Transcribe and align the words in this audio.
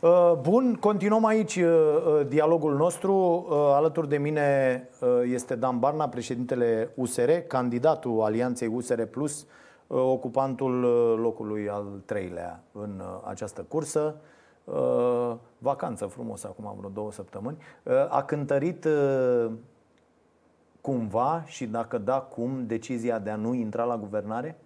Uh, 0.00 0.32
bun, 0.40 0.76
continuăm 0.80 1.24
aici 1.24 1.56
uh, 1.56 1.64
uh, 1.66 2.26
dialogul 2.26 2.76
nostru. 2.76 3.46
Alături 3.50 4.08
de 4.08 4.18
mine 4.18 4.88
este 5.24 5.54
Dan 5.54 5.78
Barna, 5.78 6.08
președintele 6.08 6.92
USR, 6.94 7.30
candidatul 7.30 8.22
Alianței 8.22 8.68
USR 8.68 9.02
Plus, 9.02 9.46
ocupantul 9.86 10.80
locului 11.20 11.68
al 11.68 11.84
treilea 12.04 12.62
în 12.72 13.02
această 13.24 13.64
cursă. 13.68 14.14
Vacanță 15.58 16.06
frumos 16.06 16.44
acum 16.44 16.74
vreo 16.76 16.90
două 16.90 17.12
săptămâni. 17.12 17.56
A 18.08 18.22
cântărit 18.22 18.86
cumva 20.80 21.42
și 21.46 21.66
dacă 21.66 21.98
da, 21.98 22.20
cum, 22.20 22.66
decizia 22.66 23.18
de 23.18 23.30
a 23.30 23.36
nu 23.36 23.54
intra 23.54 23.84
la 23.84 23.96
guvernare? 23.96 24.58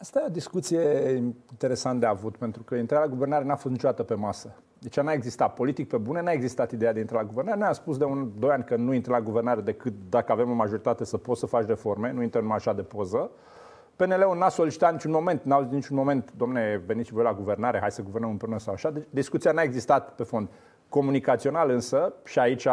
Asta 0.00 0.20
e 0.20 0.26
o 0.26 0.30
discuție 0.30 1.14
interesant 1.50 2.00
de 2.00 2.06
avut, 2.06 2.36
pentru 2.36 2.62
că 2.62 2.74
intrarea 2.74 3.06
la 3.06 3.12
guvernare 3.12 3.44
n-a 3.44 3.56
fost 3.56 3.74
niciodată 3.74 4.02
pe 4.02 4.14
masă. 4.14 4.54
Deci 4.78 5.00
n-a 5.00 5.12
existat 5.12 5.54
politic 5.54 5.88
pe 5.88 5.96
bune, 5.96 6.22
n-a 6.22 6.30
existat 6.30 6.72
ideea 6.72 6.92
de 6.92 6.98
a 6.98 7.00
intra 7.00 7.20
la 7.20 7.26
guvernare. 7.26 7.58
Noi 7.58 7.66
am 7.66 7.72
spus 7.74 7.98
de 7.98 8.04
un, 8.04 8.30
doi 8.38 8.50
ani 8.50 8.64
că 8.64 8.76
nu 8.76 8.92
intră 8.92 9.12
la 9.12 9.20
guvernare 9.20 9.60
decât 9.60 9.92
dacă 10.08 10.32
avem 10.32 10.50
o 10.50 10.54
majoritate 10.54 11.04
să 11.04 11.16
poți 11.16 11.40
să 11.40 11.46
faci 11.46 11.66
reforme, 11.66 12.12
nu 12.12 12.22
intră 12.22 12.40
numai 12.40 12.56
așa 12.56 12.72
de 12.72 12.82
poză. 12.82 13.30
PNL-ul 13.96 14.36
n-a 14.36 14.48
solicitat 14.48 14.92
niciun 14.92 15.10
moment, 15.10 15.42
n-au 15.42 15.62
zis 15.62 15.72
niciun 15.72 15.96
moment, 15.96 16.32
domne, 16.36 16.82
veniți 16.86 17.12
voi 17.12 17.22
la 17.22 17.34
guvernare, 17.34 17.78
hai 17.78 17.90
să 17.90 18.02
guvernăm 18.02 18.30
împreună 18.30 18.58
sau 18.58 18.72
așa. 18.72 18.90
Deci 18.90 19.04
discuția 19.10 19.52
n-a 19.52 19.62
existat 19.62 20.14
pe 20.14 20.22
fond. 20.22 20.48
Comunicațional 20.88 21.70
însă, 21.70 22.12
și 22.24 22.38
aici, 22.38 22.66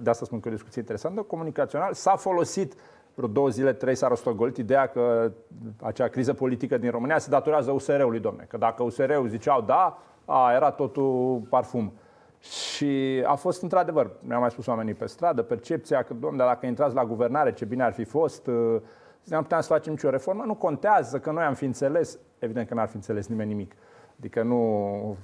de 0.00 0.10
asta 0.10 0.24
spun 0.24 0.40
că 0.40 0.48
e 0.48 0.50
o 0.50 0.54
discuție 0.54 0.80
interesantă, 0.80 1.22
comunicațional 1.22 1.92
s-a 1.92 2.16
folosit 2.16 2.74
vreo 3.18 3.30
două 3.30 3.48
zile, 3.48 3.72
trei 3.72 3.94
s-a 3.94 4.08
rostogolit 4.08 4.56
ideea 4.56 4.86
că 4.86 5.32
acea 5.80 6.08
criză 6.08 6.32
politică 6.32 6.78
din 6.78 6.90
România 6.90 7.18
se 7.18 7.30
datorează 7.30 7.70
USR-ului, 7.70 8.20
domne. 8.20 8.46
Că 8.48 8.56
dacă 8.56 8.82
USR-ul 8.82 9.28
ziceau 9.28 9.60
da, 9.60 9.98
a, 10.24 10.52
era 10.52 10.70
totul 10.70 11.42
parfum. 11.48 11.92
Și 12.40 13.22
a 13.26 13.34
fost 13.34 13.62
într-adevăr, 13.62 14.10
mi-au 14.20 14.40
mai 14.40 14.50
spus 14.50 14.66
oamenii 14.66 14.94
pe 14.94 15.06
stradă, 15.06 15.42
percepția 15.42 16.02
că, 16.02 16.14
domne, 16.14 16.44
dacă 16.44 16.66
intrați 16.66 16.94
la 16.94 17.04
guvernare, 17.04 17.52
ce 17.52 17.64
bine 17.64 17.82
ar 17.82 17.92
fi 17.92 18.04
fost, 18.04 18.46
uh, 18.46 18.80
nu 19.24 19.42
puteam 19.42 19.60
să 19.60 19.72
facem 19.72 19.92
nicio 19.92 20.10
reformă, 20.10 20.42
nu 20.46 20.54
contează 20.54 21.18
că 21.18 21.30
noi 21.30 21.44
am 21.44 21.54
fi 21.54 21.64
înțeles, 21.64 22.18
evident 22.38 22.68
că 22.68 22.74
n-ar 22.74 22.88
fi 22.88 22.96
înțeles 22.96 23.26
nimeni 23.26 23.48
nimic. 23.48 23.74
Adică 24.18 24.42
nu... 24.42 25.16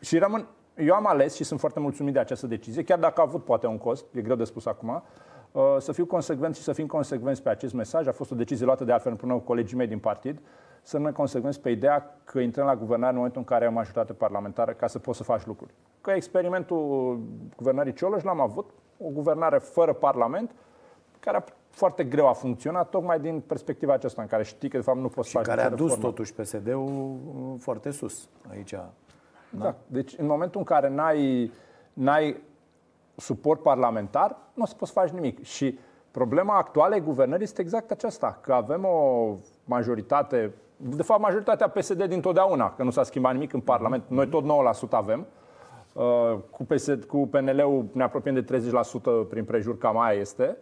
Și 0.00 0.18
rămân, 0.18 0.46
eu 0.76 0.94
am 0.94 1.06
ales 1.06 1.34
și 1.34 1.44
sunt 1.44 1.60
foarte 1.60 1.80
mulțumit 1.80 2.12
de 2.12 2.18
această 2.18 2.46
decizie, 2.46 2.84
chiar 2.84 2.98
dacă 2.98 3.20
a 3.20 3.24
avut 3.26 3.44
poate 3.44 3.66
un 3.66 3.78
cost, 3.78 4.04
e 4.14 4.20
greu 4.20 4.36
de 4.36 4.44
spus 4.44 4.66
acum, 4.66 4.88
Uh, 4.88 5.39
să 5.78 5.92
fiu 5.92 6.06
consecvent 6.06 6.56
și 6.56 6.62
să 6.62 6.72
fim 6.72 6.86
consecvenți 6.86 7.42
pe 7.42 7.48
acest 7.48 7.74
mesaj. 7.74 8.06
A 8.06 8.12
fost 8.12 8.30
o 8.30 8.34
decizie 8.34 8.64
luată 8.64 8.84
de 8.84 8.92
altfel 8.92 9.10
împreună 9.10 9.36
cu 9.36 9.44
colegii 9.44 9.76
mei 9.76 9.86
din 9.86 9.98
partid, 9.98 10.40
să 10.82 10.92
rămânem 10.92 11.14
consecvenți 11.14 11.60
pe 11.60 11.70
ideea 11.70 12.16
că 12.24 12.38
intrăm 12.38 12.66
la 12.66 12.76
guvernare 12.76 13.10
în 13.10 13.16
momentul 13.16 13.40
în 13.40 13.46
care 13.46 13.64
ai 13.64 13.70
o 13.70 13.74
majoritate 13.74 14.12
parlamentară 14.12 14.72
ca 14.72 14.86
să 14.86 14.98
poți 14.98 15.16
să 15.16 15.24
faci 15.24 15.46
lucruri. 15.46 15.74
Că 16.00 16.10
experimentul 16.10 17.18
guvernării 17.56 17.92
Cioloș 17.92 18.22
l-am 18.22 18.40
avut, 18.40 18.70
o 18.98 19.08
guvernare 19.08 19.58
fără 19.58 19.92
parlament, 19.92 20.50
care 21.20 21.36
a 21.36 21.44
foarte 21.70 22.04
greu 22.04 22.28
a 22.28 22.32
funcționat, 22.32 22.88
tocmai 22.88 23.20
din 23.20 23.40
perspectiva 23.40 23.92
aceasta, 23.92 24.22
în 24.22 24.28
care 24.28 24.42
știi 24.42 24.68
că 24.68 24.76
de 24.76 24.82
fapt 24.82 24.98
nu 24.98 25.08
poți 25.08 25.28
și 25.28 25.36
care 25.36 25.62
a 25.62 25.68
dus 25.68 25.78
reformă. 25.78 26.04
totuși 26.04 26.34
PSD-ul 26.34 26.84
uh, 26.84 27.54
foarte 27.58 27.90
sus 27.90 28.28
aici. 28.50 28.70
Da? 28.70 28.92
da. 29.50 29.74
Deci 29.86 30.14
în 30.18 30.26
momentul 30.26 30.58
în 30.60 30.66
care 30.66 30.88
n-ai, 30.88 31.52
n-ai 31.92 32.42
suport 33.20 33.62
parlamentar, 33.62 34.36
nu 34.54 34.62
o 34.62 34.66
să 34.66 34.74
poți 34.74 34.92
face 34.92 35.14
nimic. 35.14 35.44
Și 35.44 35.78
problema 36.10 36.56
actuală 36.56 36.94
a 36.94 36.98
guvernării 36.98 37.44
este 37.44 37.60
exact 37.60 37.90
aceasta, 37.90 38.38
că 38.40 38.52
avem 38.52 38.84
o 38.84 39.28
majoritate, 39.64 40.54
de 40.76 41.02
fapt 41.02 41.20
majoritatea 41.20 41.68
PSD 41.68 42.04
din 42.04 42.20
totdeauna, 42.20 42.74
că 42.74 42.82
nu 42.82 42.90
s-a 42.90 43.02
schimbat 43.02 43.32
nimic 43.32 43.52
în 43.52 43.60
Parlament, 43.60 44.02
noi 44.08 44.28
tot 44.28 44.44
9% 44.44 44.90
avem, 44.90 45.26
uh, 45.92 46.38
cu, 46.50 46.64
PSD, 46.64 47.04
cu 47.04 47.28
PNL-ul 47.28 47.84
ne 47.92 48.02
apropiem 48.02 48.34
de 48.34 48.44
30% 48.44 49.28
prin 49.28 49.44
prejur, 49.44 49.78
cam 49.78 49.98
aia 49.98 50.20
este. 50.20 50.56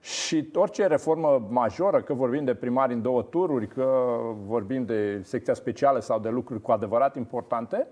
Și 0.00 0.50
orice 0.54 0.86
reformă 0.86 1.46
majoră, 1.48 2.02
că 2.02 2.14
vorbim 2.14 2.44
de 2.44 2.54
primari 2.54 2.92
în 2.92 3.02
două 3.02 3.22
tururi, 3.22 3.66
că 3.66 4.16
vorbim 4.46 4.84
de 4.84 5.20
secția 5.22 5.54
specială 5.54 6.00
sau 6.00 6.18
de 6.18 6.28
lucruri 6.28 6.60
cu 6.60 6.72
adevărat 6.72 7.16
importante, 7.16 7.86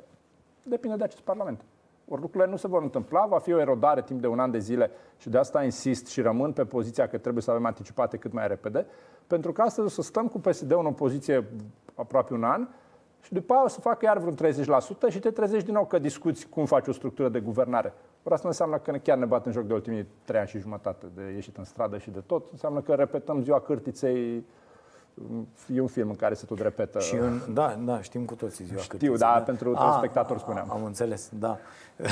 depinde 0.62 0.96
de 0.96 1.04
acest 1.04 1.22
Parlament. 1.22 1.64
Ori 2.08 2.20
lucrurile 2.20 2.50
nu 2.50 2.56
se 2.56 2.68
vor 2.68 2.82
întâmpla, 2.82 3.26
va 3.26 3.38
fi 3.38 3.52
o 3.52 3.60
erodare 3.60 4.02
timp 4.02 4.20
de 4.20 4.26
un 4.26 4.38
an 4.38 4.50
de 4.50 4.58
zile 4.58 4.90
și 5.16 5.28
de 5.28 5.38
asta 5.38 5.64
insist 5.64 6.06
și 6.06 6.20
rămân 6.20 6.52
pe 6.52 6.64
poziția 6.64 7.08
că 7.08 7.18
trebuie 7.18 7.42
să 7.42 7.50
avem 7.50 7.66
anticipate 7.66 8.16
cât 8.16 8.32
mai 8.32 8.48
repede, 8.48 8.86
pentru 9.26 9.52
că 9.52 9.62
astăzi 9.62 9.86
o 9.86 9.90
să 9.90 10.02
stăm 10.02 10.28
cu 10.28 10.38
PSD-ul 10.40 10.78
în 10.78 10.86
opoziție 10.86 11.44
aproape 11.94 12.34
un 12.34 12.44
an 12.44 12.68
și 13.20 13.32
după 13.32 13.52
aia 13.52 13.64
o 13.64 13.68
să 13.68 13.80
facă 13.80 14.04
iar 14.04 14.18
vreun 14.18 14.54
30% 15.08 15.10
și 15.10 15.18
te 15.18 15.30
trezești 15.30 15.64
din 15.64 15.74
nou 15.74 15.84
că 15.84 15.98
discuți 15.98 16.48
cum 16.48 16.64
faci 16.64 16.86
o 16.86 16.92
structură 16.92 17.28
de 17.28 17.40
guvernare. 17.40 17.92
Ori 18.22 18.34
asta 18.34 18.48
înseamnă 18.48 18.78
că 18.78 18.90
chiar 18.90 19.18
ne 19.18 19.24
bat 19.24 19.46
în 19.46 19.52
joc 19.52 19.64
de 19.64 19.72
ultimii 19.72 20.06
trei 20.24 20.40
ani 20.40 20.48
și 20.48 20.58
jumătate 20.58 21.06
de 21.14 21.22
ieșit 21.34 21.56
în 21.56 21.64
stradă 21.64 21.98
și 21.98 22.10
de 22.10 22.20
tot. 22.26 22.44
Înseamnă 22.50 22.80
că 22.80 22.94
repetăm 22.94 23.42
ziua 23.42 23.60
cârtiței 23.60 24.44
E 25.74 25.80
un 25.80 25.86
film 25.86 26.08
în 26.08 26.16
care 26.16 26.34
se 26.34 26.44
tot 26.46 26.60
repetă. 26.60 26.98
Și 26.98 27.14
în, 27.14 27.40
da, 27.52 27.78
da, 27.84 28.02
știm 28.02 28.24
cu 28.24 28.34
toții 28.34 28.64
ziua 28.64 28.80
Știu, 28.80 29.16
da, 29.16 29.42
pentru 29.46 29.72
a, 29.76 29.94
spectator 29.96 30.38
spuneam. 30.38 30.70
Am 30.70 30.84
înțeles, 30.84 31.30
da. 31.32 31.58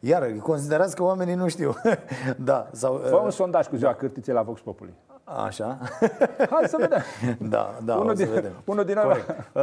Iar, 0.00 0.32
considerați 0.42 0.96
că 0.96 1.02
oamenii 1.02 1.34
nu 1.34 1.48
știu. 1.48 1.74
da, 2.36 2.68
sau, 2.72 2.96
Fă 2.96 3.16
un 3.16 3.26
uh, 3.26 3.32
sondaj 3.32 3.66
cu 3.66 3.76
ziua 3.76 3.90
da. 3.90 3.96
cârtiței 3.96 4.34
la 4.34 4.42
Vox 4.42 4.60
Populi. 4.60 4.92
Așa. 5.24 5.78
Hai 6.50 6.64
să 6.66 6.76
vedem. 6.80 7.02
Da, 7.38 7.78
da, 7.84 7.96
unul 7.96 8.14
din, 8.14 8.26
să 8.26 8.32
vedem. 8.32 8.52
Unul 8.64 8.84
din 8.84 8.94
Corect. 8.94 9.28
Uh, 9.52 9.62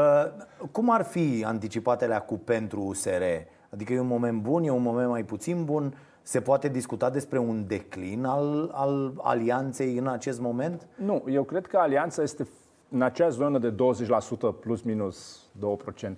cum 0.71 0.89
ar 0.89 1.03
fi 1.03 1.43
anticipatele 1.47 2.23
cu 2.25 2.37
pentru 2.37 2.81
USR? 2.81 3.21
Adică 3.69 3.93
e 3.93 3.99
un 3.99 4.07
moment 4.07 4.41
bun, 4.41 4.63
e 4.63 4.69
un 4.69 4.81
moment 4.81 5.09
mai 5.09 5.23
puțin 5.23 5.65
bun? 5.65 5.93
Se 6.27 6.41
poate 6.41 6.67
discuta 6.67 7.09
despre 7.09 7.37
un 7.37 7.67
declin 7.67 8.25
al, 8.25 8.71
al 8.73 9.13
alianței 9.17 9.97
în 9.97 10.07
acest 10.07 10.39
moment? 10.39 10.87
Nu, 10.95 11.23
eu 11.27 11.43
cred 11.43 11.67
că 11.67 11.77
alianța 11.77 12.21
este 12.21 12.47
în 12.89 13.01
acea 13.01 13.29
zonă 13.29 13.57
de 13.57 13.71
20% 13.71 13.75
plus 14.59 14.81
minus 14.81 15.45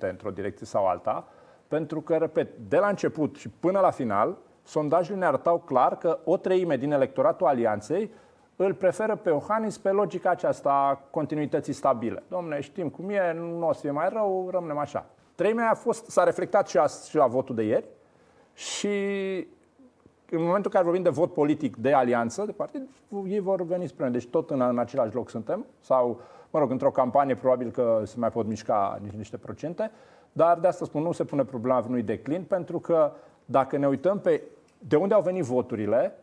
2% 0.08 0.10
într-o 0.10 0.30
direcție 0.30 0.66
sau 0.66 0.88
alta, 0.88 1.28
pentru 1.68 2.02
că, 2.02 2.16
repet, 2.16 2.48
de 2.70 2.78
la 2.78 2.88
început 2.88 3.36
și 3.36 3.50
până 3.50 3.80
la 3.80 3.90
final, 3.92 4.38
sondajele 4.64 5.18
ne 5.18 5.26
arătau 5.26 5.60
clar 5.60 5.98
că 5.98 6.20
o 6.24 6.38
treime 6.38 6.78
din 6.78 6.92
electoratul 6.92 7.48
alianței 7.48 8.12
îl 8.56 8.74
preferă 8.74 9.16
pe 9.16 9.30
Iohannis 9.30 9.78
pe 9.78 9.90
logica 9.90 10.30
aceasta 10.30 10.72
a 10.72 10.96
continuității 11.12 11.74
stabile. 11.74 12.24
Domne, 12.28 12.60
știm 12.60 12.90
cum 12.90 13.10
e, 13.10 13.34
nu 13.34 13.68
o 13.68 13.74
să 13.74 13.80
fie 13.80 13.92
mai 13.92 14.10
rău, 14.10 14.50
rămânem 14.52 14.78
așa. 14.78 15.06
Treimea 15.36 15.70
a 15.70 15.74
fost, 15.74 16.06
s-a 16.06 16.24
reflectat 16.24 16.68
și, 16.68 16.78
a, 16.78 16.86
și 17.10 17.16
la 17.16 17.28
votul 17.28 17.56
de 17.56 17.64
ieri 17.64 17.86
și 18.54 18.98
în 20.32 20.42
momentul 20.42 20.64
în 20.66 20.72
care 20.72 20.84
vorbim 20.84 21.04
de 21.04 21.10
vot 21.10 21.34
politic 21.34 21.76
de 21.76 21.94
alianță, 21.94 22.46
de 22.46 22.52
partid, 22.52 22.88
ei 23.28 23.40
vor 23.40 23.62
veni 23.62 23.88
spre 23.88 24.04
noi. 24.04 24.14
Deci 24.14 24.28
tot 24.28 24.50
în, 24.50 24.62
în 24.62 24.78
același 24.78 25.16
loc 25.16 25.30
suntem, 25.30 25.66
sau, 25.80 26.22
mă 26.50 26.60
rog, 26.60 26.72
într-o 26.72 26.92
campanie 26.92 27.36
probabil 27.36 27.72
că 27.72 28.02
se 28.06 28.16
mai 28.18 28.32
pot 28.32 28.46
mișca 28.46 28.98
niște, 29.02 29.18
niște 29.18 29.38
procente, 29.38 29.92
dar 30.32 30.60
de 30.60 30.68
asta 30.68 30.86
spun, 30.86 31.02
nu 31.02 31.12
se 31.12 31.24
pune 31.24 31.44
problema 31.44 31.84
unui 31.88 32.02
declin, 32.02 32.44
pentru 32.44 32.80
că 32.80 33.12
dacă 33.46 33.78
ne 33.78 33.88
uităm 33.88 34.20
pe 34.20 34.42
de 34.80 34.96
unde 34.96 35.14
au 35.14 35.22
venit 35.22 35.44
voturile, 35.44 36.16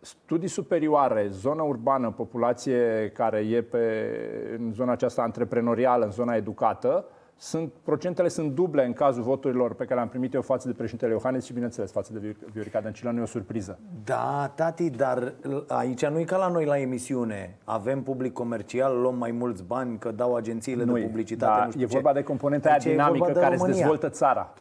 studii 0.00 0.48
superioare, 0.48 1.28
zonă 1.30 1.62
urbană, 1.62 2.10
populație 2.10 3.10
care 3.14 3.38
e 3.38 3.62
pe, 3.62 4.10
în 4.58 4.72
zona 4.72 4.92
aceasta 4.92 5.22
antreprenorială, 5.22 6.04
în 6.04 6.10
zona 6.10 6.34
educată, 6.34 7.04
sunt, 7.40 7.72
procentele 7.82 8.28
sunt 8.28 8.52
duble 8.52 8.84
în 8.84 8.92
cazul 8.92 9.22
voturilor 9.22 9.74
pe 9.74 9.82
care 9.82 9.94
le-am 9.94 10.08
primit 10.08 10.34
eu 10.34 10.42
față 10.42 10.68
de 10.68 10.74
președintele 10.74 11.12
Iohannis 11.12 11.44
și, 11.44 11.52
bineînțeles, 11.52 11.90
față 11.92 12.12
de 12.12 12.36
Viorica 12.52 12.80
Dăncilă. 12.80 13.10
Nu 13.10 13.18
e 13.18 13.22
o 13.22 13.26
surpriză. 13.26 13.78
Da, 14.04 14.52
tati, 14.54 14.90
dar 14.90 15.32
aici 15.68 16.06
nu 16.06 16.18
e 16.18 16.24
ca 16.24 16.36
la 16.36 16.48
noi 16.48 16.64
la 16.64 16.78
emisiune. 16.78 17.56
Avem 17.64 18.02
public 18.02 18.32
comercial, 18.32 19.00
luăm 19.00 19.14
mai 19.16 19.30
mulți 19.30 19.62
bani, 19.62 19.98
că 19.98 20.10
dau 20.10 20.34
agențiile 20.34 20.84
nu 20.84 20.92
de 20.92 21.00
publicitate. 21.00 21.58
Da, 21.58 21.64
nu 21.64 21.70
știu 21.70 21.82
e 21.82 21.86
ce. 21.86 21.92
vorba 21.92 22.12
de 22.12 22.22
componenta 22.22 22.68
aia 22.68 22.78
dinamică 22.78 23.32
de 23.32 23.40
care 23.40 23.56
se 23.56 23.66
dezvoltă 23.66 24.08
țara. 24.08 24.54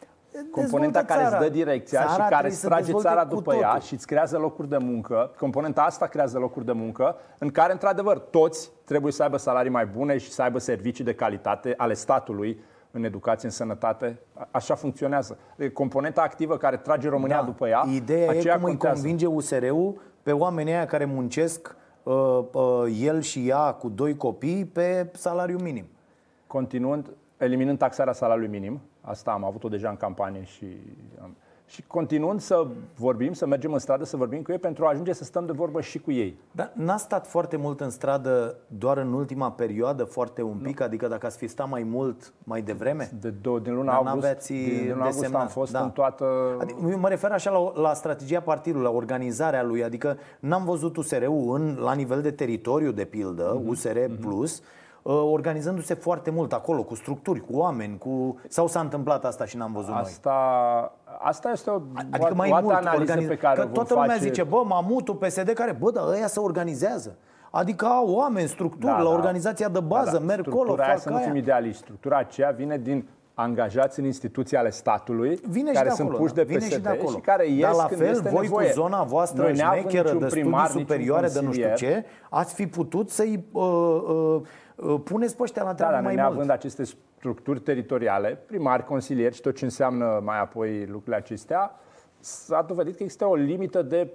Componenta 0.52 1.04
care 1.04 1.24
îți 1.24 1.38
dă 1.38 1.50
direcția 1.50 2.06
țara 2.06 2.24
și 2.24 2.30
care 2.30 2.48
îți 2.48 2.66
trage 2.66 2.94
țara 2.94 3.24
după 3.24 3.52
totul. 3.52 3.62
ea 3.62 3.78
și 3.80 3.94
îți 3.94 4.08
creează 4.08 4.38
locuri 4.38 4.70
de 4.70 4.78
muncă. 4.78 5.32
Componenta 5.40 5.82
asta 5.82 6.08
creează 6.08 6.38
locuri 6.38 6.66
de 6.66 6.72
muncă 6.72 7.16
în 7.38 7.50
care, 7.50 7.72
într-adevăr, 7.72 8.20
toți 8.20 8.72
trebuie 8.84 9.12
să 9.12 9.24
aibă 9.24 9.38
salarii 9.38 9.72
mai 9.72 9.86
bune 9.86 10.18
și 10.18 10.32
să 10.32 10.42
aibă 10.42 10.60
servicii 10.60 11.04
de 11.04 11.14
calitate 11.14 11.74
ale 11.78 11.94
statului 11.94 12.60
în 12.92 13.04
educație, 13.04 13.48
în 13.48 13.54
sănătate. 13.54 14.20
Așa 14.52 14.76
funcționează. 14.76 15.38
Componenta 15.74 16.22
activă 16.22 16.58
care 16.58 16.78
trage 16.78 17.10
România 17.10 17.40
da. 17.40 17.46
după 17.46 17.68
ea. 17.68 17.84
Ideea 17.94 18.34
e 18.34 18.42
cum 18.42 18.62
contează. 18.62 18.68
îi 18.68 18.78
convinge 18.78 19.26
USR-ul 19.26 20.02
pe 20.24 20.32
oamenii 20.32 20.74
aia 20.74 20.86
care 20.86 21.06
muncesc 21.06 21.76
uh, 22.04 22.40
uh, 22.52 22.98
el 23.00 23.22
și 23.22 23.48
ea 23.48 23.72
cu 23.72 23.90
doi 23.90 24.16
copii 24.16 24.66
pe 24.66 25.10
salariu 25.14 25.58
minim. 25.58 25.86
Continuând, 26.48 27.10
eliminând 27.38 27.78
taxarea 27.78 28.14
salariului 28.14 28.60
minim, 28.60 28.82
asta 29.08 29.32
am 29.32 29.44
avut-o 29.44 29.68
deja 29.68 29.90
în 29.90 29.98
campanie 29.98 30.44
și 30.44 30.66
și 31.70 31.84
continuând 31.88 32.40
să 32.40 32.68
vorbim, 32.96 33.34
să 33.34 33.46
mergem 33.46 33.74
în 33.74 33.80
stradă, 33.80 34.04
să 34.04 34.18
vorbim 34.18 34.42
cu 34.42 34.52
ei 34.52 34.58
pentru 34.58 34.86
a 34.86 34.90
ajunge 34.90 35.14
să 35.14 35.24
stăm 35.24 35.46
de 35.46 35.52
vorbă 35.52 35.82
și 35.82 36.00
cu 36.00 36.12
ei. 36.12 36.40
Dar 36.52 36.72
n-a 36.76 36.98
stat 36.98 37.28
foarte 37.28 37.58
mult 37.58 37.82
în 37.82 37.90
stradă 37.90 38.56
doar 38.68 38.98
în 38.98 39.14
ultima 39.14 39.52
perioadă, 39.52 40.04
foarte 40.04 40.42
un 40.42 40.58
pic? 40.58 40.80
Nu. 40.80 40.86
Adică 40.86 41.08
dacă 41.08 41.26
ați 41.26 41.38
fi 41.38 41.48
stat 41.48 41.70
mai 41.70 41.84
mult, 41.84 42.34
mai 42.44 42.62
devreme? 42.62 43.12
De 43.20 43.30
două, 43.30 43.60
din 43.60 43.74
luna 43.74 43.94
august, 43.94 44.48
din 44.48 44.90
luna 44.92 45.06
august 45.06 45.34
am 45.34 45.48
fost 45.48 45.72
da. 45.72 45.82
în 45.82 45.92
toată... 45.92 46.26
Adică, 46.60 46.98
mă 46.98 47.10
refer 47.10 47.32
așa 47.32 47.52
la, 47.52 47.82
la 47.82 47.94
strategia 47.94 48.40
partidului, 48.40 48.86
la 48.86 48.92
organizarea 48.92 49.64
lui. 49.64 49.84
Adică 49.84 50.18
n-am 50.40 50.66
văzut 50.66 50.98
USR-ul 50.98 51.56
în, 51.56 51.78
la 51.80 51.94
nivel 51.94 52.22
de 52.22 52.32
teritoriu, 52.32 52.92
de 52.92 53.06
pildă, 53.06 53.60
mm-hmm. 53.60 53.68
USR 53.68 53.98
mm-hmm. 53.98 54.20
Plus, 54.20 54.58
Uh, 54.60 54.77
organizându-se 55.14 55.94
foarte 55.94 56.30
mult 56.30 56.54
acolo, 56.54 56.84
cu 56.84 56.96
structuri, 56.96 57.40
cu 57.40 57.58
oameni, 57.58 57.98
cu... 57.98 58.40
sau 58.48 58.68
s-a 58.68 58.80
întâmplat 58.80 59.26
asta 59.26 59.46
și 59.46 59.58
n-am 59.58 59.74
văzut 59.74 59.94
asta, 59.94 60.32
noi? 60.80 61.18
Asta 61.20 61.52
este 61.52 61.70
o, 61.70 61.82
adică 62.12 62.34
mai 62.34 62.52
o 62.52 62.60
mult 62.62 62.76
analiză 62.76 63.12
organiz... 63.12 63.28
pe 63.28 63.38
care 63.38 63.60
că 63.60 63.66
toată 63.66 63.94
lumea 63.94 64.10
face... 64.10 64.22
zice, 64.22 64.44
bă, 64.44 64.64
mamutul, 64.66 65.16
PSD, 65.16 65.50
care, 65.50 65.72
bă, 65.80 65.92
dar 65.92 66.04
ăia 66.08 66.28
se 66.28 66.40
organizează. 66.40 67.16
Adică 67.52 67.86
au 67.86 68.10
oameni, 68.10 68.48
structuri, 68.48 68.92
da, 68.92 68.98
la 68.98 69.10
da. 69.10 69.16
organizația 69.16 69.70
de 69.70 69.80
bază, 69.80 70.12
da, 70.12 70.18
da. 70.18 70.24
merg 70.24 70.48
acolo, 70.48 70.76
fac 70.76 71.00
să 71.00 71.10
nu 71.10 71.18
fim 71.18 71.36
idealiști. 71.36 71.82
Structura 71.82 72.18
aceea 72.18 72.50
vine 72.50 72.78
din 72.78 73.08
angajați 73.40 74.00
în 74.00 74.06
instituții 74.06 74.58
ale 74.58 74.70
statului 74.70 75.40
vine 75.50 75.72
care 75.72 75.88
de 75.88 75.94
sunt 75.94 76.08
acolo, 76.08 76.24
puși 76.24 76.34
de 76.34 76.44
vine 76.44 76.60
PSD 76.60 76.72
și, 76.72 76.80
de 76.80 76.90
acolo. 76.90 77.10
și 77.10 77.18
care 77.18 77.50
ies 77.50 77.62
Dar 77.62 77.74
la 77.74 77.86
când 77.86 78.00
fel, 78.00 78.10
este 78.10 78.30
voi 78.30 78.42
nevoie. 78.42 78.68
cu 78.68 78.74
zona 78.74 79.04
voastră 79.04 79.54
șmecheră 79.54 80.14
de 80.14 80.26
primar, 80.26 80.68
studii 80.68 80.86
superioare 80.86 81.28
de 81.28 81.40
nu 81.42 81.52
știu 81.52 81.74
ce, 81.76 82.06
ați 82.30 82.54
fi 82.54 82.68
putut 82.68 83.10
să-i 83.10 83.46
uh, 83.52 83.64
uh, 83.64 84.04
uh, 84.08 84.42
puneți 85.04 85.36
pe 85.36 85.44
ăștia 85.44 85.64
la 85.64 85.74
treabă 85.74 85.94
da, 85.94 86.02
mai 86.02 86.16
mult. 86.16 86.26
având 86.26 86.50
aceste 86.50 86.84
structuri 87.18 87.60
teritoriale, 87.60 88.40
primari, 88.46 88.86
consilieri 88.86 89.36
și 89.36 89.42
tot 89.42 89.56
ce 89.56 89.64
înseamnă 89.64 90.22
mai 90.24 90.40
apoi 90.40 90.86
lucrurile 90.86 91.16
acestea, 91.16 91.80
s-a 92.20 92.62
dovedit 92.62 92.96
că 92.96 93.04
există 93.04 93.26
o 93.26 93.36
limită 93.36 93.82
de 93.82 94.12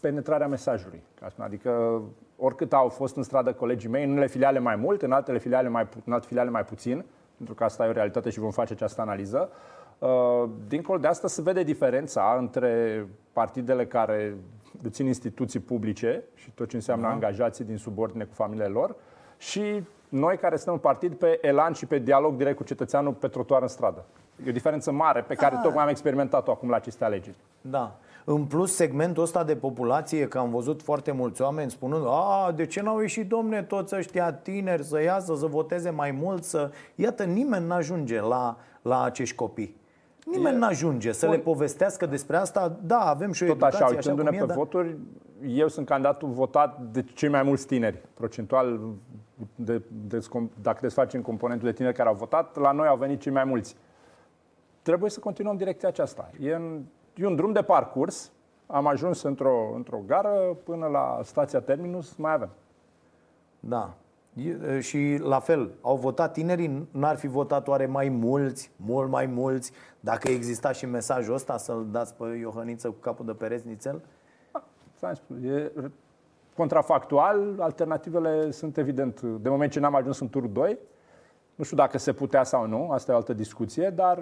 penetrarea 0.00 0.48
mesajului. 0.48 1.02
Adică 1.36 2.02
oricât 2.36 2.72
au 2.72 2.88
fost 2.88 3.16
în 3.16 3.22
stradă 3.22 3.52
colegii 3.52 3.88
mei, 3.88 4.04
în 4.04 4.10
unele 4.10 4.26
filiale 4.26 4.58
mai 4.58 4.76
mult, 4.76 5.02
în 5.02 5.12
altele 5.12 5.38
filiale 5.38 5.68
mai, 5.68 5.88
în 6.04 6.12
alte 6.12 6.26
filiale 6.26 6.50
mai 6.50 6.64
puțin, 6.64 7.04
pentru 7.36 7.54
că 7.54 7.64
asta 7.64 7.86
e 7.86 7.88
o 7.88 7.92
realitate 7.92 8.30
și 8.30 8.38
vom 8.38 8.50
face 8.50 8.72
această 8.72 9.00
analiză. 9.00 9.50
Uh, 9.98 10.48
dincolo 10.68 10.98
de 10.98 11.06
asta 11.06 11.28
se 11.28 11.42
vede 11.42 11.62
diferența 11.62 12.36
între 12.38 13.06
partidele 13.32 13.86
care 13.86 14.36
dețin 14.82 15.06
instituții 15.06 15.60
publice 15.60 16.24
și 16.34 16.50
tot 16.50 16.68
ce 16.68 16.76
înseamnă 16.76 17.08
uh-huh. 17.08 17.12
angajații 17.12 17.64
din 17.64 17.76
subordine 17.76 18.24
cu 18.24 18.34
familiile 18.34 18.68
lor 18.68 18.96
și 19.40 19.82
noi 20.08 20.36
care 20.36 20.56
suntem 20.56 20.72
un 20.72 20.78
partid 20.78 21.14
pe 21.14 21.38
elan 21.42 21.72
și 21.72 21.86
pe 21.86 21.98
dialog 21.98 22.36
direct 22.36 22.56
cu 22.56 22.64
cetățeanul 22.64 23.12
pe 23.12 23.28
trotuar 23.28 23.62
în 23.62 23.68
stradă. 23.68 24.04
E 24.46 24.48
o 24.48 24.52
diferență 24.52 24.92
mare 24.92 25.20
pe 25.20 25.34
care 25.34 25.54
ah. 25.54 25.60
tocmai 25.62 25.82
am 25.82 25.88
experimentat-o 25.88 26.50
acum 26.50 26.68
la 26.68 26.76
aceste 26.76 27.04
alegeri. 27.04 27.36
Da. 27.60 27.96
În 28.24 28.44
plus, 28.44 28.74
segmentul 28.74 29.22
ăsta 29.22 29.44
de 29.44 29.56
populație, 29.56 30.28
că 30.28 30.38
am 30.38 30.50
văzut 30.50 30.82
foarte 30.82 31.12
mulți 31.12 31.42
oameni 31.42 31.70
spunând 31.70 32.04
A, 32.06 32.52
de 32.56 32.66
ce 32.66 32.82
n-au 32.82 33.00
ieșit, 33.00 33.28
domne, 33.28 33.62
toți 33.62 33.96
ăștia 33.96 34.32
tineri 34.32 34.82
să 34.82 35.02
iasă, 35.02 35.34
să 35.34 35.46
voteze 35.46 35.90
mai 35.90 36.10
mult, 36.10 36.44
să... 36.44 36.70
Iată, 36.94 37.24
nimeni 37.24 37.66
n-ajunge 37.66 38.20
la, 38.20 38.56
la 38.82 39.02
acești 39.02 39.36
copii. 39.36 39.76
Nimeni 40.26 40.54
e... 40.54 40.58
n-ajunge 40.58 41.12
să 41.12 41.26
Bun. 41.26 41.34
le 41.34 41.40
povestească 41.40 42.06
despre 42.06 42.36
asta. 42.36 42.78
Da, 42.82 42.98
avem 42.98 43.32
și 43.32 43.42
o 43.42 43.46
Tot 43.46 43.54
educație, 43.54 43.84
așa, 43.84 43.94
uitându-ne 43.94 44.28
așa 44.28 44.38
pe 44.38 44.46
dar... 44.46 44.56
voturi, 44.56 44.96
eu 45.46 45.68
sunt 45.68 45.86
candidatul 45.86 46.28
votat 46.28 46.80
de 46.80 47.04
cei 47.14 47.28
mai 47.28 47.42
mulți 47.42 47.66
tineri. 47.66 47.98
Procentual, 48.14 48.80
de, 49.54 49.82
de, 50.08 50.26
dacă 50.62 50.78
desfacem 50.80 51.22
componentul 51.22 51.68
de 51.68 51.74
tineri 51.74 51.94
care 51.94 52.08
au 52.08 52.14
votat, 52.14 52.56
la 52.56 52.72
noi 52.72 52.86
au 52.86 52.96
venit 52.96 53.20
cei 53.20 53.32
mai 53.32 53.44
mulți. 53.44 53.76
Trebuie 54.82 55.10
să 55.10 55.20
continuăm 55.20 55.56
direcția 55.56 55.88
aceasta. 55.88 56.30
E 56.40 56.54
în 56.54 56.82
E 57.20 57.26
un 57.26 57.36
drum 57.36 57.52
de 57.52 57.62
parcurs. 57.62 58.32
Am 58.66 58.86
ajuns 58.86 59.22
într-o, 59.22 59.72
într-o 59.74 60.02
gară 60.06 60.56
până 60.64 60.86
la 60.86 61.20
stația 61.22 61.60
Terminus, 61.60 62.14
mai 62.16 62.32
avem. 62.32 62.50
Da. 63.60 63.94
E, 64.34 64.80
și 64.80 65.18
la 65.22 65.40
fel, 65.40 65.70
au 65.80 65.96
votat 65.96 66.32
tinerii, 66.32 66.88
n-ar 66.90 67.16
fi 67.16 67.26
votat 67.26 67.68
oare 67.68 67.86
mai 67.86 68.08
mulți, 68.08 68.70
mult 68.76 69.10
mai 69.10 69.26
mulți, 69.26 69.72
dacă 70.00 70.28
exista 70.28 70.72
și 70.72 70.86
mesajul 70.86 71.34
ăsta 71.34 71.56
să-l 71.56 71.86
dați 71.90 72.14
pe 72.14 72.24
Iohăniță 72.24 72.88
cu 72.88 72.96
capul 73.00 73.26
de 73.26 73.32
pereți 73.32 73.66
nițel? 73.66 74.02
Da, 75.00 75.12
e 75.44 75.72
contrafactual, 76.60 77.54
alternativele 77.58 78.50
sunt 78.50 78.76
evident. 78.76 79.20
De 79.20 79.48
moment 79.48 79.72
ce 79.72 79.80
n-am 79.80 79.94
ajuns 79.94 80.20
în 80.20 80.28
turul 80.28 80.50
2, 80.52 80.78
nu 81.54 81.64
știu 81.64 81.76
dacă 81.76 81.98
se 81.98 82.12
putea 82.12 82.44
sau 82.44 82.66
nu, 82.66 82.90
asta 82.90 83.10
e 83.10 83.14
o 83.14 83.18
altă 83.18 83.32
discuție, 83.32 83.90
dar 83.90 84.18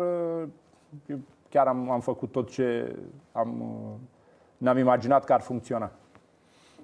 chiar 1.48 1.66
am, 1.66 1.90
am 1.90 2.00
făcut 2.00 2.32
tot 2.32 2.50
ce 2.50 2.96
am, 3.32 3.62
ne-am 4.56 4.78
imaginat 4.78 5.24
că 5.24 5.32
ar 5.32 5.40
funcționa. 5.40 5.90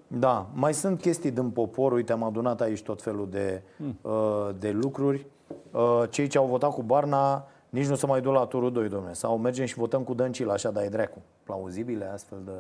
Da, 0.06 0.46
mai 0.54 0.74
sunt 0.74 1.00
chestii 1.00 1.30
din 1.30 1.50
popor, 1.50 1.92
uite, 1.92 2.12
am 2.12 2.22
adunat 2.22 2.60
aici 2.60 2.82
tot 2.82 3.02
felul 3.02 3.28
de, 3.30 3.62
hmm. 3.76 3.98
uh, 4.02 4.48
de 4.58 4.70
lucruri. 4.70 5.26
Uh, 5.70 6.02
cei 6.10 6.26
ce 6.26 6.38
au 6.38 6.46
votat 6.46 6.70
cu 6.70 6.82
Barna 6.82 7.46
nici 7.68 7.86
nu 7.86 7.94
se 7.94 8.06
mai 8.06 8.20
duc 8.20 8.32
la 8.32 8.44
turul 8.44 8.72
2, 8.72 8.88
domnule. 8.88 9.12
Sau 9.12 9.38
mergem 9.38 9.66
și 9.66 9.74
votăm 9.74 10.02
cu 10.02 10.14
Dăncil, 10.14 10.50
așa, 10.50 10.70
dar 10.70 10.84
e 10.84 10.88
dracu. 10.88 11.22
Plauzibile 11.42 12.04
astfel 12.04 12.38
de 12.44 12.52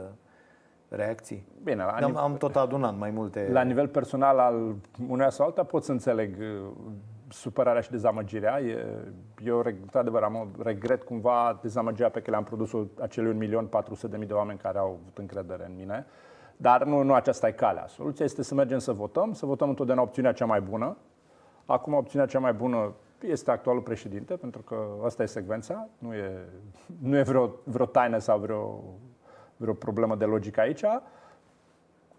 reacții. 0.96 1.46
Bine, 1.62 1.84
la 1.84 1.90
am, 1.90 2.16
am 2.16 2.36
tot 2.36 2.56
adunat 2.56 2.98
mai 2.98 3.10
multe... 3.10 3.48
La 3.52 3.62
nivel 3.62 3.88
personal 3.88 4.38
al 4.38 4.74
uneia 5.08 5.30
sau 5.30 5.46
alta 5.46 5.62
pot 5.62 5.84
să 5.84 5.92
înțeleg 5.92 6.36
uh, 6.38 6.70
supărarea 7.28 7.80
și 7.80 7.90
dezamăgirea. 7.90 8.60
E, 8.60 8.86
eu, 9.44 9.62
într-adevăr, 9.80 10.22
am 10.22 10.48
regret 10.62 11.02
cumva 11.02 11.58
dezamăgirea 11.62 12.10
pe 12.10 12.18
care 12.18 12.30
le-am 12.30 12.44
produs 12.44 12.70
acelui 13.00 13.48
1.400.000 14.18 14.26
de 14.26 14.32
oameni 14.32 14.58
care 14.58 14.78
au 14.78 14.98
avut 15.00 15.18
încredere 15.18 15.64
în 15.66 15.74
mine. 15.76 16.06
Dar 16.56 16.84
nu, 16.84 17.02
nu 17.02 17.14
aceasta 17.14 17.48
e 17.48 17.52
calea. 17.52 17.86
Soluția 17.86 18.24
este 18.24 18.42
să 18.42 18.54
mergem 18.54 18.78
să 18.78 18.92
votăm, 18.92 19.32
să 19.32 19.46
votăm 19.46 19.68
întotdeauna 19.68 20.04
opțiunea 20.04 20.32
cea 20.32 20.46
mai 20.46 20.60
bună. 20.60 20.96
Acum 21.66 21.94
opțiunea 21.94 22.26
cea 22.26 22.38
mai 22.38 22.52
bună 22.52 22.92
este 23.20 23.50
actualul 23.50 23.82
președinte, 23.82 24.34
pentru 24.34 24.62
că 24.62 24.76
asta 25.04 25.22
e 25.22 25.26
secvența, 25.26 25.88
nu 25.98 26.14
e, 26.14 26.48
nu 27.08 27.16
e 27.16 27.22
vreo, 27.22 27.50
vreo 27.64 27.86
taină 27.86 28.18
sau 28.18 28.38
vreo, 28.38 28.82
vreo 29.64 29.74
problemă 29.74 30.14
de 30.16 30.24
logică 30.24 30.60
aici 30.60 30.84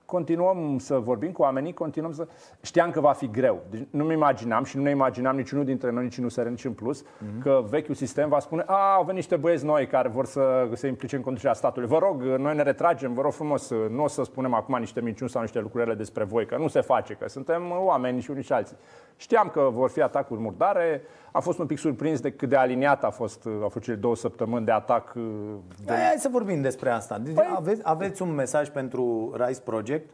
continuăm 0.06 0.78
să 0.80 0.98
vorbim 0.98 1.32
cu 1.32 1.42
oamenii, 1.42 1.74
continuăm 1.74 2.12
să... 2.12 2.28
Știam 2.62 2.92
că 2.92 3.00
va 3.00 3.12
fi 3.12 3.30
greu. 3.30 3.62
Deci 3.70 3.88
nu-mi 3.90 4.14
imaginam 4.14 4.64
și 4.64 4.78
nu 4.78 4.84
ne 4.84 4.90
imaginam 4.90 5.36
niciunul 5.36 5.66
dintre 5.66 5.92
noi, 5.92 6.04
nici 6.04 6.18
nu 6.18 6.26
USR, 6.26 6.48
nici 6.48 6.66
în 6.66 6.74
plus, 6.74 7.04
mm-hmm. 7.04 7.42
că 7.42 7.64
vechiul 7.70 7.96
sistem 7.96 8.30
va 8.30 8.40
spune 8.40 8.64
a, 8.66 8.94
au 8.94 9.02
venit 9.02 9.16
niște 9.16 9.36
băieți 9.36 9.66
noi 9.66 9.88
care 9.88 10.08
vor 10.08 10.26
să 10.26 10.70
se 10.74 10.88
implice 10.88 11.16
în 11.16 11.22
conducerea 11.22 11.54
statului. 11.54 11.88
Vă 11.88 11.98
rog, 11.98 12.22
noi 12.22 12.56
ne 12.56 12.62
retragem, 12.62 13.14
vă 13.14 13.22
rog 13.22 13.32
frumos, 13.32 13.70
nu 13.90 14.04
o 14.04 14.08
să 14.08 14.24
spunem 14.24 14.54
acum 14.54 14.80
niște 14.80 15.02
minciuni 15.02 15.30
sau 15.30 15.42
niște 15.42 15.60
lucruri 15.60 15.98
despre 15.98 16.24
voi, 16.24 16.46
că 16.46 16.58
nu 16.58 16.68
se 16.68 16.82
face, 16.82 17.14
că 17.14 17.30
suntem 17.30 17.64
oameni 17.72 18.22
și 18.22 18.32
unii 18.32 18.44
și 18.44 18.54
alții. 18.54 18.78
Știam 19.18 19.50
că 19.50 19.70
vor 19.72 19.90
fi 19.90 20.02
atacuri 20.02 20.42
murdare, 20.42 21.02
am 21.36 21.42
fost 21.42 21.60
un 21.60 21.66
pic 21.66 21.78
surprins 21.78 22.20
de 22.20 22.32
cât 22.32 22.50
de 22.50 22.56
aliniat 22.56 23.04
a 23.04 23.10
fost, 23.10 23.46
au 23.62 23.70
fost 23.70 23.86
cele 23.86 23.98
două 23.98 24.16
săptămâni 24.16 24.66
de 24.66 24.72
atac. 24.72 25.14
De... 25.14 25.92
Hai, 25.92 25.98
hai 25.98 26.16
să 26.18 26.30
vorbim 26.30 26.62
despre 26.62 26.90
asta. 26.90 27.18
Deci 27.18 27.34
păi... 27.34 27.54
aveți, 27.56 27.82
aveți 27.84 28.22
un 28.22 28.34
mesaj 28.34 28.70
pentru 28.70 29.34
Rise 29.36 29.62
Project? 29.62 30.10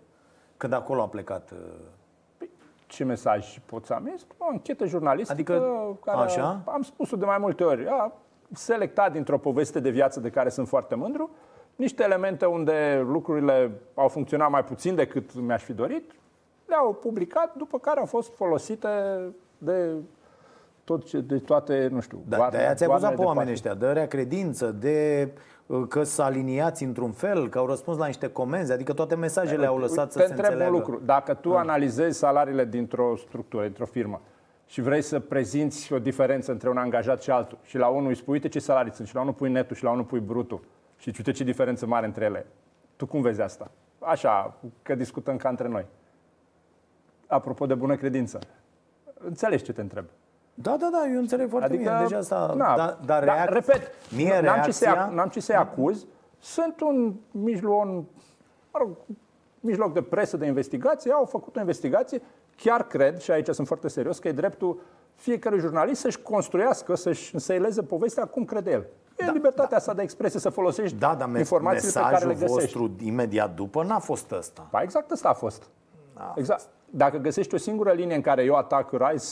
Când 0.57 0.73
acolo 0.73 1.01
a 1.01 1.07
plecat... 1.07 1.53
Păi, 2.37 2.49
ce 2.87 3.03
mesaj 3.03 3.59
pot 3.65 3.85
să 3.85 3.93
am? 3.93 4.11
Este 4.13 4.33
o 4.37 4.45
anchetă 4.49 4.85
jurnalistică 4.85 5.53
adică, 5.53 5.97
care 6.05 6.17
așa? 6.17 6.61
am 6.65 6.81
spus-o 6.81 7.15
de 7.15 7.25
mai 7.25 7.37
multe 7.39 7.63
ori. 7.63 7.87
A 7.87 8.11
selectat 8.53 9.11
dintr-o 9.11 9.37
poveste 9.37 9.79
de 9.79 9.89
viață 9.89 10.19
de 10.19 10.29
care 10.29 10.49
sunt 10.49 10.67
foarte 10.67 10.95
mândru 10.95 11.29
niște 11.75 12.03
elemente 12.03 12.45
unde 12.45 13.05
lucrurile 13.07 13.71
au 13.93 14.07
funcționat 14.07 14.49
mai 14.49 14.63
puțin 14.63 14.95
decât 14.95 15.33
mi-aș 15.33 15.63
fi 15.63 15.73
dorit, 15.73 16.11
le-au 16.65 16.93
publicat, 16.93 17.55
după 17.55 17.79
care 17.79 17.99
au 17.99 18.05
fost 18.05 18.35
folosite 18.35 18.89
de 19.57 19.93
tot 20.91 21.05
ce, 21.05 21.19
de 21.19 21.37
toate, 21.37 21.87
nu 21.91 21.99
știu, 21.99 22.23
da, 22.27 22.47
de 22.51 22.57
aia 22.57 22.73
ți-ai 22.73 22.89
acuzat 22.89 23.15
pe 23.15 23.21
oamenii 23.21 23.51
ăștia, 23.51 23.73
de 23.73 23.87
rea 23.87 24.07
credință, 24.07 24.71
de 24.71 25.29
uh, 25.65 25.83
că 25.87 26.03
s-a 26.03 26.23
aliniați 26.23 26.83
într-un 26.83 27.11
fel, 27.11 27.49
că 27.49 27.57
au 27.57 27.65
răspuns 27.65 27.97
la 27.97 28.05
niște 28.05 28.27
comenzi, 28.27 28.71
adică 28.71 28.93
toate 28.93 29.15
mesajele 29.15 29.65
au 29.65 29.77
lăsat 29.77 30.11
să 30.11 30.19
se 30.19 30.33
înțeleagă. 30.33 30.63
un 30.63 30.71
lucru, 30.71 31.01
dacă 31.05 31.33
tu 31.33 31.49
da. 31.49 31.59
analizezi 31.59 32.17
salariile 32.17 32.65
dintr-o 32.65 33.15
structură, 33.15 33.63
dintr-o 33.63 33.85
firmă, 33.85 34.21
și 34.65 34.81
vrei 34.81 35.01
să 35.01 35.19
prezinți 35.19 35.93
o 35.93 35.99
diferență 35.99 36.51
între 36.51 36.69
un 36.69 36.77
angajat 36.77 37.21
și 37.21 37.31
altul 37.31 37.57
și 37.63 37.77
la 37.77 37.87
unul 37.87 38.09
îi 38.09 38.15
spui, 38.15 38.33
uite 38.33 38.47
ce 38.47 38.59
salarii 38.59 38.91
sunt, 38.91 39.07
și 39.07 39.15
la 39.15 39.21
unul 39.21 39.33
pui 39.33 39.49
netul 39.49 39.75
și 39.75 39.83
la 39.83 39.91
unul 39.91 40.03
pui 40.03 40.19
brutul 40.19 40.61
și 40.97 41.13
uite 41.17 41.31
ce 41.31 41.43
diferență 41.43 41.85
mare 41.85 42.05
între 42.05 42.25
ele. 42.25 42.45
Tu 42.95 43.05
cum 43.05 43.21
vezi 43.21 43.41
asta? 43.41 43.71
Așa, 43.99 44.57
că 44.81 44.95
discutăm 44.95 45.37
ca 45.37 45.49
între 45.49 45.67
noi. 45.67 45.85
Apropo 47.27 47.65
de 47.65 47.73
bună 47.73 47.95
credință. 47.95 48.39
Înțelegi 49.13 49.63
ce 49.63 49.73
te 49.73 49.81
întreb. 49.81 50.05
Da, 50.61 50.77
da, 50.79 50.89
da, 50.91 51.07
eu 51.13 51.19
înțeleg 51.19 51.49
foarte 51.49 51.73
adică, 51.73 51.89
bine. 51.89 52.03
Deci 52.07 52.17
asta, 52.17 52.53
na, 52.57 52.75
da, 52.75 52.99
dar 53.05 53.23
reac... 53.23 53.37
da, 53.37 53.53
repet, 53.53 53.81
mie 54.15 54.33
n-am, 54.33 54.41
reacția... 54.41 54.63
ce 54.63 54.71
să 54.71 55.09
n-am 55.13 55.27
ce 55.27 55.39
să-i 55.39 55.55
acuz. 55.55 56.05
Sunt 56.39 56.81
un 56.81 57.13
mijloc, 57.31 57.81
un, 57.81 58.03
mă 58.71 58.79
rog, 58.79 58.89
mijloc 59.59 59.93
de 59.93 60.01
presă, 60.01 60.37
de 60.37 60.45
investigație, 60.45 61.11
au 61.11 61.25
făcut 61.25 61.55
o 61.55 61.59
investigație. 61.59 62.21
Chiar 62.55 62.87
cred, 62.87 63.19
și 63.19 63.31
aici 63.31 63.47
sunt 63.47 63.67
foarte 63.67 63.87
serios, 63.87 64.19
că 64.19 64.27
e 64.27 64.31
dreptul 64.31 64.79
fiecărui 65.15 65.59
jurnalist 65.59 66.01
să-și 66.01 66.21
construiască, 66.21 66.95
să-și 66.95 67.33
înseileze 67.33 67.83
povestea 67.83 68.25
cum 68.25 68.45
crede 68.45 68.71
el. 68.71 68.85
E 69.15 69.25
da, 69.25 69.31
libertatea 69.31 69.69
da. 69.69 69.75
asta 69.75 69.93
de 69.93 70.01
expresie 70.01 70.39
să 70.39 70.49
folosești 70.49 70.97
da, 70.97 71.15
dar 71.15 71.35
informațiile 71.37 72.01
pe 72.01 72.09
care 72.11 72.25
le 72.25 72.33
găsești. 72.33 72.53
vostru 72.53 72.91
imediat 73.03 73.55
după 73.55 73.83
n-a 73.83 73.99
fost 73.99 74.31
ăsta. 74.31 74.67
Ba, 74.71 74.81
exact 74.81 75.11
ăsta 75.11 75.29
a 75.29 75.33
fost. 75.33 75.63
A 76.13 76.33
exact. 76.35 76.59
Fost. 76.59 76.71
Dacă 76.89 77.17
găsești 77.17 77.55
o 77.55 77.57
singură 77.57 77.91
linie 77.91 78.15
în 78.15 78.21
care 78.21 78.43
eu 78.43 78.55
atac 78.55 78.91
Rice, 78.91 79.25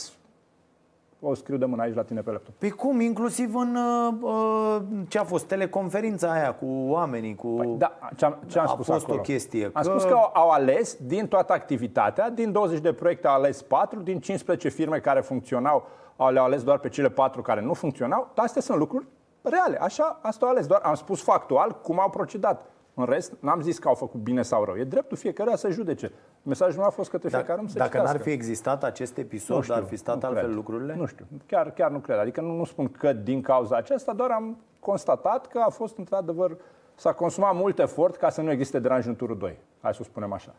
o 1.20 1.34
scriu 1.34 1.56
de 1.56 1.64
mână 1.64 1.82
aici 1.82 1.94
la 1.94 2.02
tine 2.02 2.20
pe 2.20 2.30
laptop. 2.30 2.54
Păi 2.58 2.70
cum? 2.70 3.00
Inclusiv 3.00 3.54
în 3.54 3.76
uh, 3.76 4.14
uh 4.20 4.76
ce 5.08 5.18
a 5.18 5.24
fost 5.24 5.46
teleconferința 5.46 6.32
aia 6.32 6.54
cu 6.54 6.66
oamenii, 6.66 7.34
cu... 7.34 7.48
Păi, 7.48 7.74
da, 7.78 7.98
ce-am, 8.16 8.38
ce-am 8.46 8.64
a 8.64 8.68
spus 8.68 8.86
fost 8.86 9.04
acolo? 9.04 9.18
o 9.18 9.20
chestie. 9.22 9.64
Am 9.64 9.82
că... 9.82 9.82
spus 9.82 10.04
că 10.04 10.12
au, 10.12 10.30
au 10.34 10.50
ales 10.50 10.96
din 11.06 11.26
toată 11.26 11.52
activitatea, 11.52 12.30
din 12.30 12.52
20 12.52 12.80
de 12.80 12.92
proiecte 12.92 13.26
au 13.26 13.34
ales 13.34 13.62
4, 13.62 14.00
din 14.00 14.20
15 14.20 14.68
firme 14.68 14.98
care 14.98 15.20
funcționau, 15.20 15.86
le-au 16.32 16.44
ales 16.44 16.62
doar 16.62 16.78
pe 16.78 16.88
cele 16.88 17.10
4 17.10 17.42
care 17.42 17.60
nu 17.60 17.74
funcționau, 17.74 18.30
dar 18.34 18.44
astea 18.44 18.62
sunt 18.62 18.78
lucruri 18.78 19.06
reale. 19.42 19.78
Așa, 19.80 20.18
asta 20.22 20.46
au 20.46 20.52
ales. 20.52 20.66
Doar 20.66 20.80
am 20.84 20.94
spus 20.94 21.22
factual 21.22 21.80
cum 21.82 22.00
au 22.00 22.10
procedat. 22.10 22.66
În 23.00 23.06
rest, 23.06 23.32
n-am 23.40 23.60
zis 23.60 23.78
că 23.78 23.88
au 23.88 23.94
făcut 23.94 24.20
bine 24.20 24.42
sau 24.42 24.64
rău. 24.64 24.76
E 24.76 24.84
dreptul 24.84 25.16
fiecăruia 25.16 25.56
să 25.56 25.70
judece. 25.70 26.12
Mesajul 26.42 26.80
nu 26.80 26.86
a 26.86 26.90
fost 26.90 27.10
către 27.10 27.28
da, 27.28 27.36
fiecare 27.36 27.60
om 27.60 27.66
să 27.66 27.78
Dacă 27.78 27.88
citească. 27.90 28.12
n-ar 28.12 28.22
fi 28.26 28.30
existat 28.30 28.84
acest 28.84 29.18
episod, 29.18 29.62
știu, 29.62 29.74
ar 29.74 29.82
fi 29.82 29.96
stat 29.96 30.24
altfel 30.24 30.42
cred. 30.42 30.54
lucrurile? 30.54 30.94
Nu 30.94 31.06
știu. 31.06 31.26
Chiar, 31.46 31.70
chiar 31.70 31.90
nu 31.90 31.98
cred. 31.98 32.18
Adică 32.18 32.40
nu, 32.40 32.56
nu 32.56 32.64
spun 32.64 32.88
că 32.88 33.12
din 33.12 33.40
cauza 33.40 33.76
aceasta, 33.76 34.12
doar 34.12 34.30
am 34.30 34.58
constatat 34.80 35.46
că 35.46 35.58
a 35.58 35.68
fost 35.68 35.98
într-adevăr 35.98 36.56
s-a 36.94 37.12
consumat 37.12 37.54
mult 37.54 37.78
efort 37.78 38.16
ca 38.16 38.30
să 38.30 38.40
nu 38.40 38.50
existe 38.50 38.78
deranj 38.78 39.06
în 39.06 39.16
turul 39.16 39.38
2. 39.38 39.58
Hai 39.80 39.94
să 39.94 39.98
o 40.02 40.04
spunem 40.04 40.32
așa. 40.32 40.54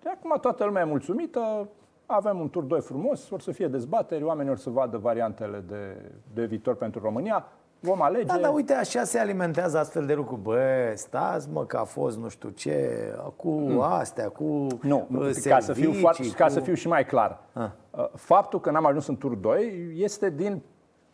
Și 0.00 0.06
acum 0.06 0.38
toată 0.40 0.64
lumea 0.64 0.82
e 0.82 0.84
mulțumită, 0.84 1.68
avem 2.06 2.40
un 2.40 2.50
tur 2.50 2.62
2 2.62 2.80
frumos, 2.80 3.28
vor 3.28 3.40
să 3.40 3.52
fie 3.52 3.68
dezbateri, 3.68 4.22
oamenii 4.22 4.50
vor 4.50 4.58
să 4.58 4.70
vadă 4.70 4.96
variantele 4.98 5.64
de, 5.68 6.10
de 6.34 6.44
viitor 6.44 6.74
pentru 6.74 7.00
România 7.00 7.46
vom 7.84 8.02
alege. 8.02 8.24
Da, 8.24 8.38
dar 8.38 8.52
uite, 8.54 8.74
așa 8.74 9.04
se 9.04 9.18
alimentează 9.18 9.78
astfel 9.78 10.06
de 10.06 10.14
lucruri. 10.14 10.40
Bă, 10.40 10.92
stați 10.94 11.48
mă 11.52 11.64
că 11.64 11.76
a 11.76 11.84
fost 11.84 12.18
nu 12.18 12.28
știu 12.28 12.48
ce, 12.48 12.98
cu 13.36 13.48
mm. 13.48 13.80
astea, 13.80 14.28
cu 14.28 14.66
Nu, 14.82 15.06
servicii, 15.10 15.50
ca, 15.50 15.60
să 15.60 15.72
fiu 15.72 15.92
foarte, 15.92 16.28
cu... 16.28 16.34
ca 16.36 16.48
să 16.48 16.60
fiu 16.60 16.74
și 16.74 16.88
mai 16.88 17.06
clar. 17.06 17.40
Ah. 17.52 17.68
Uh, 17.90 18.08
faptul 18.14 18.60
că 18.60 18.70
n-am 18.70 18.86
ajuns 18.86 19.06
în 19.06 19.16
tur 19.16 19.34
2 19.34 19.92
este 19.94 20.30
din 20.30 20.62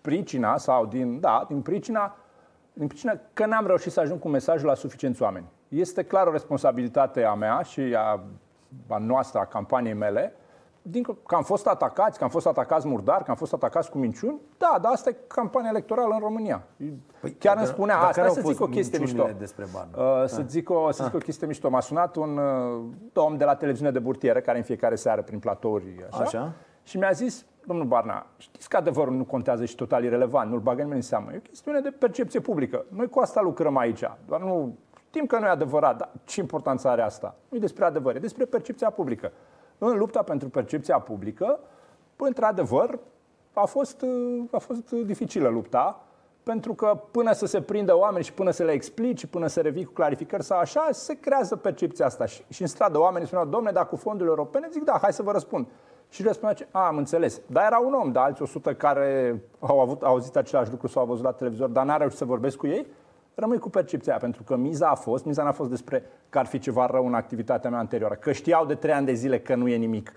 pricina, 0.01 0.57
sau 0.57 0.87
din, 0.87 1.21
da, 1.21 1.45
din 1.49 1.61
pricina, 1.61 2.17
din 2.73 2.87
pricina 2.87 3.19
că 3.33 3.47
n-am 3.47 3.67
reușit 3.67 3.93
să 3.93 4.01
ajung 4.01 4.21
cu 4.21 4.29
mesajul 4.29 4.67
la 4.67 4.75
suficienți 4.75 5.23
oameni. 5.23 5.47
Este 5.69 6.03
clar 6.03 6.27
o 6.27 6.33
responsabilitate 6.33 7.25
a 7.25 7.35
mea 7.35 7.63
și 7.63 7.81
a, 7.81 8.23
a 8.89 8.99
noastră, 8.99 9.39
a 9.39 9.45
campaniei 9.45 9.95
mele, 9.95 10.35
din, 10.83 11.03
că 11.03 11.35
am 11.35 11.43
fost 11.43 11.67
atacați, 11.67 12.19
că 12.19 12.25
am 12.25 12.31
fost 12.31 12.47
atacați 12.47 12.87
murdar, 12.87 13.23
că 13.23 13.31
am 13.31 13.37
fost 13.37 13.53
atacați 13.53 13.91
cu 13.91 13.99
minciuni, 13.99 14.41
da, 14.59 14.79
dar 14.83 14.93
asta 14.93 15.11
e 15.11 15.17
campania 15.27 15.71
electorală 15.71 16.15
în 16.15 16.21
România. 16.21 16.63
Păi, 17.21 17.33
Chiar 17.39 17.57
îmi 17.57 17.67
spunea 17.67 17.99
asta, 17.99 18.29
să 18.29 18.41
zic 18.41 18.61
o 18.61 18.67
chestie 18.67 18.99
mișto. 18.99 19.29
Despre 19.39 19.65
Uh, 19.97 20.25
să 20.27 20.45
zic 20.49 20.71
o, 20.71 20.91
să 20.91 21.05
zic 21.05 21.15
o 21.15 21.19
chestie 21.19 21.47
mișto. 21.47 21.71
M-a 21.71 21.81
sunat 21.81 22.17
un 22.17 22.37
uh, 22.37 22.83
om 23.15 23.37
de 23.37 23.45
la 23.45 23.55
televiziune 23.55 23.91
de 23.91 23.99
burtieră, 23.99 24.41
care 24.41 24.59
în 24.59 24.65
fiecare 24.65 24.95
seară 24.95 25.23
prin 25.23 25.39
platouri, 25.39 26.07
așa, 26.11 26.23
așa? 26.23 26.53
și 26.83 26.99
mi-a 26.99 27.11
zis, 27.11 27.45
domnul 27.67 27.87
Barna, 27.87 28.27
știți 28.37 28.69
că 28.69 28.77
adevărul 28.77 29.15
nu 29.15 29.25
contează 29.25 29.65
și 29.65 29.75
total 29.75 30.05
irrelevant, 30.05 30.51
nu-l 30.51 30.61
bagă 30.61 30.81
nimeni 30.81 30.97
în 30.97 31.03
seamă. 31.03 31.33
E 31.33 31.37
o 31.37 31.41
chestiune 31.41 31.81
de 31.81 31.91
percepție 31.91 32.41
publică. 32.41 32.85
Noi 32.89 33.09
cu 33.09 33.21
asta 33.21 33.41
lucrăm 33.41 33.77
aici. 33.77 34.05
Doar 34.27 34.41
nu 34.41 34.77
știm 35.09 35.27
că 35.27 35.39
nu 35.39 35.47
e 35.47 35.49
adevărat, 35.49 35.97
dar 35.97 36.11
ce 36.25 36.41
importanță 36.41 36.89
are 36.89 37.03
asta? 37.03 37.35
Nu 37.49 37.57
e 37.57 37.61
despre 37.61 37.85
adevăr, 37.85 38.17
e 38.17 38.19
despre 38.19 38.45
percepția 38.45 38.91
publică 38.91 39.33
în 39.89 39.99
lupta 39.99 40.23
pentru 40.23 40.49
percepția 40.49 40.99
publică, 40.99 41.59
într-adevăr, 42.17 42.99
a 43.53 43.65
fost, 43.65 44.05
a 44.51 44.59
fost 44.59 44.91
dificilă 44.91 45.49
lupta, 45.49 46.05
pentru 46.43 46.75
că 46.75 47.01
până 47.11 47.33
să 47.33 47.47
se 47.47 47.61
prindă 47.61 47.97
oameni 47.97 48.25
și 48.25 48.33
până 48.33 48.51
să 48.51 48.65
le 48.65 48.73
explici, 48.73 49.27
până 49.27 49.47
să 49.47 49.61
revii 49.61 49.85
cu 49.85 49.93
clarificări 49.93 50.43
sau 50.43 50.59
așa, 50.59 50.89
se 50.91 51.21
creează 51.21 51.57
percepția 51.57 52.07
asta. 52.07 52.27
Și, 52.27 52.43
și 52.49 52.63
în 52.63 52.69
stradă 52.69 52.99
oamenii 52.99 53.27
spuneau, 53.27 53.49
domne, 53.49 53.71
dar 53.71 53.89
cu 53.89 53.97
fondurile 53.97 54.31
europene? 54.31 54.69
Zic, 54.71 54.85
da, 54.85 54.99
hai 55.03 55.13
să 55.13 55.23
vă 55.23 55.33
răspund. 55.33 55.67
Și 56.09 56.23
răspundea, 56.23 56.67
a, 56.71 56.87
am 56.87 56.97
înțeles. 56.97 57.41
Dar 57.47 57.65
era 57.65 57.79
un 57.79 57.93
om, 57.93 58.13
dar 58.13 58.25
alți 58.25 58.43
100 58.43 58.75
care 58.75 59.41
au 59.59 59.81
avut, 59.81 60.03
au 60.03 60.11
auzit 60.11 60.37
același 60.37 60.71
lucru 60.71 60.87
sau 60.87 61.03
au 61.03 61.09
văzut 61.09 61.25
la 61.25 61.33
televizor, 61.33 61.69
dar 61.69 61.85
n-a 61.85 61.97
reușit 61.97 62.19
să 62.19 62.25
vorbesc 62.25 62.57
cu 62.57 62.67
ei, 62.67 62.87
rămâi 63.35 63.59
cu 63.59 63.71
percepția 63.71 64.13
aia, 64.13 64.21
pentru 64.21 64.43
că 64.43 64.57
miza 64.57 64.89
a 64.89 64.95
fost, 64.95 65.25
miza 65.25 65.43
n-a 65.43 65.53
fost 65.53 65.71
despre 65.71 66.05
că 66.29 66.39
ar 66.39 66.47
fi 66.47 66.59
ceva 66.59 66.87
rău 66.87 67.07
în 67.07 67.15
activitatea 67.15 67.71
mea 67.71 67.79
anterioară, 67.79 68.15
că 68.15 68.33
știau 68.33 68.67
de 68.67 68.75
trei 68.75 68.95
ani 68.95 69.07
de 69.07 69.13
zile 69.13 69.41
că 69.41 69.55
nu 69.55 69.69
e 69.69 69.77
nimic. 69.77 70.13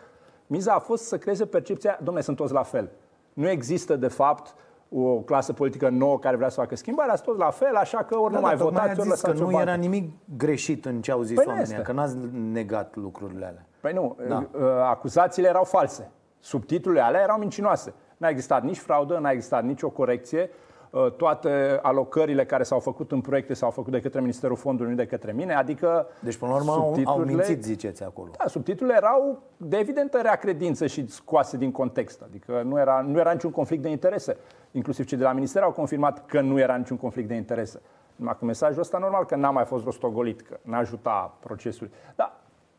Miza 0.48 0.74
a 0.74 0.80
fost 0.80 1.04
să 1.04 1.18
creeze 1.18 1.46
percepția, 1.46 1.98
domnule, 1.98 2.22
sunt 2.22 2.38
toți 2.38 2.54
la 2.54 2.64
fel. 2.64 2.90
Nu 3.34 3.50
există, 3.50 3.96
de 3.96 4.08
fapt, 4.08 4.56
o 4.90 5.20
clasă 5.20 5.54
politică 5.54 5.90
nouă 5.90 6.20
care 6.20 6.36
vrea 6.36 6.50
să 6.50 6.60
facă 6.60 6.76
schimbarea, 6.76 7.16
sunt 7.16 7.28
toți 7.28 7.40
la 7.40 7.50
fel, 7.50 7.76
așa 7.76 8.04
că 8.04 8.18
ori 8.18 8.34
da, 8.34 8.40
nu 8.40 8.46
mai 8.46 8.56
votați, 8.56 9.00
ori 9.00 9.10
lăsați 9.10 9.40
că 9.40 9.44
nu 9.44 9.60
era 9.60 9.74
nimic 9.74 10.12
greșit 10.38 10.86
în 10.86 11.02
ce 11.02 11.12
au 11.12 11.22
zis 11.22 11.36
păi 11.36 11.46
oamenii, 11.48 11.82
că 11.82 11.92
n-ați 11.92 12.18
negat 12.52 12.96
lucrurile 12.96 13.46
alea. 13.46 13.66
Păi 13.80 13.94
nu, 13.94 14.18
da. 14.28 14.50
Uh, 14.52 14.62
acuzațiile 14.90 15.48
erau 15.48 15.64
false. 15.64 16.12
Subtitlurile 16.40 17.02
alea 17.04 17.22
erau 17.22 17.38
mincinoase. 17.38 17.94
N-a 18.18 18.30
existat 18.30 18.64
nici 18.64 18.78
fraudă, 18.78 19.18
n-a 19.18 19.32
existat 19.32 19.64
nicio 19.64 19.90
corecție. 19.90 20.50
Uh, 20.94 21.12
toate 21.12 21.80
alocările 21.82 22.46
care 22.46 22.64
s-au 22.64 22.80
făcut 22.80 23.12
în 23.12 23.22
proiecte 23.22 23.54
s-au 23.54 23.70
făcut 23.70 23.92
de 23.92 24.00
către 24.00 24.20
Ministerul 24.20 24.56
Fondului, 24.56 24.92
nu 24.92 24.98
de 24.98 25.06
către 25.06 25.32
mine, 25.32 25.54
adică 25.54 26.08
Deci, 26.20 26.36
până 26.36 26.52
la 26.52 26.58
urmă, 26.58 26.72
au, 26.72 26.96
au 27.06 27.20
mințit, 27.20 27.64
ziceți 27.64 28.04
acolo. 28.04 28.30
Da, 28.38 28.48
subtitlurile 28.48 28.98
erau 28.98 29.42
de 29.58 29.78
evidentă 29.78 30.20
reacredință 30.22 30.88
și 30.88 31.08
scoase 31.08 31.58
din 31.58 31.72
context, 31.72 32.22
adică 32.22 32.62
nu 32.66 32.80
era, 32.80 33.06
nu 33.08 33.20
era 33.20 33.32
niciun 33.32 33.52
conflict 33.52 33.82
de 33.82 33.90
interese. 33.90 34.38
Inclusiv 34.72 35.06
cei 35.06 35.18
de 35.18 35.24
la 35.24 35.32
Minister 35.32 35.62
au 35.62 35.72
confirmat 35.72 36.26
că 36.26 36.42
nu 36.42 36.60
era 36.60 36.76
niciun 36.76 36.98
conflict 36.98 37.28
de 37.28 37.36
interese. 37.36 37.82
Numai 38.16 38.38
cu 38.40 38.46
mesajul 38.46 38.82
ăsta, 38.82 38.98
normal 38.98 39.26
că 39.26 39.36
n-a 39.36 39.50
mai 39.50 39.66
fost 39.66 39.84
rostogolit, 39.84 40.42
că 40.42 40.58
n-a 40.62 40.78
ajutat 40.78 41.34
procesul. 41.40 41.90
Dar 42.16 42.34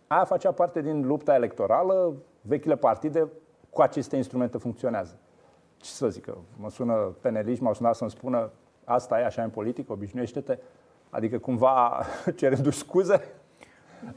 aia 0.07 0.25
facea 0.25 0.53
parte 0.53 0.83
din 0.83 1.07
lupta 1.07 1.35
electorală, 1.35 2.13
vechile 2.41 2.77
partide 2.77 3.29
cu 3.71 3.83
aceste 3.83 4.17
instrumente 4.17 4.59
funcționează 4.59 5.19
ce 5.85 5.91
să 5.91 6.09
zic, 6.09 6.27
mă 6.57 6.71
sună 6.71 6.95
peneliști, 7.21 7.63
m-au 7.63 7.75
sunat 7.75 7.95
să-mi 7.95 8.11
spună 8.11 8.51
asta 8.85 9.21
e 9.21 9.25
așa 9.25 9.43
în 9.43 9.51
politică, 9.51 9.93
obișnuiește-te. 9.93 10.59
Adică 11.11 11.39
cumva 11.39 12.05
cerându 12.37 12.71
scuze. 12.71 13.35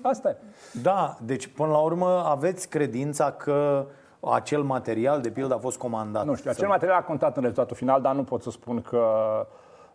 Asta 0.01 0.29
e. 0.29 0.35
Da, 0.81 1.17
deci 1.21 1.47
până 1.47 1.71
la 1.71 1.77
urmă 1.77 2.23
aveți 2.25 2.69
credința 2.69 3.31
că 3.31 3.85
acel 4.19 4.61
material, 4.63 5.21
de 5.21 5.29
pildă, 5.29 5.53
a 5.53 5.57
fost 5.57 5.77
comandat. 5.77 6.25
Nu 6.25 6.35
știu, 6.35 6.49
acel 6.49 6.67
material 6.67 6.97
a 6.97 7.03
contat 7.03 7.35
în 7.35 7.41
rezultatul 7.41 7.75
final, 7.75 8.01
dar 8.01 8.15
nu 8.15 8.23
pot 8.23 8.41
să 8.41 8.49
spun 8.49 8.81
că 8.81 9.01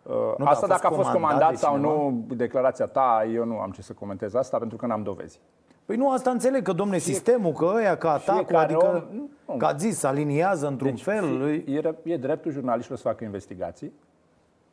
Uh, 0.03 0.33
nu, 0.37 0.45
asta 0.45 0.65
a 0.65 0.69
dacă 0.69 0.87
a 0.87 0.89
fost 0.89 1.09
comandat 1.09 1.57
sau 1.57 1.77
nu, 1.77 2.23
declarația 2.27 2.85
ta, 2.85 3.25
eu 3.33 3.45
nu 3.45 3.59
am 3.59 3.71
ce 3.71 3.81
să 3.81 3.93
comentez 3.93 4.33
asta 4.33 4.57
pentru 4.57 4.77
că 4.77 4.85
n-am 4.85 5.03
dovezi. 5.03 5.39
Păi 5.85 5.95
nu, 5.95 6.11
asta 6.11 6.29
înțeleg, 6.29 6.63
că 6.63 6.73
domne, 6.73 6.97
sistemul, 6.97 7.51
că 7.51 7.71
ăia, 7.75 7.97
ca 7.97 8.11
atacul, 8.11 8.55
adică, 8.55 9.07
om, 9.45 9.57
ca 9.57 9.75
zis, 9.75 10.03
aliniază 10.03 10.67
într-un 10.67 10.89
deci, 10.89 11.03
fel. 11.03 11.41
E, 11.67 11.95
e 12.03 12.17
dreptul 12.17 12.51
jurnaliștilor 12.51 12.97
să 12.97 13.07
facă 13.07 13.23
investigații, 13.23 13.93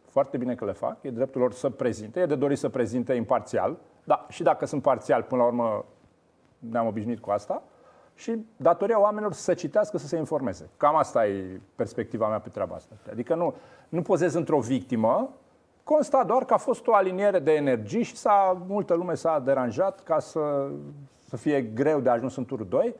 foarte 0.04 0.36
bine 0.36 0.54
că 0.54 0.64
le 0.64 0.72
fac, 0.72 0.96
e 1.00 1.10
dreptul 1.10 1.40
lor 1.40 1.52
să 1.52 1.70
prezinte, 1.70 2.20
e 2.20 2.26
de 2.26 2.34
dorit 2.34 2.58
să 2.58 2.68
prezinte 2.68 3.12
imparțial, 3.12 3.76
da, 4.04 4.26
și 4.28 4.42
dacă 4.42 4.66
sunt 4.66 4.82
parțial, 4.82 5.22
până 5.22 5.40
la 5.40 5.46
urmă 5.46 5.84
ne-am 6.58 6.86
obișnuit 6.86 7.20
cu 7.20 7.30
asta, 7.30 7.62
și 8.14 8.44
datoria 8.56 9.00
oamenilor 9.00 9.32
să 9.32 9.54
citească, 9.54 9.98
să 9.98 10.06
se 10.06 10.16
informeze. 10.16 10.68
Cam 10.76 10.96
asta 10.96 11.26
e 11.26 11.60
perspectiva 11.74 12.28
mea 12.28 12.38
pe 12.38 12.48
treaba 12.48 12.74
asta. 12.74 12.94
Adică 13.10 13.34
nu, 13.34 13.54
nu 13.88 14.02
pozez 14.02 14.34
într-o 14.34 14.58
victimă, 14.58 15.30
Consta 15.94 16.24
doar 16.24 16.44
că 16.44 16.54
a 16.54 16.56
fost 16.56 16.86
o 16.86 16.94
aliniere 16.94 17.38
de 17.38 17.52
energii 17.52 18.02
și 18.02 18.16
s-a, 18.16 18.64
multă 18.66 18.94
lume 18.94 19.14
s-a 19.14 19.38
deranjat 19.38 20.02
ca 20.02 20.18
să, 20.18 20.68
să 21.28 21.36
fie 21.36 21.62
greu 21.62 22.00
de 22.00 22.08
ajuns 22.08 22.36
în 22.36 22.44
turul 22.44 22.66
2. 22.68 22.94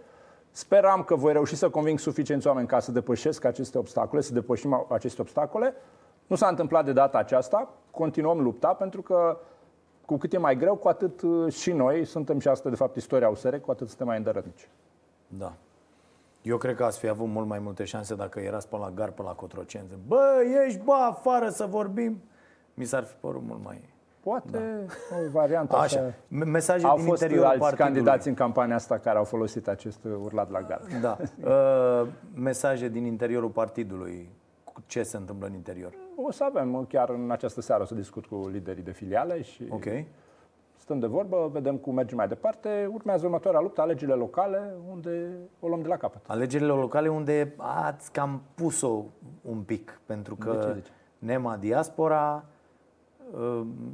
Speram 0.51 1.03
că 1.03 1.15
voi 1.15 1.33
reuși 1.33 1.57
să 1.57 1.71
conving 1.71 1.99
suficienți 1.99 2.47
oameni 2.47 2.67
ca 2.67 2.81
să 2.81 2.93
depășesc 2.93 3.45
aceste 3.45 3.79
obstacole, 3.79 4.21
să 4.21 4.33
depășim 4.33 4.87
aceste 4.89 5.21
obstacole. 5.21 5.75
Nu 6.27 6.37
s-a 6.37 6.49
întâmplat 6.49 6.85
de 6.85 6.93
data 6.93 7.19
aceasta, 7.19 7.69
continuăm 7.91 8.41
lupta 8.41 8.75
pentru 8.75 9.03
că 9.03 9.39
cu 10.07 10.17
cât 10.17 10.33
e 10.33 10.39
mai 10.39 10.57
greu, 10.57 10.77
cu 10.77 10.89
atât 10.89 11.23
uh, 11.23 11.53
și 11.53 11.73
noi, 11.73 12.05
suntem 12.05 12.39
și 12.39 12.49
asta 12.49 12.69
de 12.69 12.77
fapt 12.77 12.97
istoria 12.97 13.29
USR, 13.29 13.57
cu 13.57 13.71
atât 13.71 13.89
suntem 13.89 14.07
mai 14.07 14.17
îndărătnici. 14.17 14.69
Da. 15.27 15.53
Eu 16.43 16.57
cred 16.57 16.77
că 16.77 16.85
ați 16.85 16.99
fi 16.99 17.09
avut 17.09 17.29
mult 17.29 17.47
mai 17.47 17.59
multe 17.59 17.85
șanse 17.85 18.15
dacă 18.15 18.41
erați 18.41 18.69
pe 18.69 18.77
la 18.77 18.91
gar, 18.91 19.11
pe 19.11 19.23
la 19.23 19.33
Cotroceni. 19.33 19.87
Bă, 20.07 20.41
ești, 20.67 20.81
bă, 20.85 20.93
afară 20.93 21.49
să 21.49 21.67
vorbim 21.67 22.21
mi 22.81 22.87
s-ar 22.87 23.05
fi 23.05 23.15
părut 23.21 23.43
mult 23.47 23.65
mai... 23.65 23.81
Poate 24.21 24.59
da. 25.11 25.17
o 25.17 25.31
variantă 25.31 25.77
așa. 25.77 26.01
așa. 26.01 26.15
Mesaje 26.29 26.87
au 26.87 26.97
din 26.97 27.05
fost 27.05 27.23
interiorul 27.23 27.51
alți 27.51 27.61
partidului. 27.61 27.93
candidați 27.93 28.29
în 28.29 28.35
campania 28.35 28.75
asta 28.75 28.99
care 28.99 29.19
au 29.19 29.25
folosit 29.25 29.69
acest 29.69 30.05
urlat 30.05 30.51
la 30.51 30.61
gard. 30.61 30.93
Da. 31.01 31.17
Uh, 31.45 32.07
mesaje 32.35 32.89
din 32.89 33.05
interiorul 33.05 33.49
partidului. 33.49 34.29
Ce 34.87 35.03
se 35.03 35.17
întâmplă 35.17 35.47
în 35.47 35.55
interior? 35.55 35.93
O 36.17 36.31
să 36.31 36.45
avem 36.45 36.85
chiar 36.89 37.11
în 37.11 37.31
această 37.31 37.61
seară 37.61 37.83
o 37.83 37.87
să 37.87 37.95
discut 37.95 38.27
cu 38.27 38.49
liderii 38.53 38.83
de 38.83 38.91
filiale 38.91 39.43
și 39.43 39.67
okay. 39.71 40.07
stăm 40.77 40.99
de 40.99 41.07
vorbă, 41.07 41.51
vedem 41.53 41.77
cum 41.77 41.95
mergem 41.95 42.17
mai 42.17 42.29
departe. 42.29 42.89
Urmează 42.93 43.25
următoarea 43.25 43.61
luptă, 43.61 43.81
alegerile 43.81 44.17
locale, 44.17 44.75
unde 44.91 45.29
o 45.61 45.69
luăm 45.69 45.83
de 45.83 45.89
la 45.89 45.97
capăt. 45.97 46.21
Alegerile 46.27 46.73
locale 46.73 47.09
unde 47.09 47.55
ați 47.57 48.13
cam 48.13 48.43
pus-o 48.55 49.05
un 49.43 49.59
pic, 49.59 50.01
pentru 50.07 50.35
că... 50.35 50.51
De 50.51 50.67
ce 50.67 50.73
zici? 50.73 50.93
Nema 51.19 51.57
Diaspora, 51.57 52.45
uh, 52.47 52.60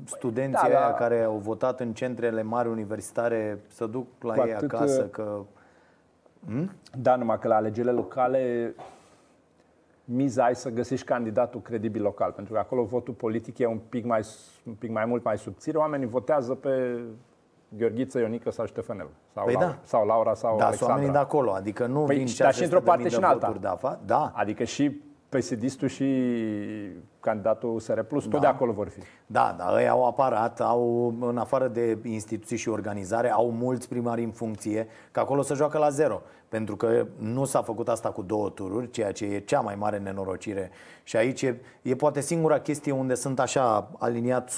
studenții 0.04 0.68
da, 0.70 0.78
aia 0.78 0.88
da. 0.88 0.94
care 0.94 1.22
au 1.22 1.36
votat 1.36 1.80
în 1.80 1.92
centrele 1.92 2.42
mari 2.42 2.68
universitare 2.68 3.60
să 3.66 3.86
duc 3.86 4.06
la 4.20 4.34
Cu 4.34 4.46
ei 4.46 4.54
atât, 4.54 4.72
acasă 4.72 5.02
uh, 5.02 5.10
că... 5.10 5.38
Da, 6.98 7.16
numai 7.16 7.38
că 7.38 7.48
la 7.48 7.54
alegerile 7.54 7.92
locale 7.92 8.74
miza 10.04 10.44
ai 10.44 10.54
să 10.54 10.70
găsești 10.70 11.06
candidatul 11.06 11.60
credibil 11.60 12.02
local, 12.02 12.30
pentru 12.32 12.52
că 12.52 12.58
acolo 12.58 12.82
votul 12.84 13.14
politic 13.14 13.58
e 13.58 13.66
un 13.66 13.78
pic 13.88 14.04
mai, 14.04 14.22
un 14.64 14.72
pic 14.72 14.90
mai 14.90 15.04
mult 15.04 15.24
mai 15.24 15.38
subțire. 15.38 15.78
Oamenii 15.78 16.06
votează 16.06 16.54
pe 16.54 17.00
Gheorghiță, 17.68 18.18
Ionică 18.18 18.50
sau 18.50 18.66
Ștefănel. 18.66 19.06
Sau, 19.34 19.44
Păi 19.44 19.52
Laura, 19.52 19.68
da. 19.68 19.78
sau 19.82 20.06
Laura 20.06 20.34
sau 20.34 20.50
Da, 20.50 20.56
sunt 20.56 20.62
Alexandra. 20.66 20.94
oamenii 20.94 21.12
de 21.12 21.18
acolo, 21.18 21.50
adică 21.52 21.86
nu 21.86 22.00
Păi, 22.04 22.16
vin 22.16 22.26
și- 22.26 22.38
dar 22.38 22.54
și 22.54 22.62
într-o 22.62 22.78
600.000 22.80 22.84
parte 22.84 23.08
și 23.08 23.14
în 23.14 23.20
de 23.20 23.26
alta. 23.26 23.38
voturi 23.46 23.60
de 23.62 23.68
afa. 23.68 24.00
Da, 24.06 24.32
Adică 24.34 24.64
și 24.64 25.00
psd 25.28 25.86
și 25.86 26.06
candidatul 27.20 27.74
USR 27.74 28.00
Plus, 28.00 28.24
tot 28.24 28.40
de 28.40 28.46
acolo 28.46 28.72
vor 28.72 28.88
fi. 28.88 29.00
Da, 29.26 29.54
dar 29.58 29.78
ei 29.78 29.88
au 29.88 30.06
aparat, 30.06 30.60
au, 30.60 31.14
în 31.20 31.38
afară 31.38 31.68
de 31.68 31.98
instituții 32.02 32.56
și 32.56 32.68
organizare, 32.68 33.30
au 33.30 33.50
mulți 33.50 33.88
primari 33.88 34.22
în 34.22 34.30
funcție, 34.30 34.88
că 35.10 35.20
acolo 35.20 35.42
se 35.42 35.54
joacă 35.54 35.78
la 35.78 35.88
zero. 35.88 36.22
Pentru 36.48 36.76
că 36.76 37.06
nu 37.18 37.44
s-a 37.44 37.62
făcut 37.62 37.88
asta 37.88 38.10
cu 38.10 38.22
două 38.22 38.48
tururi, 38.48 38.90
ceea 38.90 39.12
ce 39.12 39.24
e 39.24 39.38
cea 39.38 39.60
mai 39.60 39.74
mare 39.74 39.98
nenorocire. 39.98 40.70
Și 41.02 41.16
aici 41.16 41.42
e, 41.42 41.60
e 41.82 41.94
poate 41.94 42.20
singura 42.20 42.58
chestie 42.58 42.92
unde 42.92 43.14
sunt 43.14 43.40
așa 43.40 43.90
aliniat 43.98 44.50
100% 44.50 44.54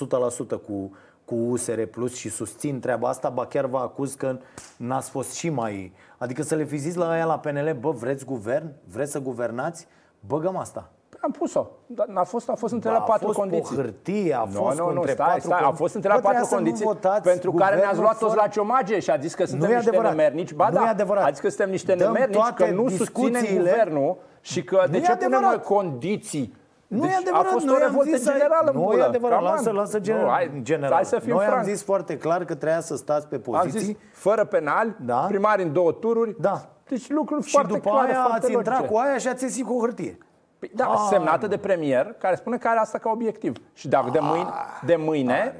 cu, 0.66 0.96
cu 1.24 1.34
USR 1.34 1.82
Plus 1.82 2.14
și 2.14 2.28
susțin 2.28 2.80
treaba 2.80 3.08
asta, 3.08 3.28
ba 3.28 3.46
chiar 3.46 3.66
vă 3.66 3.78
acuz 3.78 4.14
că 4.14 4.38
n-ați 4.76 5.10
fost 5.10 5.32
și 5.32 5.48
mai... 5.48 5.92
Adică 6.18 6.42
să 6.42 6.54
le 6.54 6.64
fi 6.64 6.76
zis 6.76 6.94
la 6.94 7.10
aia 7.10 7.24
la 7.24 7.38
PNL, 7.38 7.76
bă, 7.80 7.90
vreți 7.90 8.24
guvern? 8.24 8.72
Vreți 8.84 9.10
să 9.10 9.20
guvernați? 9.20 9.86
Băgăm 10.26 10.56
asta. 10.56 10.90
Păi 11.08 11.18
am 11.22 11.30
pus-o. 11.30 11.66
Dar 11.86 12.06
a 12.14 12.22
fost, 12.24 12.48
a 12.48 12.54
fost 12.54 12.72
între 12.72 12.90
Ba, 12.90 12.96
la 12.96 13.02
patru 13.02 13.22
a 13.24 13.26
fost 13.26 13.38
condiții. 13.38 13.76
pe 13.76 13.82
hârtie, 13.82 14.34
a 14.34 14.44
Nu, 14.44 14.50
fost 14.62 14.78
nu, 14.78 14.84
cu 14.84 14.90
nu, 14.90 14.96
între 14.96 15.12
stai, 15.12 15.26
patru 15.26 15.42
stai, 15.48 15.60
con- 15.60 15.64
a 15.64 15.70
fost 15.72 15.94
între 15.94 16.08
la 16.08 16.14
Bă, 16.14 16.20
trebuia 16.20 16.40
patru 16.40 16.54
să 16.56 16.60
nu 16.60 16.62
condiții 16.64 16.86
votați 16.86 17.22
pentru 17.22 17.52
care 17.52 17.68
ne-ați 17.74 17.80
guvernul 17.84 18.02
luat 18.02 18.18
toți 18.18 18.30
fără- 18.32 18.42
la 18.44 18.48
ciomage 18.48 18.98
și 18.98 19.10
a 19.10 19.16
zis 19.16 19.34
că 19.34 19.44
suntem 19.44 19.66
Nu 19.68 19.72
e 19.72 19.76
niște 19.76 19.88
adevărat. 19.90 20.16
nemernici. 20.16 20.52
Ba 20.52 20.68
Nu 20.68 20.74
da, 20.74 20.84
e 20.84 20.88
adevărat. 20.88 21.24
a 21.24 21.30
zis 21.30 21.40
că 21.40 21.48
suntem 21.48 21.70
niște 21.70 21.94
Dăm 21.94 22.12
nemernici, 22.12 22.36
că 22.38 22.42
toate 22.48 22.70
nu 22.72 22.88
susținem 22.88 23.30
discuțiile. 23.30 23.70
guvernul 23.70 24.16
și 24.40 24.64
că 24.64 24.76
de 24.84 24.88
Nu 24.90 24.96
e 24.96 25.00
ce 25.00 25.12
punem 25.12 25.28
noi 25.30 25.38
adevărat. 25.38 25.64
condiții. 25.64 26.54
Nu 26.86 27.00
deci 27.00 27.10
e 27.10 27.14
adevărat, 27.14 27.46
a 27.46 27.48
fost 27.50 27.64
noi 27.64 27.74
o 27.74 27.76
am 27.76 27.82
revoltă 27.90 28.10
zis 28.16 28.22
să- 28.24 28.30
generală 28.32 28.70
Nu 28.74 28.80
e 28.80 28.84
bulă. 28.84 29.04
adevărat, 29.04 29.38
Come 29.38 29.48
on. 29.50 29.54
lasă, 29.56 29.70
lasă 29.70 29.96
Nu, 29.96 30.02
general, 30.02 30.28
hai, 30.30 30.50
general. 30.62 30.92
Hai 30.92 31.04
să 31.04 31.18
fim 31.18 31.32
Noi 31.34 31.44
am 31.44 31.50
franci. 31.50 31.66
zis 31.66 31.82
foarte 31.82 32.16
clar 32.18 32.44
că 32.44 32.54
trebuia 32.54 32.80
să 32.80 32.96
stați 32.96 33.26
pe 33.26 33.34
Am 33.34 33.40
poziții 33.40 33.80
zis, 33.80 33.96
fără 34.12 34.44
penali, 34.44 34.94
Da. 35.00 35.16
primari 35.28 35.62
în 35.62 35.72
două 35.72 35.92
tururi. 35.92 36.36
Da. 36.40 36.68
Deci 36.88 37.10
lucruri 37.10 37.44
și 37.44 37.50
foarte 37.50 37.72
după 37.72 37.90
clare, 37.90 38.12
aia 38.12 38.20
foarte 38.24 38.46
ați 38.46 38.52
intrat 38.54 38.74
logice. 38.78 38.92
cu 38.94 38.98
aia 39.00 39.18
și 39.18 39.28
ați 39.28 39.44
ieșit 39.44 39.66
cu 39.66 39.72
o 39.74 39.80
hârtie. 39.80 40.18
Păi, 40.58 40.70
da, 40.74 40.86
Ah, 40.86 41.06
semnată 41.10 41.46
de 41.46 41.56
premier, 41.56 42.14
care 42.18 42.34
spune 42.34 42.56
că 42.56 42.68
are 42.68 42.78
asta 42.78 42.98
ca 42.98 43.10
obiectiv. 43.10 43.56
Și 43.72 43.88
dacă 43.88 44.10
de 44.10 44.18
mâine, 44.22 44.48
de 44.86 44.96
mâine 44.96 45.54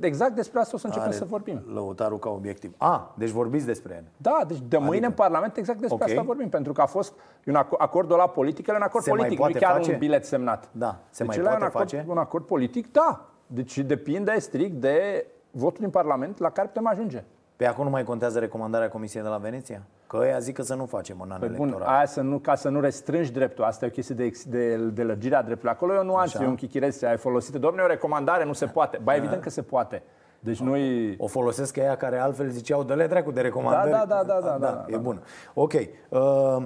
exact 0.00 0.32
despre 0.34 0.60
asta 0.60 0.72
o 0.74 0.78
să 0.78 0.86
începem 0.86 1.10
să 1.10 1.24
vorbim. 1.24 1.62
Lăutarul 1.74 2.18
ca 2.18 2.30
obiectiv. 2.30 2.74
A, 2.76 3.14
deci 3.18 3.28
vorbiți 3.30 3.66
despre 3.66 3.94
el. 3.96 4.04
Da, 4.16 4.40
deci 4.46 4.58
de 4.68 4.78
mâine 4.78 5.06
în 5.06 5.12
Parlament 5.12 5.56
exact 5.56 5.78
despre 5.80 6.02
Ok. 6.02 6.08
asta 6.10 6.22
vorbim, 6.22 6.48
pentru 6.48 6.72
că 6.72 6.80
a 6.80 6.86
fost 6.86 7.12
un 7.46 7.54
aco- 7.56 7.78
acordul 7.78 8.16
la 8.16 8.26
politic, 8.28 8.66
el 8.66 8.74
e 8.74 8.76
un 8.76 8.82
acord 8.82 9.04
Se 9.04 9.10
mai 9.10 9.18
politic, 9.18 9.38
nu 9.38 9.44
e 9.44 9.50
poate 9.50 9.64
chiar 9.64 9.76
face? 9.76 9.92
un 9.92 9.98
bilet 9.98 10.24
semnat. 10.26 10.68
Da, 10.72 10.96
se 11.10 11.24
deci 11.24 11.36
mai 11.36 11.46
ăla 11.46 11.54
e 11.54 11.58
poate 11.58 11.64
un 11.64 11.68
acord, 11.70 11.90
face? 11.90 12.04
Un 12.08 12.18
acord 12.18 12.44
politic, 12.44 12.92
da. 12.92 13.24
Deci 13.46 13.78
depinde 13.78 14.38
strict 14.38 14.74
de 14.80 15.26
votul 15.50 15.80
din 15.80 15.90
Parlament 15.90 16.38
la 16.38 16.50
care 16.50 16.66
putem 16.66 16.86
ajunge. 16.86 17.24
Pe 17.58 17.66
acum 17.66 17.84
nu 17.84 17.90
mai 17.90 18.04
contează 18.04 18.38
recomandarea 18.38 18.88
Comisiei 18.88 19.22
de 19.22 19.28
la 19.28 19.36
Veneția? 19.36 19.82
Că 20.06 20.16
ăia 20.16 20.38
zic 20.38 20.54
că 20.54 20.62
să 20.62 20.74
nu 20.74 20.86
facem 20.86 21.20
în 21.20 21.30
an 21.30 21.38
Păi 21.38 21.48
bun, 21.48 21.66
electoral. 21.68 21.94
aia 21.94 22.06
să 22.06 22.20
nu, 22.20 22.38
ca 22.38 22.54
să 22.54 22.68
nu 22.68 22.80
restrângi 22.80 23.32
dreptul, 23.32 23.64
asta 23.64 23.84
e 23.84 23.88
o 23.88 23.90
chestie 23.90 24.14
de, 24.14 24.24
ex- 24.24 24.44
de, 24.44 24.76
de 24.76 25.02
lărgirea 25.02 25.42
dreptului. 25.42 25.72
Acolo 25.72 25.94
e 25.94 25.96
o 25.96 26.02
nuanță, 26.02 26.36
Așa. 26.36 26.46
e 26.46 26.48
un 26.48 26.54
chichirez, 26.54 27.02
ai 27.02 27.16
folosit. 27.16 27.54
Domnule, 27.54 27.82
o 27.82 27.86
recomandare 27.86 28.44
nu 28.44 28.52
se 28.52 28.66
poate. 28.66 29.00
Ba, 29.02 29.14
evident 29.14 29.42
că 29.42 29.50
se 29.50 29.62
poate. 29.62 30.02
Deci 30.40 30.60
nu 30.60 30.74
O 31.18 31.26
folosesc 31.26 31.76
ea 31.76 31.96
care 31.96 32.18
altfel 32.18 32.48
ziceau, 32.48 32.82
dă-le 32.82 33.06
dracu 33.06 33.30
de 33.30 33.40
recomandări. 33.40 33.90
Da, 33.90 34.04
da, 34.08 34.22
da, 34.22 34.22
da, 34.22 34.40
da, 34.40 34.58
da, 34.58 34.70
da, 34.70 34.84
E 34.88 34.92
da. 34.92 34.98
bună. 34.98 35.20
Ok. 35.54 35.72
Uh, 36.08 36.62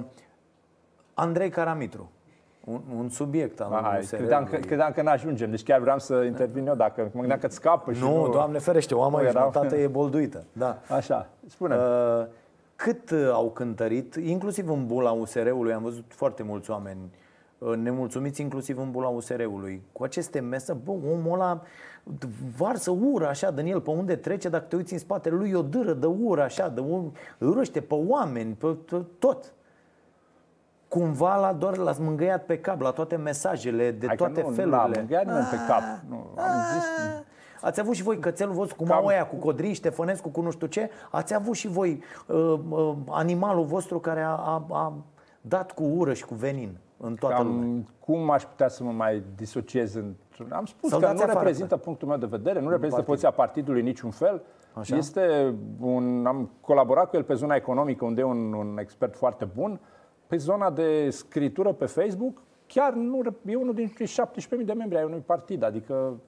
Andrei 1.13 1.49
Caramitru. 1.49 2.11
Un, 2.65 2.81
un 2.97 3.09
subiect 3.09 3.59
al 3.61 3.81
Hai, 3.83 3.99
USR-ului. 3.99 4.25
credeam 4.25 4.43
că, 4.43 4.55
credeam 4.55 4.91
că 4.91 5.01
n-ajungem, 5.01 5.49
deci 5.49 5.63
chiar 5.63 5.79
vreau 5.79 5.99
să 5.99 6.13
intervin 6.13 6.67
eu, 6.67 6.75
dacă 6.75 7.01
mă 7.13 7.19
gândeam 7.19 7.39
că 7.39 7.45
îți 7.45 7.55
scapă 7.55 7.93
și 7.93 8.01
Nu, 8.01 8.25
nu... 8.25 8.31
Doamne 8.31 8.59
ferește, 8.59 8.95
o 8.95 9.03
am 9.03 9.15
aici, 9.15 9.27
Erau- 9.27 9.51
jumătate 9.51 9.81
e 9.81 9.87
bolduită. 9.87 10.43
Da. 10.53 10.79
Așa, 10.89 11.29
spune 11.47 11.75
Uh, 11.75 12.25
cât 12.75 13.09
uh, 13.11 13.29
au 13.31 13.49
cântărit, 13.49 14.15
inclusiv 14.15 14.69
în 14.69 14.85
bula 14.85 15.11
USR-ului, 15.11 15.73
am 15.73 15.83
văzut 15.83 16.05
foarte 16.07 16.43
mulți 16.43 16.71
oameni 16.71 16.99
uh, 17.57 17.75
nemulțumiți, 17.75 18.41
inclusiv 18.41 18.77
în 18.79 18.91
bula 18.91 19.07
USR-ului, 19.07 19.83
cu 19.91 20.03
aceste 20.03 20.39
mesă, 20.39 20.77
bă, 20.83 20.91
omul 20.91 21.33
ăla 21.33 21.61
varsă 22.57 22.91
ură 22.91 23.27
așa 23.27 23.51
din 23.51 23.65
el, 23.65 23.81
pe 23.81 23.89
unde 23.89 24.15
trece, 24.15 24.49
dacă 24.49 24.65
te 24.69 24.75
uiți 24.75 24.93
în 24.93 24.99
spatele 24.99 25.35
lui, 25.35 25.49
e 25.49 25.55
o 25.55 25.61
dâră 25.61 25.93
de 25.93 26.05
ură 26.05 26.41
așa, 26.41 26.69
de 26.69 26.79
un, 26.79 27.11
îi 27.37 27.47
urăște 27.47 27.81
pe 27.81 27.93
oameni, 28.07 28.53
pe, 28.53 28.67
pe 28.67 29.01
tot. 29.19 29.53
Cumva 30.93 31.35
la 31.35 31.53
doar 31.53 31.77
l-ați 31.77 32.01
mângâiat 32.01 32.45
pe 32.45 32.59
cap 32.59 32.81
la 32.81 32.91
toate 32.91 33.15
mesajele, 33.15 33.91
de 33.91 34.07
Hai 34.07 34.15
că 34.15 34.23
toate 34.23 34.41
nu, 34.41 34.53
felurile. 34.53 34.77
Ah, 34.77 34.87
Nu, 34.87 34.97
mângâiat 34.97 35.25
nimeni 35.25 35.45
pe 35.45 35.55
cap. 35.67 35.81
Nu, 36.09 36.15
am 36.37 36.51
zis, 36.73 36.85
Ați 37.61 37.79
avut 37.79 37.95
și 37.95 38.03
voi 38.03 38.19
cățelul 38.19 38.53
vostru, 38.53 38.75
cum 38.75 38.87
Cam- 38.87 38.95
au 38.95 39.05
aia 39.05 39.25
cu 39.27 39.35
Codrin, 39.35 39.73
Ștefănescu, 39.73 40.29
cu 40.29 40.41
nu 40.41 40.51
știu 40.51 40.67
ce, 40.67 40.89
ați 41.11 41.33
avut 41.33 41.55
și 41.55 41.67
voi 41.67 42.03
uh, 42.27 42.59
uh, 42.69 42.95
animalul 43.09 43.65
vostru 43.65 43.99
care 43.99 44.21
a, 44.21 44.29
a, 44.29 44.65
a 44.71 44.93
dat 45.41 45.71
cu 45.71 45.83
ură 45.83 46.13
și 46.13 46.25
cu 46.25 46.33
venin 46.33 46.77
în 46.97 47.15
toată 47.15 47.43
lumea. 47.43 47.59
cam 47.59 47.87
cum 47.99 48.29
aș 48.31 48.43
putea 48.43 48.67
să 48.67 48.83
mă 48.83 48.91
mai 48.91 49.23
disociez 49.35 49.95
într-un... 49.95 50.51
Am 50.51 50.65
spus 50.65 50.89
Să-l 50.89 50.99
că 50.99 51.05
dați 51.05 51.17
nu 51.17 51.23
afară, 51.23 51.39
reprezintă 51.39 51.77
punctul 51.77 52.07
meu 52.07 52.17
de 52.17 52.25
vedere, 52.25 52.59
nu 52.59 52.69
reprezintă 52.69 52.89
partid. 52.89 53.05
poziția 53.05 53.31
partidului 53.31 53.79
în 53.79 53.85
niciun 53.85 54.11
fel. 54.11 54.41
Așa. 54.73 54.95
Este 54.95 55.53
un, 55.79 56.25
am 56.25 56.49
colaborat 56.61 57.09
cu 57.09 57.15
el 57.15 57.23
pe 57.23 57.33
zona 57.33 57.55
economică, 57.55 58.05
unde 58.05 58.21
e 58.21 58.23
un, 58.23 58.53
un 58.53 58.77
expert 58.79 59.15
foarte 59.15 59.45
bun. 59.55 59.79
Pe 60.33 60.39
zona 60.39 60.69
de 60.69 61.09
scritură 61.09 61.73
pe 61.73 61.85
Facebook, 61.85 62.41
chiar 62.67 62.93
nu, 62.93 63.21
rep- 63.21 63.45
e 63.45 63.55
unul 63.55 63.73
dintre 63.73 64.05
17.000 64.05 64.65
de 64.65 64.73
membri 64.73 64.97
ai 64.97 65.03
unui 65.03 65.23
partid, 65.25 65.63
adică 65.63 66.19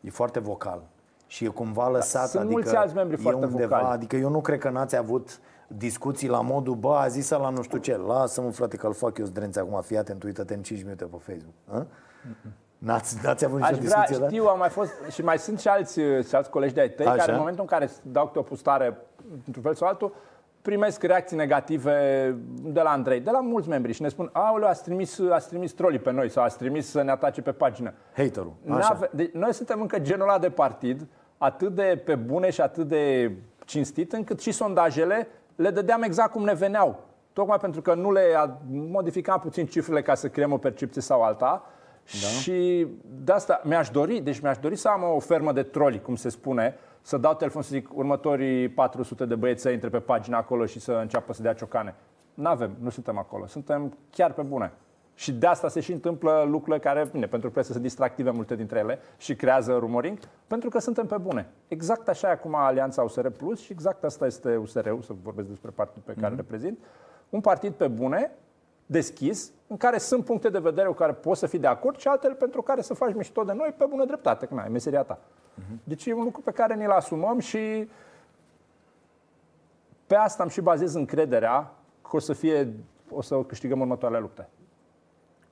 E 0.00 0.10
foarte 0.10 0.40
vocal. 0.40 0.82
Și 1.26 1.44
e 1.44 1.48
cumva 1.48 1.88
lăsat, 1.88 2.28
sunt 2.28 2.42
adică 2.42 2.60
mulți 2.60 2.76
alți 2.76 2.94
membri 2.94 3.14
e 3.14 3.22
foarte 3.22 3.44
undeva, 3.44 3.76
vocali. 3.76 3.94
Adică 3.94 4.16
eu 4.16 4.30
nu 4.30 4.40
cred 4.40 4.58
că 4.58 4.70
n-ați 4.70 4.96
avut 4.96 5.40
discuții 5.66 6.28
la 6.28 6.40
modul, 6.40 6.74
bă, 6.74 6.94
a 6.94 7.08
zis 7.08 7.30
la 7.30 7.50
nu 7.50 7.62
știu 7.62 7.78
ce, 7.78 7.96
lasă-mă 7.96 8.50
frate 8.50 8.76
că 8.76 8.86
îl 8.86 8.92
fac 8.92 9.18
eu 9.18 9.24
zdrenț 9.24 9.56
acum, 9.56 9.80
fii 9.80 9.98
atent, 9.98 10.22
uită-te 10.22 10.54
în 10.54 10.62
5 10.62 10.82
minute 10.82 11.04
pe 11.04 11.16
Facebook. 11.18 11.54
A? 11.68 11.86
N-ați, 12.78 13.24
n-ați 13.24 13.44
avut 13.44 13.60
nicio 13.60 13.72
Aș 13.72 13.78
vrea, 13.78 14.00
discuție, 14.00 14.18
da? 14.18 14.28
știu, 14.28 14.46
am 14.46 14.58
mai 14.58 14.68
fost 14.68 14.92
și 15.10 15.22
mai 15.22 15.38
sunt 15.38 15.60
și 15.60 15.68
alți, 15.68 16.00
și 16.28 16.34
alți 16.34 16.50
colegi 16.50 16.74
de-ai 16.74 16.90
tăi 16.90 17.06
Așa. 17.06 17.16
care 17.16 17.32
în 17.32 17.38
momentul 17.38 17.62
în 17.62 17.78
care 17.78 17.90
dau 18.02 18.26
câte 18.26 18.38
o 18.38 18.42
postare 18.42 18.98
într-un 19.46 19.62
fel 19.62 19.74
sau 19.74 19.88
altul, 19.88 20.14
primesc 20.62 21.02
reacții 21.02 21.36
negative 21.36 21.94
de 22.62 22.80
la 22.80 22.90
Andrei, 22.90 23.20
de 23.20 23.30
la 23.30 23.40
mulți 23.40 23.68
membri 23.68 23.92
și 23.92 24.02
ne 24.02 24.08
spun, 24.08 24.30
aoleu, 24.32 24.68
ați 24.68 24.82
trimis, 24.82 25.20
ați 25.30 25.48
trimis 25.48 25.72
trolii 25.72 25.98
pe 25.98 26.10
noi 26.12 26.28
sau 26.30 26.44
ați 26.44 26.56
trimis 26.56 26.90
să 26.90 27.02
ne 27.02 27.10
atace 27.10 27.42
pe 27.42 27.52
pagină. 27.52 27.92
Haterul, 28.16 28.52
așa. 28.70 28.88
N-ave- 28.92 29.10
Deci, 29.12 29.30
noi 29.32 29.52
suntem 29.54 29.80
încă 29.80 29.98
genul 29.98 30.28
ăla 30.28 30.38
de 30.38 30.50
partid, 30.50 31.06
atât 31.38 31.74
de 31.74 32.02
pe 32.04 32.14
bune 32.14 32.50
și 32.50 32.60
atât 32.60 32.88
de 32.88 33.32
cinstit, 33.64 34.12
încât 34.12 34.40
și 34.40 34.52
sondajele 34.52 35.28
le 35.56 35.70
dădeam 35.70 36.02
exact 36.02 36.30
cum 36.32 36.44
ne 36.44 36.54
veneau. 36.54 37.00
Tocmai 37.32 37.58
pentru 37.58 37.80
că 37.82 37.94
nu 37.94 38.12
le 38.12 38.22
a- 38.36 38.58
modificam 38.70 39.38
puțin 39.40 39.66
cifrele 39.66 40.02
ca 40.02 40.14
să 40.14 40.28
creăm 40.28 40.52
o 40.52 40.58
percepție 40.58 41.02
sau 41.02 41.22
alta. 41.22 41.62
Da. 42.04 42.26
Și 42.40 42.86
de 43.24 43.32
asta 43.32 43.60
mi-aș 43.64 43.88
dori, 43.90 44.20
deci 44.20 44.40
mi-aș 44.40 44.58
dori 44.58 44.76
să 44.76 44.88
am 44.88 45.02
o 45.14 45.18
fermă 45.18 45.52
de 45.52 45.62
troli, 45.62 46.00
cum 46.00 46.14
se 46.14 46.28
spune, 46.28 46.74
să 47.02 47.16
dau 47.16 47.34
telefon 47.34 47.62
să 47.62 47.68
zic 47.72 47.96
următorii 47.96 48.68
400 48.68 49.24
de 49.24 49.34
băieți 49.34 49.62
să 49.62 49.70
intre 49.70 49.88
pe 49.88 49.98
pagina 49.98 50.38
acolo 50.38 50.66
și 50.66 50.80
să 50.80 50.92
înceapă 50.92 51.32
să 51.32 51.42
dea 51.42 51.54
ciocane. 51.54 51.94
Nu 52.34 52.48
avem, 52.48 52.76
nu 52.78 52.90
suntem 52.90 53.18
acolo. 53.18 53.46
Suntem 53.46 53.96
chiar 54.10 54.32
pe 54.32 54.42
bune. 54.42 54.72
Și 55.14 55.32
de 55.32 55.46
asta 55.46 55.68
se 55.68 55.80
și 55.80 55.92
întâmplă 55.92 56.44
lucrurile 56.48 56.78
care, 56.78 57.08
bine, 57.12 57.26
pentru 57.26 57.50
presă 57.50 57.70
sunt 57.70 57.82
distractive 57.82 58.30
multe 58.30 58.54
dintre 58.54 58.78
ele 58.78 58.98
și 59.16 59.36
creează 59.36 59.76
rumoring, 59.78 60.18
pentru 60.46 60.68
că 60.68 60.78
suntem 60.78 61.06
pe 61.06 61.16
bune. 61.16 61.50
Exact 61.68 62.08
așa 62.08 62.28
e 62.28 62.30
acum 62.30 62.54
Alianța 62.54 63.02
USR 63.02 63.26
Plus 63.26 63.60
și 63.60 63.72
exact 63.72 64.04
asta 64.04 64.26
este 64.26 64.56
USR-ul, 64.56 65.02
să 65.02 65.12
vorbesc 65.22 65.48
despre 65.48 65.70
partidul 65.70 66.02
pe 66.04 66.20
care 66.20 66.34
mm-hmm. 66.34 66.36
reprezint. 66.36 66.78
Un 67.28 67.40
partid 67.40 67.72
pe 67.72 67.88
bune, 67.88 68.30
deschis, 68.86 69.52
în 69.66 69.76
care 69.76 69.98
sunt 69.98 70.24
puncte 70.24 70.48
de 70.48 70.58
vedere 70.58 70.86
cu 70.86 70.94
care 70.94 71.12
poți 71.12 71.40
să 71.40 71.46
fii 71.46 71.58
de 71.58 71.66
acord 71.66 71.98
și 71.98 72.08
altele 72.08 72.34
pentru 72.34 72.62
care 72.62 72.82
să 72.82 72.94
faci 72.94 73.14
mișto 73.14 73.42
de 73.42 73.52
noi 73.52 73.74
pe 73.76 73.84
bună 73.88 74.04
dreptate, 74.04 74.46
că 74.46 74.54
na, 74.54 74.64
e 74.64 74.68
meseria 74.68 75.02
ta. 75.02 75.18
Mm-hmm. 75.54 75.84
Deci 75.84 76.06
e 76.06 76.12
un 76.12 76.24
lucru 76.24 76.40
pe 76.40 76.50
care 76.50 76.74
ni-l 76.74 76.90
asumăm 76.90 77.38
și 77.38 77.88
pe 80.06 80.14
asta 80.14 80.42
am 80.42 80.48
și 80.48 80.60
bazez 80.60 80.94
încrederea 80.94 81.74
că 82.02 82.16
o 82.16 82.18
să 82.18 82.32
fie, 82.32 82.74
o 83.10 83.22
să 83.22 83.42
câștigăm 83.42 83.80
următoarele 83.80 84.20
lupte. 84.20 84.48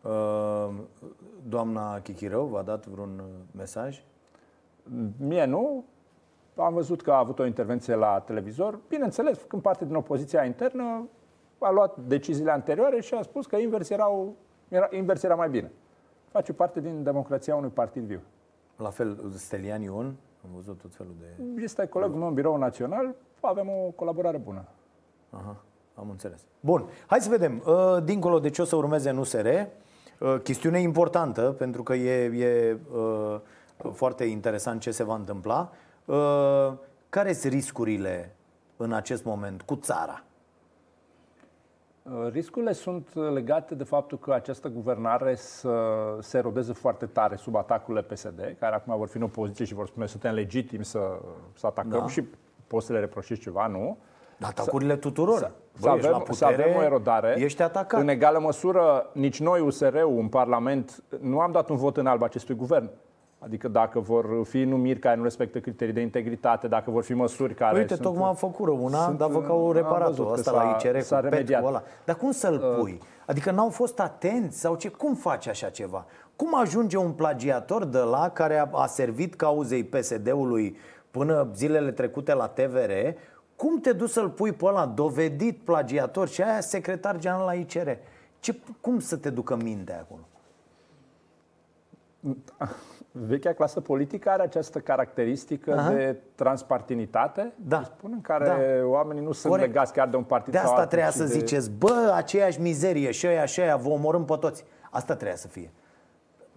Uh, 0.02 0.74
doamna 1.48 2.00
Chichirău 2.00 2.46
v-a 2.46 2.62
dat 2.62 2.86
vreun 2.86 3.18
uh, 3.18 3.24
mesaj? 3.56 4.02
Mie 5.16 5.44
nu. 5.44 5.84
Am 6.56 6.74
văzut 6.74 7.02
că 7.02 7.12
a 7.12 7.18
avut 7.18 7.38
o 7.38 7.46
intervenție 7.46 7.94
la 7.94 8.20
televizor. 8.20 8.78
Bineînțeles, 8.88 9.44
când 9.48 9.62
parte 9.62 9.84
din 9.84 9.94
opoziția 9.94 10.44
internă, 10.44 11.08
a 11.58 11.70
luat 11.70 11.98
deciziile 11.98 12.50
anterioare 12.50 13.00
și 13.00 13.14
a 13.14 13.22
spus 13.22 13.46
că 13.46 13.56
invers, 13.56 13.90
erau, 13.90 14.34
era, 14.68 14.88
invers 14.90 15.22
era 15.22 15.34
mai 15.34 15.48
bine. 15.48 15.72
face 16.30 16.52
parte 16.52 16.80
din 16.80 17.02
democrația 17.02 17.56
unui 17.56 17.70
partid 17.70 18.02
viu. 18.02 18.20
La 18.82 18.90
fel, 18.90 19.32
Stelian 19.36 19.82
Ion, 19.82 20.16
am 20.44 20.50
văzut 20.54 20.80
tot 20.80 20.94
felul 20.94 21.14
de... 21.18 21.62
Este 21.62 21.86
colegul 21.86 22.16
meu 22.16 22.28
în 22.28 22.34
birou 22.34 22.56
național, 22.56 23.14
avem 23.40 23.68
o 23.68 23.90
colaborare 23.90 24.36
bună. 24.36 24.64
Aha, 25.30 25.56
am 25.94 26.10
înțeles. 26.10 26.40
Bun, 26.60 26.88
hai 27.06 27.20
să 27.20 27.28
vedem. 27.28 27.62
Uh, 27.66 28.04
dincolo 28.04 28.38
de 28.38 28.50
ce 28.50 28.62
o 28.62 28.64
să 28.64 28.76
urmeze 28.76 29.10
în 29.10 29.16
USR, 29.16 29.46
uh, 29.46 30.36
chestiune 30.42 30.80
importantă, 30.80 31.54
pentru 31.58 31.82
că 31.82 31.94
e, 31.94 32.24
e 32.24 32.78
uh, 32.92 33.40
foarte 33.92 34.24
interesant 34.24 34.80
ce 34.80 34.90
se 34.90 35.04
va 35.04 35.14
întâmpla. 35.14 35.72
Care 37.08 37.32
sunt 37.32 37.52
riscurile 37.52 38.36
în 38.76 38.92
acest 38.92 39.24
moment 39.24 39.62
cu 39.62 39.76
țara? 39.76 40.24
Riscurile 42.30 42.72
sunt 42.72 43.14
legate 43.14 43.74
de 43.74 43.84
faptul 43.84 44.18
că 44.18 44.32
această 44.32 44.68
guvernare 44.68 45.34
să 45.34 45.70
se 46.20 46.38
erodeze 46.38 46.72
foarte 46.72 47.06
tare 47.06 47.36
sub 47.36 47.56
atacurile 47.56 48.02
PSD, 48.02 48.56
care 48.58 48.74
acum 48.74 48.96
vor 48.96 49.08
fi 49.08 49.16
în 49.16 49.22
opoziție 49.22 49.64
și 49.64 49.74
vor 49.74 49.86
spune 49.86 50.04
că 50.04 50.10
suntem 50.10 50.34
legitimi 50.34 50.84
să, 50.84 51.20
să 51.54 51.66
atacăm 51.66 52.00
da. 52.00 52.08
și 52.08 52.24
poți 52.66 52.86
să 52.86 52.92
le 52.92 52.98
reproșezi 52.98 53.40
ceva, 53.40 53.66
nu? 53.66 53.98
Atacurile 54.40 54.96
tuturor. 54.96 55.38
Să, 55.38 55.50
Bă, 55.80 55.80
să, 55.80 55.88
avem, 55.88 56.10
putere, 56.12 56.34
să 56.34 56.44
avem 56.44 56.76
o 56.76 56.82
erodare. 56.82 57.34
Ești 57.38 57.62
atacat. 57.62 58.00
În 58.00 58.08
egală 58.08 58.38
măsură, 58.38 59.10
nici 59.12 59.40
noi, 59.40 59.60
USR-ul, 59.60 60.18
în 60.18 60.28
Parlament, 60.28 61.02
nu 61.20 61.40
am 61.40 61.52
dat 61.52 61.68
un 61.68 61.76
vot 61.76 61.96
în 61.96 62.06
alb 62.06 62.22
acestui 62.22 62.54
guvern. 62.54 62.90
Adică 63.42 63.68
dacă 63.68 64.00
vor 64.00 64.44
fi 64.44 64.64
numiri 64.64 64.98
care 64.98 65.16
nu 65.16 65.22
respectă 65.22 65.60
criterii 65.60 65.94
de 65.94 66.00
integritate, 66.00 66.68
dacă 66.68 66.90
vor 66.90 67.02
fi 67.02 67.14
măsuri 67.14 67.54
care 67.54 67.78
Uite, 67.78 67.94
sunt, 67.94 68.06
tocmai 68.06 68.28
am 68.28 68.34
făcut 68.34 68.68
una, 68.68 69.04
sunt, 69.04 69.18
dar 69.18 69.28
vă 69.28 69.40
că 69.40 69.52
au 69.52 69.72
reparat-o, 69.72 70.30
asta 70.30 70.50
la 70.50 70.76
ICR 70.78 70.98
cu 70.98 71.20
remediat. 71.20 71.64
ăla. 71.64 71.82
Dar 72.04 72.16
cum 72.16 72.30
să-l 72.30 72.54
uh, 72.54 72.76
pui? 72.78 73.00
Adică 73.26 73.50
n-au 73.50 73.68
fost 73.68 74.00
atenți 74.00 74.60
sau 74.60 74.76
ce? 74.76 74.88
Cum 74.88 75.14
faci 75.14 75.46
așa 75.46 75.68
ceva? 75.68 76.06
Cum 76.36 76.58
ajunge 76.58 76.96
un 76.96 77.12
plagiator 77.12 77.84
de 77.84 77.98
la 77.98 78.30
care 78.30 78.58
a, 78.58 78.68
a 78.72 78.86
servit 78.86 79.34
cauzei 79.34 79.84
PSD-ului 79.84 80.76
până 81.10 81.48
zilele 81.54 81.90
trecute 81.90 82.34
la 82.34 82.46
TVR 82.46 82.92
cum 83.56 83.80
te 83.80 83.92
duci 83.92 84.10
să-l 84.10 84.28
pui 84.30 84.52
pe 84.52 84.64
ăla 84.64 84.86
dovedit 84.86 85.58
plagiator 85.64 86.28
și 86.28 86.42
aia 86.42 86.60
secretar 86.60 87.18
general 87.18 87.44
la 87.44 87.54
ICR? 87.54 87.88
Ce, 88.38 88.60
cum 88.80 89.00
să 89.00 89.16
te 89.16 89.30
ducă 89.30 89.56
mintea 89.56 89.98
acolo? 89.98 90.28
Vechea 93.12 93.52
clasă 93.52 93.80
politică 93.80 94.30
are 94.30 94.42
această 94.42 94.78
caracteristică 94.78 95.72
Aha. 95.72 95.90
de 95.90 96.16
transpartinitate, 96.34 97.52
da. 97.56 97.82
spun, 97.82 98.10
în 98.14 98.20
care 98.20 98.46
da. 98.80 98.86
oamenii 98.86 99.22
nu 99.22 99.32
sunt 99.32 99.52
Corect. 99.52 99.72
legați 99.72 99.92
chiar 99.92 100.08
de 100.08 100.16
un 100.16 100.22
partid 100.22 100.52
De 100.52 100.58
asta 100.58 100.76
sau 100.76 100.86
trebuia 100.86 101.10
să 101.10 101.24
de... 101.24 101.28
ziceți, 101.28 101.70
bă, 101.70 102.12
aceeași 102.14 102.60
mizerie 102.60 103.10
și 103.10 103.26
aia 103.26 103.44
și 103.44 103.60
aia, 103.60 103.76
vă 103.76 103.88
omorâm 103.88 104.24
pe 104.24 104.36
toți. 104.40 104.64
Asta 104.90 105.14
trebuia 105.14 105.36
să 105.36 105.48
fie. 105.48 105.70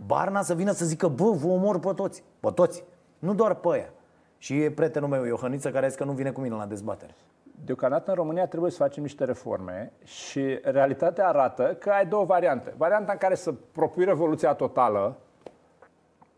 Barna 0.05 0.41
să 0.41 0.53
vină 0.53 0.71
să 0.71 0.85
zică, 0.85 1.07
bă, 1.07 1.29
vă 1.31 1.47
omor 1.47 1.79
pe 1.79 1.91
toți. 1.95 2.23
Pe 2.39 2.49
toți. 2.55 2.83
Nu 3.19 3.33
doar 3.33 3.53
pe 3.53 3.67
aia. 3.71 3.89
Și 4.37 4.61
e 4.61 4.71
prietenul 4.71 5.09
meu, 5.09 5.23
Iohăniță, 5.23 5.71
care 5.71 5.87
zice 5.87 5.99
că 5.99 6.05
nu 6.05 6.11
vine 6.11 6.31
cu 6.31 6.41
mine 6.41 6.55
la 6.55 6.65
dezbatere. 6.65 7.15
Deocamdată 7.65 8.09
în 8.09 8.15
România 8.15 8.47
trebuie 8.47 8.71
să 8.71 8.77
facem 8.77 9.03
niște 9.03 9.25
reforme 9.25 9.91
și 10.03 10.59
realitatea 10.63 11.27
arată 11.27 11.75
că 11.79 11.89
ai 11.89 12.05
două 12.05 12.25
variante. 12.25 12.73
Varianta 12.77 13.11
în 13.11 13.17
care 13.17 13.35
să 13.35 13.53
propui 13.71 14.05
revoluția 14.05 14.53
totală, 14.53 15.17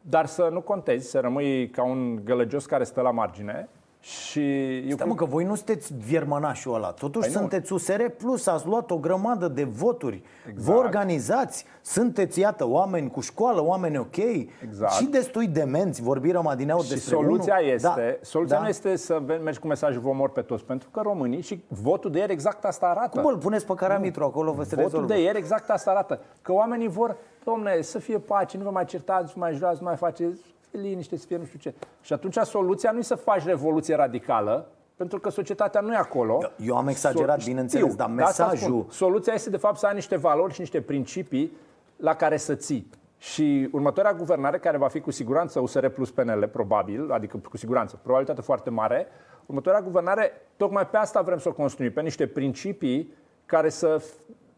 dar 0.09 0.25
să 0.25 0.49
nu 0.51 0.61
contezi, 0.61 1.09
să 1.09 1.19
rămâi 1.19 1.69
ca 1.69 1.83
un 1.83 2.25
gălăgios 2.25 2.65
care 2.65 2.83
stă 2.83 3.01
la 3.01 3.11
margine 3.11 3.69
și 4.05 4.77
eu 4.77 4.95
Stai 4.95 5.07
mă, 5.07 5.15
că 5.15 5.25
voi 5.25 5.43
nu 5.43 5.55
sunteți 5.55 5.93
viermănașul 6.05 6.73
ăla. 6.73 6.91
Totuși 6.91 7.27
păi 7.27 7.37
sunteți 7.37 7.71
nu. 7.71 7.75
USR 7.75 8.01
Plus, 8.17 8.47
ați 8.47 8.65
luat 8.65 8.91
o 8.91 8.97
grămadă 8.97 9.47
de 9.47 9.63
voturi. 9.63 10.23
Exact. 10.49 10.67
Vă 10.67 10.73
organizați, 10.73 11.65
sunteți, 11.81 12.39
iată, 12.39 12.67
oameni 12.67 13.11
cu 13.11 13.19
școală, 13.19 13.63
oameni 13.63 13.97
ok. 13.97 14.17
Exact. 14.17 14.91
Și 14.91 15.05
destui 15.05 15.47
demenți, 15.47 16.01
vorbi 16.01 16.31
rămadineau 16.31 16.81
și 16.81 16.89
despre 16.89 17.15
soluția 17.15 17.57
unul. 17.59 17.73
este, 17.73 17.87
da. 17.87 17.95
soluția 18.21 18.55
da. 18.55 18.61
nu 18.61 18.69
este 18.69 18.95
să 18.95 19.21
mergi 19.43 19.59
cu 19.59 19.67
mesajul 19.67 20.01
vă 20.01 20.09
omor 20.09 20.29
pe 20.29 20.41
toți, 20.41 20.63
pentru 20.63 20.89
că 20.89 21.01
românii 21.01 21.41
și 21.41 21.63
votul 21.67 22.11
de 22.11 22.19
ieri 22.19 22.31
exact 22.31 22.65
asta 22.65 22.85
arată. 22.85 23.19
Cum 23.19 23.29
îl 23.29 23.37
puneți 23.37 23.65
pe 23.65 23.73
Caramitru 23.73 24.23
acolo, 24.23 24.51
vă 24.51 24.63
se 24.63 24.75
Votul 24.75 24.83
rezolvă. 24.83 25.13
de 25.13 25.21
ieri 25.21 25.37
exact 25.37 25.69
asta 25.69 25.91
arată. 25.91 26.19
Că 26.41 26.53
oamenii 26.53 26.87
vor, 26.87 27.17
domne, 27.43 27.81
să 27.81 27.99
fie 27.99 28.17
pace, 28.17 28.57
nu 28.57 28.63
vă 28.63 28.69
mai 28.69 28.85
certați, 28.85 29.33
nu 29.35 29.41
mai 29.41 29.53
jurați, 29.53 29.77
nu 29.81 29.87
mai 29.87 29.95
faceți 29.95 30.41
liniște, 30.75 31.17
să 31.17 31.25
fie 31.25 31.37
nu 31.37 31.45
știu 31.45 31.59
ce. 31.59 31.73
Și 32.01 32.13
atunci 32.13 32.37
soluția 32.37 32.91
nu 32.91 32.99
e 32.99 33.01
să 33.01 33.15
faci 33.15 33.43
revoluție 33.45 33.95
radicală, 33.95 34.67
pentru 34.95 35.19
că 35.19 35.29
societatea 35.29 35.81
nu 35.81 35.93
e 35.93 35.95
acolo. 35.95 36.51
Eu 36.57 36.77
am 36.77 36.87
exagerat, 36.87 37.39
so, 37.39 37.47
bineînțeles, 37.47 37.85
știu, 37.85 37.97
dar 37.97 38.09
mesajul... 38.09 38.85
Soluția 38.89 39.33
este, 39.33 39.49
de 39.49 39.57
fapt, 39.57 39.77
să 39.77 39.85
ai 39.85 39.93
niște 39.93 40.15
valori 40.15 40.53
și 40.53 40.59
niște 40.59 40.81
principii 40.81 41.51
la 41.95 42.15
care 42.15 42.37
să 42.37 42.55
ții. 42.55 42.89
Și 43.17 43.69
următoarea 43.71 44.13
guvernare, 44.13 44.57
care 44.57 44.77
va 44.77 44.87
fi 44.87 44.99
cu 44.99 45.11
siguranță 45.11 45.59
USR 45.59 45.87
plus 45.87 46.11
PNL, 46.11 46.49
probabil, 46.51 47.11
adică 47.11 47.37
cu 47.49 47.57
siguranță, 47.57 47.99
probabilitate 48.01 48.41
foarte 48.41 48.69
mare, 48.69 49.07
următoarea 49.45 49.81
guvernare, 49.81 50.31
tocmai 50.57 50.87
pe 50.87 50.97
asta 50.97 51.21
vrem 51.21 51.37
să 51.37 51.49
o 51.49 51.53
construim, 51.53 51.91
pe 51.91 52.01
niște 52.01 52.27
principii 52.27 53.13
care 53.45 53.69
să, 53.69 54.03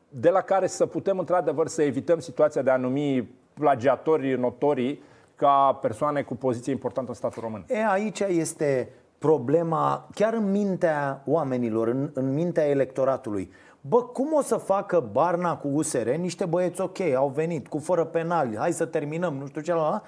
de 0.10 0.30
la 0.30 0.42
care 0.42 0.68
să 0.68 0.86
putem, 0.86 1.20
într-adevăr, 1.20 1.68
să 1.68 1.82
evităm 1.82 2.20
situația 2.20 2.62
de 2.62 2.70
a 2.70 2.78
numi 2.78 3.30
plagiatorii 3.54 4.34
notorii 4.34 5.02
ca 5.38 5.78
persoane 5.82 6.22
cu 6.22 6.36
poziție 6.36 6.72
importantă 6.72 7.10
în 7.10 7.16
statul 7.16 7.42
român. 7.42 7.66
E, 7.68 7.86
aici 7.88 8.20
este 8.20 8.90
problema, 9.18 10.08
chiar 10.14 10.34
în 10.34 10.52
mintea 10.52 11.24
oamenilor, 11.26 11.88
în, 11.88 12.10
în 12.14 12.34
mintea 12.34 12.68
electoratului. 12.68 13.52
Bă, 13.82 14.04
cum 14.04 14.34
o 14.34 14.42
să 14.42 14.56
facă 14.56 15.10
Barna 15.12 15.58
cu 15.58 15.68
USR, 15.68 16.10
niște 16.10 16.46
băieți 16.46 16.82
ok, 16.82 17.00
au 17.00 17.28
venit, 17.28 17.68
cu 17.68 17.78
fără 17.78 18.04
penali, 18.04 18.58
hai 18.58 18.72
să 18.72 18.86
terminăm, 18.86 19.34
nu 19.34 19.46
știu 19.46 19.62
ce 19.62 19.74
la 19.74 20.02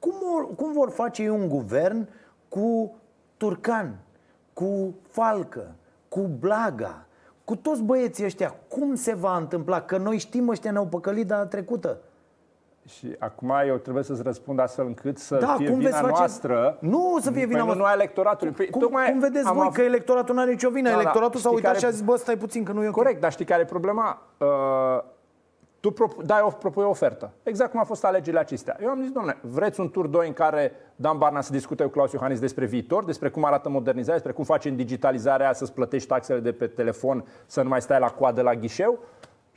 cum, 0.00 0.14
cum 0.56 0.72
vor 0.72 0.90
face 0.90 1.22
ei 1.22 1.28
un 1.28 1.48
guvern 1.48 2.08
cu 2.48 2.96
Turcan, 3.36 3.98
cu 4.52 4.94
Falcă, 5.08 5.74
cu 6.08 6.20
Blaga, 6.20 7.06
cu 7.44 7.56
toți 7.56 7.82
băieții 7.82 8.24
ăștia? 8.24 8.54
Cum 8.68 8.94
se 8.94 9.14
va 9.14 9.36
întâmpla? 9.36 9.80
Că 9.80 9.96
noi 9.96 10.18
știm 10.18 10.48
ăștia 10.48 10.70
ne-au 10.70 10.86
păcălit 10.86 11.26
data 11.26 11.46
trecută. 11.46 11.98
Și 12.98 13.16
acum 13.18 13.52
eu 13.66 13.76
trebuie 13.76 14.04
să-ți 14.04 14.22
răspund 14.22 14.58
astfel 14.58 14.86
încât 14.86 15.18
să 15.18 15.36
da, 15.36 15.54
fie 15.56 15.68
cum 15.68 15.78
vina 15.78 15.90
face... 15.90 16.06
noastră. 16.06 16.76
Nu 16.80 17.18
să 17.20 17.30
fie 17.30 17.46
vina 17.46 17.58
noastră. 17.58 17.78
Nu 17.78 17.84
a 17.84 17.92
electoratului. 17.92 18.52
Păi, 18.52 18.70
cum, 18.70 18.80
tocmai 18.80 19.10
cum 19.10 19.18
vedeți 19.18 19.52
voi 19.52 19.66
af... 19.66 19.74
că 19.74 19.82
electoratul 19.82 20.34
nu 20.34 20.40
are 20.40 20.50
nicio 20.50 20.70
vină? 20.70 20.88
Da, 20.88 20.94
da. 20.94 21.00
electoratul 21.00 21.40
da, 21.42 21.48
s-a 21.48 21.54
uitat 21.54 21.66
care... 21.66 21.78
și 21.78 21.84
a 21.84 21.90
zis, 21.90 22.00
bă, 22.00 22.16
stai 22.16 22.36
puțin 22.36 22.64
că 22.64 22.72
nu 22.72 22.82
e 22.82 22.88
ok. 22.88 22.94
Corect, 22.94 23.20
dar 23.20 23.32
știi 23.32 23.44
care 23.44 23.62
e 23.62 23.64
problema? 23.64 24.22
Uh, 24.38 24.48
tu 25.80 25.90
pro- 25.90 26.22
dai 26.24 26.40
o, 26.42 26.48
propui 26.48 26.84
o 26.84 26.88
ofertă. 26.88 27.30
Exact 27.42 27.70
cum 27.70 27.80
a 27.80 27.84
fost 27.84 28.04
alegerile 28.04 28.40
acestea. 28.40 28.76
Eu 28.82 28.88
am 28.88 29.00
zis, 29.00 29.10
domnule, 29.10 29.36
vreți 29.40 29.80
un 29.80 29.90
tur 29.90 30.06
2 30.06 30.26
în 30.26 30.32
care 30.32 30.72
Dan 30.96 31.18
Barna 31.18 31.40
să 31.40 31.52
discute 31.52 31.82
cu 31.82 31.88
Claus 31.88 32.12
Iohannis 32.12 32.38
despre 32.40 32.66
viitor, 32.66 33.04
despre 33.04 33.28
cum 33.28 33.44
arată 33.44 33.68
modernizarea, 33.68 34.14
despre 34.14 34.32
cum 34.32 34.44
facem 34.44 34.76
digitalizarea, 34.76 35.52
să-ți 35.52 35.72
plătești 35.72 36.08
taxele 36.08 36.40
de 36.40 36.52
pe 36.52 36.66
telefon, 36.66 37.24
să 37.46 37.62
nu 37.62 37.68
mai 37.68 37.80
stai 37.80 37.98
la 37.98 38.08
coadă 38.08 38.42
la 38.42 38.54
ghișeu? 38.54 38.98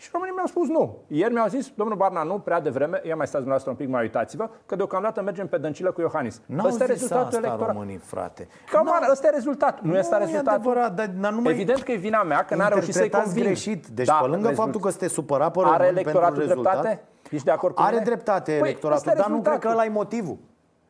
Și 0.04 0.10
românii 0.12 0.34
mi-au 0.34 0.46
spus 0.46 0.68
nu. 0.68 0.98
Ieri 1.08 1.34
mi-au 1.34 1.48
zis, 1.48 1.72
domnul 1.76 1.98
Barna, 1.98 2.24
nu, 2.24 2.40
prea 2.40 2.60
devreme, 2.60 3.02
ia 3.06 3.16
mai 3.16 3.28
stați 3.28 3.44
dumneavoastră 3.44 3.70
un 3.70 3.76
pic, 3.76 3.88
mai 3.88 4.02
uitați-vă, 4.02 4.50
că 4.66 4.76
deocamdată 4.76 5.22
mergem 5.22 5.48
pe 5.48 5.58
dăncilă 5.58 5.92
cu 5.92 6.02
Iohannis. 6.02 6.42
N-au 6.46 6.68
ăsta 6.68 6.86
zis 6.86 6.94
rezultatul 6.94 7.26
asta 7.26 7.38
electoral. 7.38 7.74
românii, 7.74 7.98
frate. 7.98 8.48
Cam 8.72 8.90
ăsta 9.12 9.28
e 9.28 9.30
rezultatul. 9.30 9.80
Nu, 9.86 9.92
nu 9.92 9.98
este 9.98 10.18
rezultatul. 10.18 10.52
Adevărat, 10.52 10.94
dar, 10.94 11.10
dar 11.20 11.32
numai 11.32 11.52
Evident 11.54 11.82
că 11.82 11.92
e 11.92 11.96
vina 11.96 12.24
mea, 12.24 12.46
că 12.46 12.56
n-a 12.56 12.68
reușit 12.68 12.94
să-i 12.94 13.10
conving. 13.10 13.46
greșit. 13.46 13.88
Deci 13.88 14.06
da, 14.06 14.14
pe 14.14 14.28
lângă 14.28 14.48
rezult... 14.48 14.64
faptul 14.64 14.82
că 14.82 14.90
sunteți 14.90 15.14
supărat 15.14 15.52
pe 15.52 15.60
români 15.60 15.76
Are 15.76 15.88
electoratul 15.88 16.36
pentru 16.36 16.48
rezultat, 16.48 16.82
dreptate? 16.82 17.04
Ești 17.30 17.46
de 17.46 17.52
acord 17.52 17.76
cu 17.76 17.82
Are 17.82 17.92
mine? 17.92 18.06
dreptate 18.06 18.52
păi, 18.52 18.70
electoratul, 18.70 19.12
dar 19.16 19.28
nu 19.28 19.42
cred 19.42 19.60
că 19.60 19.68
ăla 19.72 19.86
e 19.86 19.90
motivul. 19.90 20.38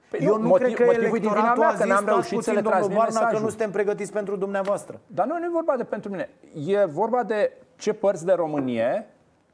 Păi 0.10 0.19
Eu 0.26 0.38
nu, 0.38 0.47
motiv, 0.47 0.76
cred 0.76 0.88
că 0.88 0.93
electoratul 0.93 1.63
a 1.63 1.73
zis, 1.73 1.86
n-am 1.86 2.06
reușit 2.06 2.41
să 2.41 2.52
le 2.52 2.62
transmit 2.62 2.97
Barna, 2.97 3.28
că 3.28 3.39
nu 3.39 3.47
suntem 3.47 3.71
pregătiți 3.71 4.12
pentru 4.12 4.36
dumneavoastră. 4.36 4.99
Dar 5.08 5.26
nu 5.26 5.36
e 5.36 5.49
vorba 5.52 5.76
de 5.78 5.84
pentru 5.84 6.10
mine. 6.10 6.30
E 6.65 6.86
vorba 6.86 7.23
de 7.23 7.52
ce 7.84 7.93
părți 7.93 8.26
de 8.26 8.34
Românie 8.34 9.08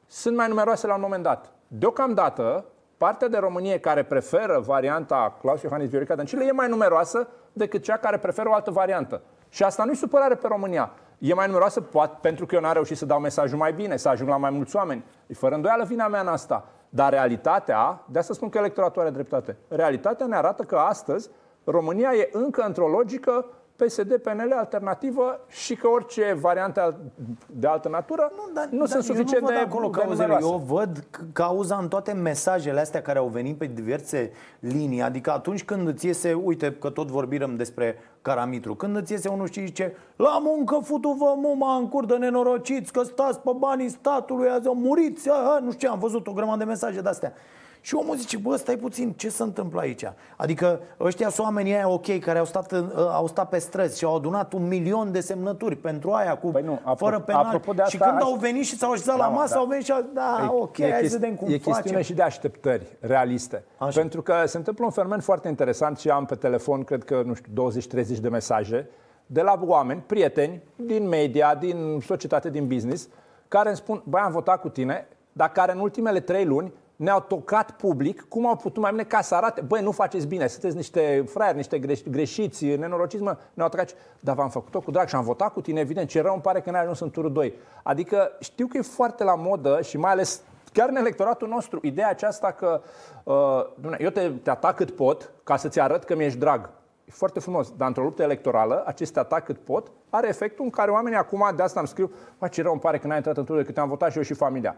sunt 0.08 0.36
mai 0.36 0.48
numeroase 0.48 0.88
la 0.88 0.94
un 0.94 1.02
moment 1.02 1.24
dat. 1.24 1.52
Deocamdată, 1.68 2.66
partea 2.98 3.28
de 3.28 3.38
Românie 3.38 3.80
care 3.80 4.04
preferă 4.04 4.60
varianta 4.66 5.38
Claus 5.42 5.62
Iohannis 5.62 5.90
Viorica 5.90 6.16
Dăncilă 6.16 6.44
e 6.44 6.52
mai 6.52 6.70
numeroasă 6.70 7.28
decât 7.54 7.84
cea 7.84 7.98
care 7.98 8.18
preferă 8.18 8.50
o 8.50 8.54
altă 8.54 8.72
variantă. 8.72 9.22
Și 9.50 9.64
asta 9.64 9.84
nu 9.84 9.92
e 9.92 9.94
supărare 9.94 10.36
pe 10.36 10.48
România. 10.48 10.92
E 11.18 11.34
mai 11.34 11.46
numeroasă 11.46 11.82
poate, 11.82 12.18
pentru 12.22 12.46
că 12.46 12.56
eu 12.56 12.62
n-am 12.62 12.74
reușit 12.74 12.98
să 12.98 13.06
dau 13.06 13.20
mesajul 13.20 13.58
mai 13.58 13.74
bine, 13.74 13.98
să 13.98 14.10
ajung 14.10 14.30
la 14.30 14.38
mai 14.38 14.50
mulți 14.50 14.76
oameni. 14.76 15.06
E 15.28 15.34
fără 15.34 15.56
îndoială 15.56 15.84
vina 15.84 16.08
mea 16.08 16.22
în 16.22 16.28
asta. 16.28 16.68
Dar 16.90 17.12
realitatea, 17.12 18.04
de 18.06 18.20
asta 18.20 18.34
spun 18.34 18.50
că 18.50 18.58
electoratul 18.58 19.02
are 19.02 19.12
dreptate, 19.12 19.58
realitatea 19.68 20.26
ne 20.26 20.36
arată 20.36 20.64
că 20.64 20.76
astăzi 20.76 21.30
România 21.64 22.14
e 22.14 22.30
încă 22.32 22.62
într-o 22.62 22.88
logică 22.88 23.46
PSD, 23.84 24.16
PNL, 24.18 24.54
alternativă 24.58 25.40
și 25.48 25.76
că 25.76 25.88
orice 25.88 26.38
variantă 26.40 27.00
de 27.46 27.68
altă 27.68 27.90
natură 27.90 28.32
nu, 28.36 28.54
dar, 28.54 28.68
nu 28.72 28.78
dar 28.78 28.88
sunt 28.88 29.04
suficient 29.04 29.48
de, 29.48 29.54
acolo 29.54 29.90
de 29.90 30.00
cauzele. 30.00 30.38
Eu 30.42 30.64
văd 30.66 31.08
cauza 31.34 31.76
în 31.76 31.88
toate 31.88 32.12
mesajele 32.12 32.80
astea 32.80 33.02
care 33.02 33.20
au 33.20 33.28
venit 33.28 33.58
pe 33.58 33.66
diverse 33.66 34.32
linii. 34.60 35.02
Adică 35.02 35.32
atunci 35.32 35.64
când 35.64 35.88
îți 35.88 36.06
iese, 36.06 36.34
uite 36.34 36.74
că 36.74 36.90
tot 36.90 37.08
vorbim 37.08 37.56
despre 37.56 37.96
Caramitru, 38.22 38.76
când 38.76 38.96
îți 38.96 39.12
iese 39.12 39.30
unul 39.30 39.50
și 39.50 39.66
zice 39.66 39.96
La 40.16 40.40
muncă 40.42 40.80
futu-vă 40.84 41.34
muma 41.38 41.76
în 41.76 41.90
cur 41.90 42.06
de 42.06 42.16
nenorociți, 42.16 42.92
că 42.92 43.04
stați 43.04 43.40
pe 43.40 43.52
banii 43.58 43.90
statului, 43.90 44.50
azi 44.50 44.70
muriți, 44.74 45.30
a, 45.30 45.34
a, 45.34 45.60
nu 45.60 45.72
știu 45.72 45.88
ce, 45.88 45.94
am 45.94 46.00
văzut 46.00 46.28
o 46.28 46.34
grămadă 46.34 46.58
de 46.58 46.64
mesaje 46.64 47.02
de-astea. 47.02 47.34
Și 47.82 47.96
omul 47.96 48.16
zice, 48.16 48.38
bă, 48.38 48.56
stai 48.56 48.76
puțin, 48.76 49.12
ce 49.12 49.30
se 49.30 49.44
întâmplă 49.44 49.80
aici? 49.80 50.04
Adică 50.38 50.80
ăștia 51.00 51.30
sunt 51.30 51.46
oamenii 51.48 51.74
aia 51.74 51.90
ok, 51.90 52.20
care 52.20 52.40
au 52.40 52.46
stat, 52.46 52.72
în, 52.72 52.92
ă, 52.98 53.12
au 53.14 53.28
stat 53.28 53.50
pe 53.50 53.58
străzi 53.58 53.98
și 53.98 54.06
au 54.06 54.16
adunat 54.16 54.54
un 54.54 54.68
milion 54.68 55.12
de 55.12 55.20
semnături 55.20 55.76
pentru 55.76 56.12
aia, 56.12 56.38
cu, 56.38 56.48
păi 56.48 56.62
nu, 56.62 56.80
apro- 56.80 56.98
fără 56.98 57.20
penal. 57.20 57.46
Apropo 57.46 57.74
de 57.74 57.82
asta, 57.82 57.92
și 57.92 58.04
când 58.04 58.16
aș... 58.16 58.22
au 58.22 58.36
venit 58.36 58.66
și 58.66 58.78
s-au 58.78 58.92
așezat 58.92 59.18
da, 59.18 59.26
la 59.26 59.30
masă, 59.30 59.54
da. 59.54 59.60
au 59.60 59.66
venit 59.66 59.86
și 59.86 59.92
au, 59.92 60.06
da, 60.14 60.40
e, 60.44 60.48
ok, 60.48 60.78
e 60.78 60.92
hai 60.92 61.08
să 61.08 61.18
vedem 61.20 61.36
cum 61.36 61.48
E 61.48 61.52
chestiune 61.52 61.82
facem. 61.82 62.02
și 62.02 62.14
de 62.14 62.22
așteptări 62.22 62.98
realiste. 63.00 63.64
Așa. 63.78 64.00
Pentru 64.00 64.22
că 64.22 64.44
se 64.46 64.58
întâmplă 64.58 64.86
un 64.86 64.92
fenomen 64.92 65.20
foarte 65.20 65.48
interesant 65.48 65.98
și 65.98 66.10
am 66.10 66.26
pe 66.26 66.36
telefon, 66.36 66.84
cred 66.84 67.04
că, 67.04 67.22
nu 67.26 67.34
știu, 67.34 67.72
20-30 68.02 68.20
de 68.22 68.30
mesaje 68.30 68.90
de 69.26 69.42
la 69.42 69.60
oameni, 69.62 70.04
prieteni, 70.06 70.62
din 70.76 71.08
media, 71.08 71.56
din 71.56 72.00
societate, 72.06 72.50
din 72.50 72.68
business, 72.68 73.08
care 73.48 73.68
îmi 73.68 73.78
spun, 73.78 74.02
băi, 74.06 74.22
am 74.22 74.32
votat 74.32 74.62
cu 74.62 74.70
tine, 74.70 75.08
dar 75.32 75.52
care 75.52 75.72
în 75.72 75.80
ultimele 75.80 76.20
trei 76.20 76.46
luni 76.46 76.74
ne-au 77.00 77.20
tocat 77.20 77.72
public 77.72 78.22
cum 78.22 78.48
au 78.48 78.56
putut 78.56 78.82
mai 78.82 78.92
bine 78.92 79.04
ca 79.04 79.22
să 79.22 79.36
arate, 79.36 79.62
băi, 79.62 79.82
nu 79.82 79.92
faceți 79.92 80.28
bine, 80.28 80.48
sunteți 80.48 80.76
niște 80.76 81.24
fraieri, 81.28 81.58
niște 81.58 81.80
greș- 81.80 82.10
greșiți, 82.10 82.66
nenorociți, 82.66 83.24
mă, 83.24 83.38
ne-au 83.54 83.70
tocat. 83.70 83.96
Dar 84.20 84.36
v-am 84.36 84.50
făcut-o 84.50 84.80
cu 84.80 84.92
drag 84.92 85.08
și 85.08 85.16
am 85.16 85.24
votat 85.24 85.54
cu 85.54 85.62
tine, 85.62 85.80
evident, 85.80 86.10
ce 86.10 86.22
rău 86.22 86.34
îmi 86.34 86.42
pare 86.42 86.62
că 86.62 86.72
n-ai 86.72 86.82
ajuns 86.82 87.00
în 87.00 87.10
turul 87.10 87.32
2. 87.32 87.54
Adică 87.84 88.32
știu 88.40 88.68
că 88.68 88.78
e 88.78 88.82
foarte 88.82 89.24
la 89.24 89.36
modă 89.36 89.82
și 89.82 89.98
mai 89.98 90.12
ales 90.12 90.42
chiar 90.74 90.90
în 90.90 90.96
electoratul 90.96 91.48
nostru, 91.48 91.80
ideea 91.82 92.10
aceasta 92.10 92.52
că 92.52 92.82
uh, 93.24 93.98
eu 93.98 94.10
te, 94.10 94.30
te 94.30 94.50
atac 94.50 94.76
cât 94.76 94.92
pot 94.92 95.32
ca 95.44 95.58
să-ți 95.58 95.80
arăt 95.80 96.04
că 96.04 96.16
mi-ești 96.16 96.40
drag. 96.40 96.70
E 97.06 97.12
foarte 97.12 97.40
frumos, 97.40 97.72
dar 97.78 97.88
într-o 97.88 98.04
luptă 98.04 98.24
electorală, 98.24 98.84
acest 98.86 99.18
atac 99.18 99.44
cât 99.44 99.58
pot, 99.58 99.92
are 100.10 100.28
efectul 100.28 100.66
în 100.66 100.72
care 100.72 100.92
oamenii 100.92 101.18
acum, 101.18 101.52
de 101.56 101.64
asta 101.64 101.80
îmi 101.80 101.88
scriu, 101.88 102.12
bă, 102.40 102.48
ce 102.48 102.62
rău 102.62 102.72
îmi 102.72 102.82
pare 102.82 102.98
că 102.98 103.08
n-ai 103.08 103.18
intrat 103.18 103.38
în 103.38 103.44
turul 103.44 103.62
decât 103.62 103.78
am 103.78 103.90
votat 103.90 104.12
și 104.12 104.18
eu 104.18 104.24
și 104.24 104.34
familia. 104.34 104.76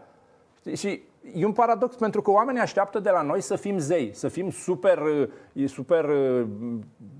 Și 0.74 1.02
e 1.34 1.44
un 1.44 1.52
paradox 1.52 1.94
pentru 1.94 2.22
că 2.22 2.30
oamenii 2.30 2.60
așteaptă 2.60 2.98
de 2.98 3.10
la 3.10 3.22
noi 3.22 3.40
să 3.40 3.56
fim 3.56 3.78
zei, 3.78 4.10
să 4.14 4.28
fim 4.28 4.50
super, 4.50 5.02
super 5.66 6.06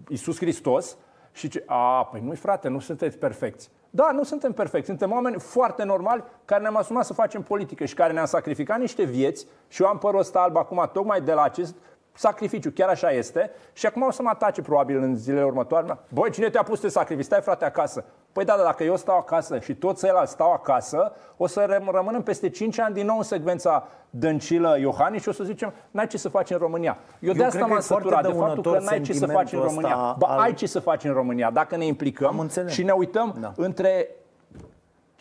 Iisus 0.09 0.37
Hristos 0.37 0.97
și 1.33 1.49
ce, 1.49 1.63
a, 1.67 2.05
păi 2.05 2.21
nu 2.25 2.35
frate, 2.35 2.69
nu 2.69 2.79
sunteți 2.79 3.19
perfecți. 3.19 3.71
Da, 3.91 4.11
nu 4.13 4.23
suntem 4.23 4.53
perfecți, 4.53 4.87
suntem 4.87 5.13
oameni 5.13 5.39
foarte 5.39 5.85
normali 5.85 6.25
care 6.45 6.63
ne-am 6.63 6.77
asumat 6.77 7.05
să 7.05 7.13
facem 7.13 7.43
politică 7.43 7.85
și 7.85 7.95
care 7.95 8.13
ne-am 8.13 8.27
sacrificat 8.27 8.79
niște 8.79 9.03
vieți 9.05 9.47
și 9.69 9.83
eu 9.83 9.89
am 9.89 9.99
părul 9.99 10.21
ăsta 10.21 10.41
alb 10.41 10.57
acum 10.57 10.91
tocmai 10.93 11.21
de 11.21 11.33
la 11.33 11.43
acest 11.43 11.75
sacrificiu, 12.13 12.71
chiar 12.71 12.89
așa 12.89 13.11
este. 13.11 13.51
Și 13.73 13.87
acum 13.87 14.03
o 14.03 14.11
să 14.11 14.23
mă 14.23 14.29
atace 14.29 14.63
probabil 14.63 14.99
în 14.99 15.17
zilele 15.17 15.45
următoare. 15.45 15.99
Băi, 16.09 16.31
cine 16.31 16.51
te-a 16.51 16.63
pus 16.63 16.81
să 16.81 16.87
te 16.87 16.93
sacrifici? 16.93 17.25
Stai 17.25 17.41
frate 17.41 17.65
acasă. 17.65 18.05
Păi 18.33 18.45
da, 18.45 18.55
dar 18.57 18.65
dacă 18.65 18.85
eu 18.85 18.97
stau 18.97 19.17
acasă 19.17 19.59
și 19.59 19.75
toți 19.75 20.03
ceilalți 20.03 20.33
stau 20.33 20.53
acasă, 20.53 21.13
o 21.37 21.47
să 21.47 21.81
rămânem 21.93 22.23
peste 22.23 22.49
5 22.49 22.79
ani 22.79 22.95
din 22.95 23.07
nou 23.07 23.17
în 23.17 23.23
secvența 23.23 23.89
Dăncilă 24.11 24.77
Iohannis 24.81 25.23
și 25.23 25.29
o 25.29 25.33
să 25.33 25.45
zicem, 25.45 25.73
n-ai 25.91 26.07
ce 26.07 26.19
să 26.19 26.29
faci 26.29 26.51
în 26.51 26.59
România. 26.59 26.99
Eu, 27.21 27.29
eu 27.29 27.35
de 27.35 27.45
asta 27.45 27.67
m-am 27.67 27.81
săturat, 27.81 28.27
de 28.27 28.33
faptul 28.33 28.73
că 28.73 28.79
n-ai 28.79 29.01
ce 29.01 29.13
să 29.13 29.27
faci 29.27 29.53
în 29.53 29.61
România. 29.61 30.15
Ba, 30.19 30.27
al... 30.27 30.39
ai 30.39 30.55
ce 30.55 30.67
să 30.67 30.81
faci 30.81 31.05
în 31.05 31.13
România 31.13 31.51
dacă 31.51 31.77
ne 31.77 31.87
implicăm 31.87 32.51
și 32.67 32.83
ne 32.83 32.93
uităm 32.93 33.37
da. 33.41 33.53
între 33.57 34.09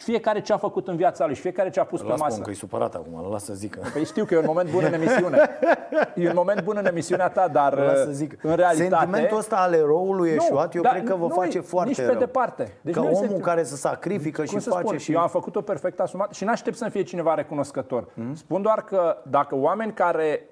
fiecare 0.04 0.42
ce 0.42 0.54
a 0.54 0.58
făcut 0.58 0.88
în 0.88 0.96
viața 0.96 1.26
lui 1.26 1.36
și 1.36 1.42
fiecare 1.42 1.70
ce 1.70 1.80
a 1.80 1.84
pus 1.84 2.02
pe 2.02 2.14
masă. 2.18 2.42
că 2.42 2.50
e 2.50 2.54
supărat 2.54 2.96
acum, 2.96 3.16
îl 3.24 3.32
las 3.32 3.44
să 3.44 3.54
zică. 3.54 3.80
Păi 3.94 4.06
știu 4.06 4.26
că 4.26 4.34
e 4.34 4.38
un 4.38 4.44
moment 4.48 4.72
bun 4.72 4.84
în 4.84 4.94
emisiune. 4.94 5.50
E 6.16 6.28
un 6.28 6.36
moment 6.36 6.64
bun 6.64 6.78
în 6.78 6.86
emisiunea 6.86 7.30
ta, 7.30 7.48
dar 7.48 7.80
să 7.96 8.12
zic. 8.12 8.44
în 8.44 8.56
realitate... 8.56 9.04
Sentimentul 9.04 9.38
ăsta 9.38 9.56
al 9.56 9.74
eroului 9.74 10.30
eșuat, 10.30 10.76
eu 10.76 10.82
da, 10.82 10.90
cred 10.90 11.04
că 11.04 11.16
vă 11.16 11.28
face 11.28 11.60
foarte 11.60 11.90
nici 11.90 12.00
rău. 12.00 12.08
pe 12.08 12.16
departe. 12.16 12.74
Deci 12.82 12.94
că 12.94 13.00
omul 13.00 13.14
sentiment. 13.14 13.44
care 13.44 13.64
se 13.64 13.76
sacrifică 13.76 14.44
Cum 14.44 14.60
și 14.60 14.68
face 14.68 14.86
spun? 14.86 14.98
și... 14.98 15.12
Eu 15.12 15.20
am 15.20 15.28
făcut-o 15.28 15.62
perfect 15.62 16.00
asumat 16.00 16.34
și 16.34 16.44
n-aștept 16.44 16.78
să-mi 16.78 16.92
fie 16.92 17.04
cineva 17.04 17.34
recunoscător. 17.34 18.04
Mm-hmm. 18.04 18.34
Spun 18.34 18.62
doar 18.62 18.84
că 18.84 19.18
dacă 19.24 19.56
oameni 19.56 19.94
care 19.94 20.46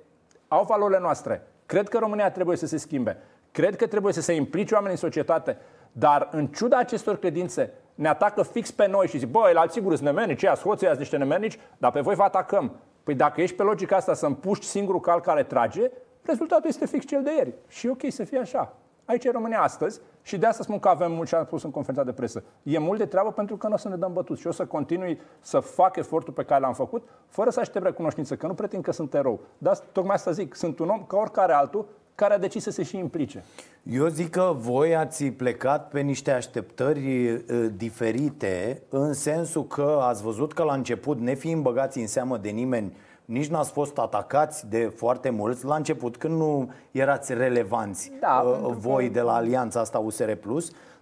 au 0.48 0.66
valorile 0.68 1.00
noastre, 1.00 1.48
cred 1.66 1.90
că 1.90 1.98
România 1.98 2.32
trebuie 2.32 2.58
să 2.58 2.66
se 2.66 2.78
schimbe, 2.78 3.18
cred 3.52 3.76
că 3.76 3.88
trebuie 3.88 4.14
să 4.14 4.22
se 4.22 4.34
implice 4.34 4.74
oameni 4.74 4.92
în 4.92 4.98
societate, 4.98 5.58
dar 5.92 6.30
în 6.32 6.48
ciuda 6.48 6.78
acestor 6.78 7.20
credințe, 7.20 7.74
ne 8.00 8.08
atacă 8.08 8.44
fix 8.44 8.72
pe 8.72 8.88
noi 8.88 9.08
și 9.08 9.18
zic, 9.18 9.30
băi, 9.30 9.54
la 9.54 9.66
sigur 9.70 9.96
sunt 9.96 10.06
nemernici, 10.06 10.42
ea 10.42 10.56
scoți 10.56 10.86
ea 10.86 10.94
niște 10.94 11.18
nemernici, 11.18 11.60
dar 11.78 11.92
pe 11.92 12.00
voi 12.00 12.16
vă 12.16 12.24
atacăm. 12.24 12.72
Păi 13.04 13.14
dacă 13.14 13.42
ești 13.42 13.56
pe 13.56 13.64
logica 13.64 13.96
asta 13.96 14.14
să 14.14 14.26
împuști 14.26 14.66
singurul 14.66 15.00
cal 15.00 15.22
care 15.22 15.44
trage, 15.44 15.92
rezultatul 16.22 16.70
este 16.70 16.86
fix 16.86 17.06
cel 17.06 17.24
de 17.24 17.32
ieri. 17.36 17.54
Și 17.68 17.88
e 17.88 17.90
ok 17.90 18.02
să 18.08 18.24
fie 18.24 18.40
așa. 18.40 18.74
Aici 19.06 19.24
e 19.24 19.32
România 19.32 19.62
astăzi 19.62 20.02
și 20.22 20.38
de 20.38 20.46
asta 20.46 20.64
spun 20.64 20.80
că 20.80 20.88
avem 20.88 21.12
mult 21.12 21.28
ce 21.28 21.36
am 21.36 21.44
spus 21.46 21.64
în 21.64 21.72
conferința 21.72 22.04
de 22.04 22.12
presă. 22.12 22.44
E 22.64 22.78
mult 22.78 22.98
de 22.98 23.06
treabă 23.06 23.32
pentru 23.32 23.58
că 23.58 23.68
nu 23.68 23.74
o 23.74 23.78
să 23.78 23.90
ne 23.90 23.96
dăm 23.96 24.14
bătuți 24.14 24.42
și 24.42 24.48
o 24.48 24.52
să 24.52 24.66
continui 24.66 25.22
să 25.40 25.60
fac 25.60 25.96
efortul 25.96 26.34
pe 26.34 26.44
care 26.44 26.62
l-am 26.62 26.74
făcut 26.74 27.08
fără 27.28 27.50
să 27.50 27.60
aștept 27.60 27.86
recunoștință, 27.86 28.36
că 28.36 28.48
nu 28.48 28.54
pretind 28.54 28.84
că 28.84 28.92
sunt 28.92 29.14
erou. 29.14 29.40
Dar 29.58 29.78
tocmai 29.78 30.16
asta 30.16 30.32
zic, 30.32 30.56
sunt 30.56 30.80
un 30.80 30.90
om 30.90 31.04
ca 31.04 31.18
oricare 31.18 31.54
altul 31.54 31.86
care 32.20 32.34
a 32.34 32.38
decis 32.38 32.64
să 32.64 32.72
se 32.72 32.84
și 32.84 32.98
implice. 32.98 33.44
Eu 33.84 34.08
zic 34.08 34.30
că 34.30 34.56
voi 34.58 34.96
ați 34.96 35.26
plecat 35.26 35.90
pe 35.90 36.00
niște 36.00 36.32
așteptări 36.32 37.30
uh, 37.32 37.42
diferite, 37.76 38.82
în 38.90 39.14
sensul 39.14 39.66
că 39.68 40.00
ați 40.02 40.24
văzut 40.24 40.54
că 40.54 40.64
la 40.64 40.74
început, 40.74 41.20
nefiind 41.20 41.62
băgați 41.62 42.00
în 42.00 42.08
seamă 42.08 42.38
de 42.38 42.50
nimeni, 42.50 42.94
nici 43.26 43.48
n-ați 43.48 43.72
fost 43.72 43.98
atacați 43.98 44.70
de 44.70 44.94
foarte 44.96 45.30
mulți 45.30 45.66
la 45.66 45.76
început, 45.76 46.18
când 46.18 46.38
nu 46.38 46.72
erați 46.92 47.34
relevanți 47.34 48.12
da, 48.20 48.44
uh, 48.46 48.76
voi 48.78 49.06
că... 49.06 49.14
de 49.14 49.22
la 49.22 49.34
alianța 49.34 49.80
asta 49.80 49.98
USR+, 49.98 50.32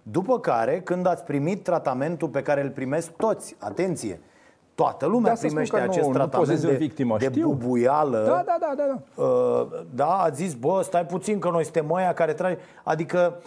după 0.02 0.40
care, 0.40 0.80
când 0.80 1.06
ați 1.06 1.24
primit 1.24 1.62
tratamentul 1.62 2.28
pe 2.28 2.42
care 2.42 2.62
îl 2.62 2.70
primesc 2.70 3.10
toți, 3.10 3.56
atenție, 3.58 4.20
Toată 4.78 5.06
lumea 5.06 5.32
da, 5.32 5.38
primește 5.40 5.76
acest 5.76 6.06
nu, 6.06 6.12
tratament 6.12 6.62
nu 6.62 6.68
de, 6.68 6.76
victimă, 6.76 7.16
de 7.18 7.24
știu. 7.24 7.48
bubuială. 7.48 8.24
Da, 8.26 8.42
da, 8.46 8.56
da, 8.60 8.74
da. 8.76 8.84
Da, 8.86 9.22
uh, 9.22 9.66
da 9.94 10.06
a 10.06 10.30
zis, 10.30 10.54
bă, 10.54 10.80
stai 10.82 11.06
puțin 11.06 11.38
că 11.38 11.50
noi 11.50 11.62
suntem 11.62 11.90
ăia 11.90 12.12
care 12.14 12.32
trage. 12.32 12.58
Adică 12.84 13.40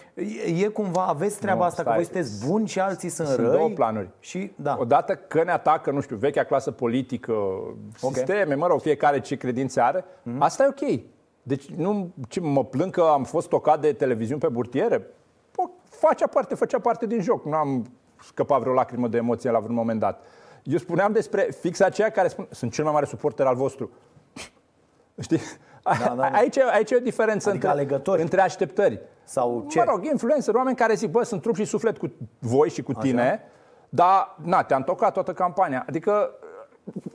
e, 0.45 0.63
e 0.65 0.67
cumva, 0.67 1.05
aveți 1.05 1.39
treaba 1.39 1.59
nu, 1.59 1.65
asta 1.65 1.81
stai. 1.81 1.93
că 1.93 1.99
voi 1.99 2.03
sunteți 2.03 2.47
buni 2.47 2.67
și 2.67 2.79
alții 2.79 3.09
sunt, 3.09 3.27
sunt 3.27 3.39
răi. 3.39 3.57
două 3.57 3.69
planuri. 3.69 4.09
Și, 4.19 4.51
da. 4.55 4.77
Odată 4.79 5.15
că 5.15 5.43
ne 5.43 5.51
atacă, 5.51 5.91
nu 5.91 6.01
știu, 6.01 6.15
vechea 6.15 6.43
clasă 6.43 6.71
politică, 6.71 7.31
okay. 7.31 8.13
sisteme, 8.13 8.55
mă 8.55 8.67
rog, 8.67 8.79
fiecare 8.81 9.19
ce 9.19 9.35
credințe 9.35 9.81
are, 9.81 10.01
mm-hmm. 10.01 10.37
asta 10.39 10.63
e 10.63 10.67
ok. 10.67 11.01
Deci 11.43 11.65
nu 11.65 12.11
ce, 12.27 12.39
mă 12.39 12.63
plâng 12.63 12.91
că 12.91 13.01
am 13.01 13.23
fost 13.23 13.49
tocat 13.49 13.81
de 13.81 13.93
televiziuni 13.93 14.41
pe 14.41 14.47
burtiere. 14.47 15.07
Pă, 15.51 15.69
facea 15.89 16.27
parte, 16.27 16.55
făcea 16.55 16.79
parte 16.79 17.05
din 17.05 17.21
joc. 17.21 17.45
Nu 17.45 17.53
am 17.53 17.85
scăpat 18.23 18.59
vreo 18.59 18.73
lacrimă 18.73 19.07
de 19.07 19.17
emoție 19.17 19.51
la 19.51 19.59
vreun 19.59 19.75
moment 19.75 19.99
dat. 19.99 20.23
Eu 20.63 20.77
spuneam 20.77 21.11
despre 21.11 21.41
fix 21.59 21.79
aceia 21.79 22.09
care 22.09 22.27
spun, 22.27 22.47
sunt 22.49 22.73
cel 22.73 22.83
mai 22.83 22.93
mare 22.93 23.05
suporter 23.05 23.45
al 23.45 23.55
vostru. 23.55 23.89
Știi? 25.19 25.39
Da, 25.83 25.91
da, 26.05 26.13
da. 26.15 26.23
Aici, 26.23 26.57
aici 26.57 26.91
e 26.91 26.95
o 26.95 26.99
diferență 26.99 27.49
adică 27.49 27.67
între, 27.67 27.81
alegători. 27.81 28.21
între 28.21 28.41
așteptări. 28.41 29.01
Sau 29.23 29.65
ce? 29.69 29.77
Mă 29.77 29.85
rog, 29.87 30.05
influencer, 30.05 30.53
oameni 30.55 30.75
care 30.75 30.93
zic, 30.93 31.09
bă, 31.09 31.23
sunt 31.23 31.41
trup 31.41 31.55
și 31.55 31.65
suflet 31.65 31.97
cu 31.97 32.11
voi 32.39 32.69
și 32.69 32.81
cu 32.81 32.91
Așa. 32.91 33.01
tine, 33.01 33.43
dar, 33.89 34.35
na, 34.43 34.63
te-am 34.63 34.83
tocat 34.83 35.13
toată 35.13 35.33
campania. 35.33 35.85
Adică, 35.87 36.29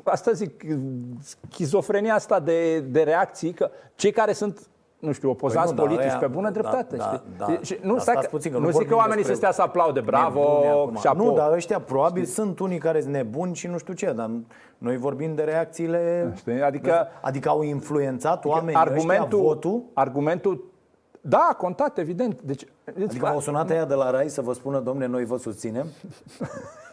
asta 0.03 0.33
zic, 0.33 0.65
schizofrenia 1.49 2.15
asta 2.15 2.41
de, 2.41 2.81
de 2.81 3.03
reacții, 3.03 3.53
că 3.53 3.71
cei 3.95 4.11
care 4.11 4.33
sunt 4.33 4.61
nu 5.07 5.13
știu, 5.13 5.31
opozați 5.31 5.75
păi 5.75 5.85
nu, 5.85 5.91
politici 5.91 6.13
da, 6.13 6.19
pe 6.19 6.27
bună 6.27 6.51
da, 6.51 6.53
dreptate. 6.53 6.97
Da, 6.97 7.05
știi? 7.05 7.21
Da, 7.39 7.59
și 7.63 7.79
nu, 7.83 7.97
da, 8.05 8.13
puțin, 8.31 8.53
că 8.53 8.59
nu, 8.59 8.65
nu 8.65 8.71
zic 8.71 8.89
că 8.89 8.95
oamenii 8.95 9.25
să 9.25 9.35
stea 9.35 9.53
să 9.53 9.63
aplaude, 9.63 10.01
bravo, 10.01 10.41
și 11.01 11.09
Nu, 11.15 11.33
dar 11.33 11.53
ăștia 11.53 11.81
probabil 11.81 12.23
știi? 12.23 12.35
sunt 12.35 12.59
unii 12.59 12.79
care 12.79 13.01
sunt 13.01 13.13
nebuni 13.13 13.55
și 13.55 13.67
nu 13.67 13.79
știu 13.79 13.95
ce, 13.95 14.13
dar 14.13 14.31
noi 14.79 14.97
vorbim 14.97 15.35
de 15.35 15.43
reacțiile... 15.43 16.33
Știi? 16.37 16.63
Adică, 16.63 17.09
adică 17.21 17.49
au 17.49 17.63
influențat 17.63 18.33
adică 18.33 18.49
oamenii 18.49 18.81
argumentul, 18.81 19.39
ăștia 19.39 19.39
votul? 19.39 19.83
Argumentul 19.95 20.75
da, 21.29 21.49
a 21.51 21.55
contat, 21.55 21.99
evident. 21.99 22.41
Deci, 22.41 22.67
adică 23.05 23.27
au 23.27 23.41
sunat 23.41 23.71
aia 23.71 23.85
de 23.85 23.95
la 23.95 24.11
RAI 24.11 24.29
să 24.29 24.41
vă 24.41 24.53
spună, 24.53 24.81
domne, 24.81 25.07
noi 25.07 25.25
vă 25.25 25.37
susținem? 25.37 25.87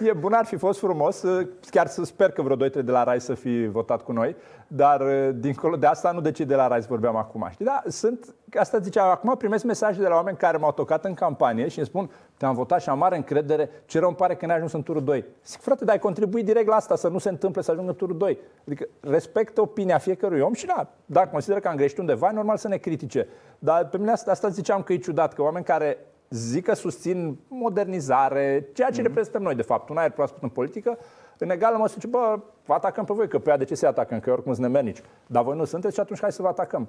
e, 0.00 0.08
e 0.08 0.12
bun, 0.12 0.32
ar 0.32 0.44
fi 0.44 0.56
fost 0.56 0.78
frumos. 0.78 1.24
Chiar 1.70 1.86
să 1.86 2.04
sper 2.04 2.30
că 2.30 2.42
vreo 2.42 2.68
2-3 2.68 2.70
de 2.72 2.90
la 2.90 3.04
RAI 3.04 3.20
să 3.20 3.34
fi 3.34 3.66
votat 3.66 4.02
cu 4.02 4.12
noi. 4.12 4.36
Dar 4.66 5.02
dincolo 5.30 5.76
de 5.76 5.86
asta 5.86 6.10
nu 6.10 6.20
de 6.20 6.30
ce 6.30 6.44
de 6.44 6.54
la 6.54 6.66
RAI 6.66 6.80
vorbeam 6.80 7.16
acum. 7.16 7.48
Știi? 7.50 7.64
Da, 7.64 7.82
sunt, 7.86 8.34
asta 8.58 8.78
zicea, 8.78 9.10
acum 9.10 9.36
primesc 9.36 9.64
mesaje 9.64 10.00
de 10.00 10.08
la 10.08 10.14
oameni 10.14 10.36
care 10.36 10.56
m-au 10.56 10.72
tocat 10.72 11.04
în 11.04 11.14
campanie 11.14 11.68
și 11.68 11.78
îmi 11.78 11.86
spun 11.86 12.10
te-am 12.40 12.54
votat 12.54 12.80
și 12.80 12.88
am 12.88 12.98
mare 12.98 13.16
încredere, 13.16 13.70
ce 13.86 13.98
rău 13.98 14.08
îmi 14.08 14.16
pare 14.16 14.34
că 14.34 14.46
n-ai 14.46 14.56
ajuns 14.56 14.72
în 14.72 14.82
turul 14.82 15.04
2. 15.04 15.24
Zic, 15.46 15.60
frate, 15.60 15.84
dar 15.84 15.94
ai 15.94 16.00
contribuit 16.00 16.44
direct 16.44 16.66
la 16.66 16.74
asta, 16.74 16.96
să 16.96 17.08
nu 17.08 17.18
se 17.18 17.28
întâmple 17.28 17.62
să 17.62 17.70
ajungă 17.70 17.90
în 17.90 17.96
turul 17.96 18.16
2. 18.16 18.38
Adică 18.66 18.86
respect 19.00 19.58
opinia 19.58 19.98
fiecărui 19.98 20.40
om 20.40 20.52
și 20.52 20.66
da, 20.66 20.88
dacă 21.06 21.28
consideră 21.32 21.60
că 21.60 21.68
am 21.68 21.76
greșit 21.76 21.98
undeva, 21.98 22.28
e 22.28 22.34
normal 22.34 22.56
să 22.56 22.68
ne 22.68 22.76
critique. 22.76 23.28
Dar 23.58 23.88
pe 23.88 23.98
mine 23.98 24.10
asta, 24.10 24.30
asta 24.30 24.48
ziceam 24.48 24.82
că 24.82 24.92
e 24.92 24.96
ciudat, 24.96 25.34
că 25.34 25.42
oameni 25.42 25.64
care 25.64 25.98
zic 26.30 26.64
că 26.64 26.74
susțin 26.74 27.38
modernizare, 27.48 28.68
ceea 28.72 28.90
ce 28.90 29.00
mm-hmm. 29.00 29.04
reprezentăm 29.04 29.42
noi, 29.42 29.54
de 29.54 29.62
fapt, 29.62 29.88
un 29.88 29.96
aer 29.96 30.10
proaspăt 30.10 30.42
în 30.42 30.48
politică, 30.48 30.98
în 31.38 31.50
egală 31.50 31.76
măsură 31.76 32.00
zice, 32.00 32.06
bă, 32.06 32.38
vă 32.64 32.72
atacăm 32.74 33.04
pe 33.04 33.12
voi, 33.14 33.28
că 33.28 33.38
pe 33.38 33.50
ea 33.50 33.56
de 33.56 33.64
ce 33.64 33.74
se 33.74 33.86
atacăm, 33.86 34.20
că 34.20 34.30
oricum 34.30 34.52
sunt 34.52 34.66
nemernici. 34.66 35.02
Dar 35.26 35.42
voi 35.42 35.56
nu 35.56 35.64
sunteți 35.64 35.94
și 35.94 36.00
atunci 36.00 36.20
hai 36.20 36.32
să 36.32 36.42
vă 36.42 36.48
atacăm. 36.48 36.88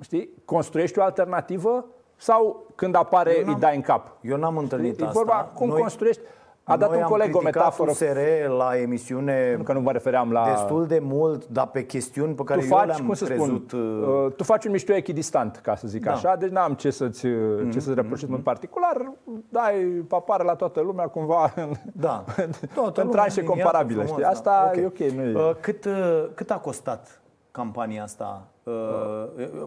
Știi? 0.00 0.30
Construiești 0.44 0.98
o 0.98 1.02
alternativă 1.02 1.86
sau 2.16 2.66
când 2.74 2.94
apare 2.94 3.42
îi 3.44 3.54
dai 3.54 3.74
în 3.74 3.80
cap? 3.80 4.16
Eu 4.20 4.36
n-am 4.36 4.56
întâlnit 4.56 5.00
e 5.00 5.04
asta. 5.04 5.18
vorba 5.18 5.50
cum 5.54 5.68
Noi... 5.68 5.80
construiești. 5.80 6.22
A 6.64 6.76
dat 6.76 6.88
Noi 6.88 6.96
un 6.96 7.02
am 7.02 7.08
coleg 7.10 7.34
o 7.34 7.38
criticat 7.38 7.62
metaforă. 7.62 7.90
USR 7.90 8.18
la 8.56 8.76
emisiune 8.78 9.54
Nu 9.56 9.62
că 9.62 9.72
nu 9.72 9.80
mă 9.80 9.92
refeream 9.92 10.32
la... 10.32 10.44
destul 10.50 10.86
de 10.86 10.98
mult, 10.98 11.48
dar 11.48 11.66
pe 11.66 11.84
chestiuni 11.86 12.34
pe 12.34 12.42
care 12.44 12.60
tu 12.60 12.66
eu 12.66 12.76
faci, 12.76 12.86
le-am 12.86 13.04
cum 13.04 13.14
să 13.14 13.24
crezut... 13.24 13.68
spun, 13.68 13.80
uh, 13.80 14.24
uh, 14.26 14.32
tu 14.32 14.44
faci 14.44 14.64
un 14.64 14.70
mișto 14.70 14.94
echidistant, 14.94 15.56
ca 15.56 15.76
să 15.76 15.88
zic 15.88 16.04
Da. 16.04 16.12
așa, 16.12 16.36
deci 16.36 16.50
n-am 16.50 16.74
ce 16.74 16.90
să-ți, 16.90 17.26
mm-hmm. 17.26 17.70
ce 17.72 17.80
să-ți 17.80 17.94
reproșez 17.94 18.28
în 18.28 18.40
particular, 18.40 19.12
dai 19.48 19.74
papare 20.08 20.42
la 20.42 20.54
toată 20.54 20.80
lumea 20.80 21.06
cumva 21.06 21.52
în, 21.56 21.72
Da. 21.92 22.24
în 22.94 23.08
tranșe 23.08 23.40
liniată, 23.40 23.60
comparabile, 23.60 24.04
frumos, 24.04 24.10
știi? 24.10 24.22
da. 24.22 24.28
Asta 24.28 24.72
e 24.80 24.86
ok, 24.86 24.98
nu 24.98 25.22
e... 25.22 25.34
Uh, 25.34 25.54
Cât, 25.60 25.84
uh, 25.84 26.24
cât 26.34 26.50
a 26.50 26.58
costat 26.58 27.20
campania 27.50 28.02
asta? 28.02 28.46
Uh, 28.62 28.72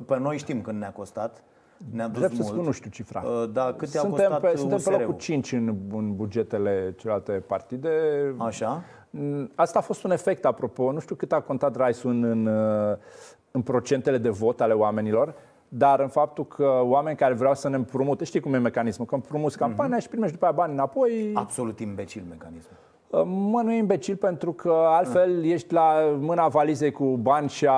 Pe 0.05 0.17
noi 0.19 0.37
știm 0.37 0.61
când 0.61 0.79
ne-a 0.79 0.91
costat. 0.91 1.43
Ne-a 1.91 2.07
dus 2.07 2.17
Drept 2.19 2.35
să 2.35 2.41
mult. 2.41 2.53
spun, 2.53 2.65
nu 2.65 2.71
știu 2.71 2.89
cifra. 2.89 3.23
Uh, 3.25 3.49
Da, 3.53 3.73
cât 3.77 3.93
i-a 3.93 3.99
suntem 4.01 4.29
costat 4.29 4.51
pe, 4.51 4.57
suntem 4.57 4.77
pe 4.77 4.89
USR-ul? 4.89 4.99
locul 4.99 5.15
5 5.17 5.51
în, 5.51 5.75
în 5.93 6.15
bugetele 6.15 6.93
celelalte 6.97 7.31
partide. 7.31 7.89
Așa? 8.37 8.83
Mm, 9.09 9.51
Asta 9.55 9.79
a 9.79 9.81
fost 9.81 10.03
un 10.03 10.11
efect, 10.11 10.45
apropo. 10.45 10.91
Nu 10.91 10.99
știu 10.99 11.15
cât 11.15 11.31
a 11.31 11.39
contat 11.41 11.75
Raisun 11.75 12.23
în, 12.23 12.45
uh, 12.45 12.97
în 13.51 13.61
procentele 13.61 14.17
de 14.17 14.29
vot 14.29 14.61
ale 14.61 14.73
oamenilor, 14.73 15.33
dar 15.69 15.99
în 15.99 16.07
faptul 16.07 16.45
că 16.47 16.79
oameni 16.83 17.17
care 17.17 17.33
vreau 17.33 17.53
să 17.55 17.69
ne 17.69 17.75
împrumute, 17.75 18.23
știi 18.23 18.39
cum 18.39 18.53
e 18.53 18.57
mecanismul, 18.57 19.07
că 19.07 19.15
împrumuți 19.15 19.57
campania 19.57 19.99
și 19.99 20.09
primești 20.09 20.33
după 20.33 20.45
aia 20.45 20.53
bani 20.53 20.73
înapoi. 20.73 21.31
Absolut 21.33 21.79
imbecil 21.79 22.23
mecanismul. 22.29 22.77
Uh, 23.19 23.23
Mă, 23.25 23.61
nu 23.61 23.71
e 23.71 23.77
imbecil 23.77 24.15
pentru 24.15 24.53
că 24.53 24.73
altfel 24.87 25.45
ești 25.45 25.73
la 25.73 25.91
mâna 26.19 26.47
valizei 26.47 26.91
cu 26.91 27.03
bani 27.03 27.49
și 27.49 27.65
a 27.69 27.73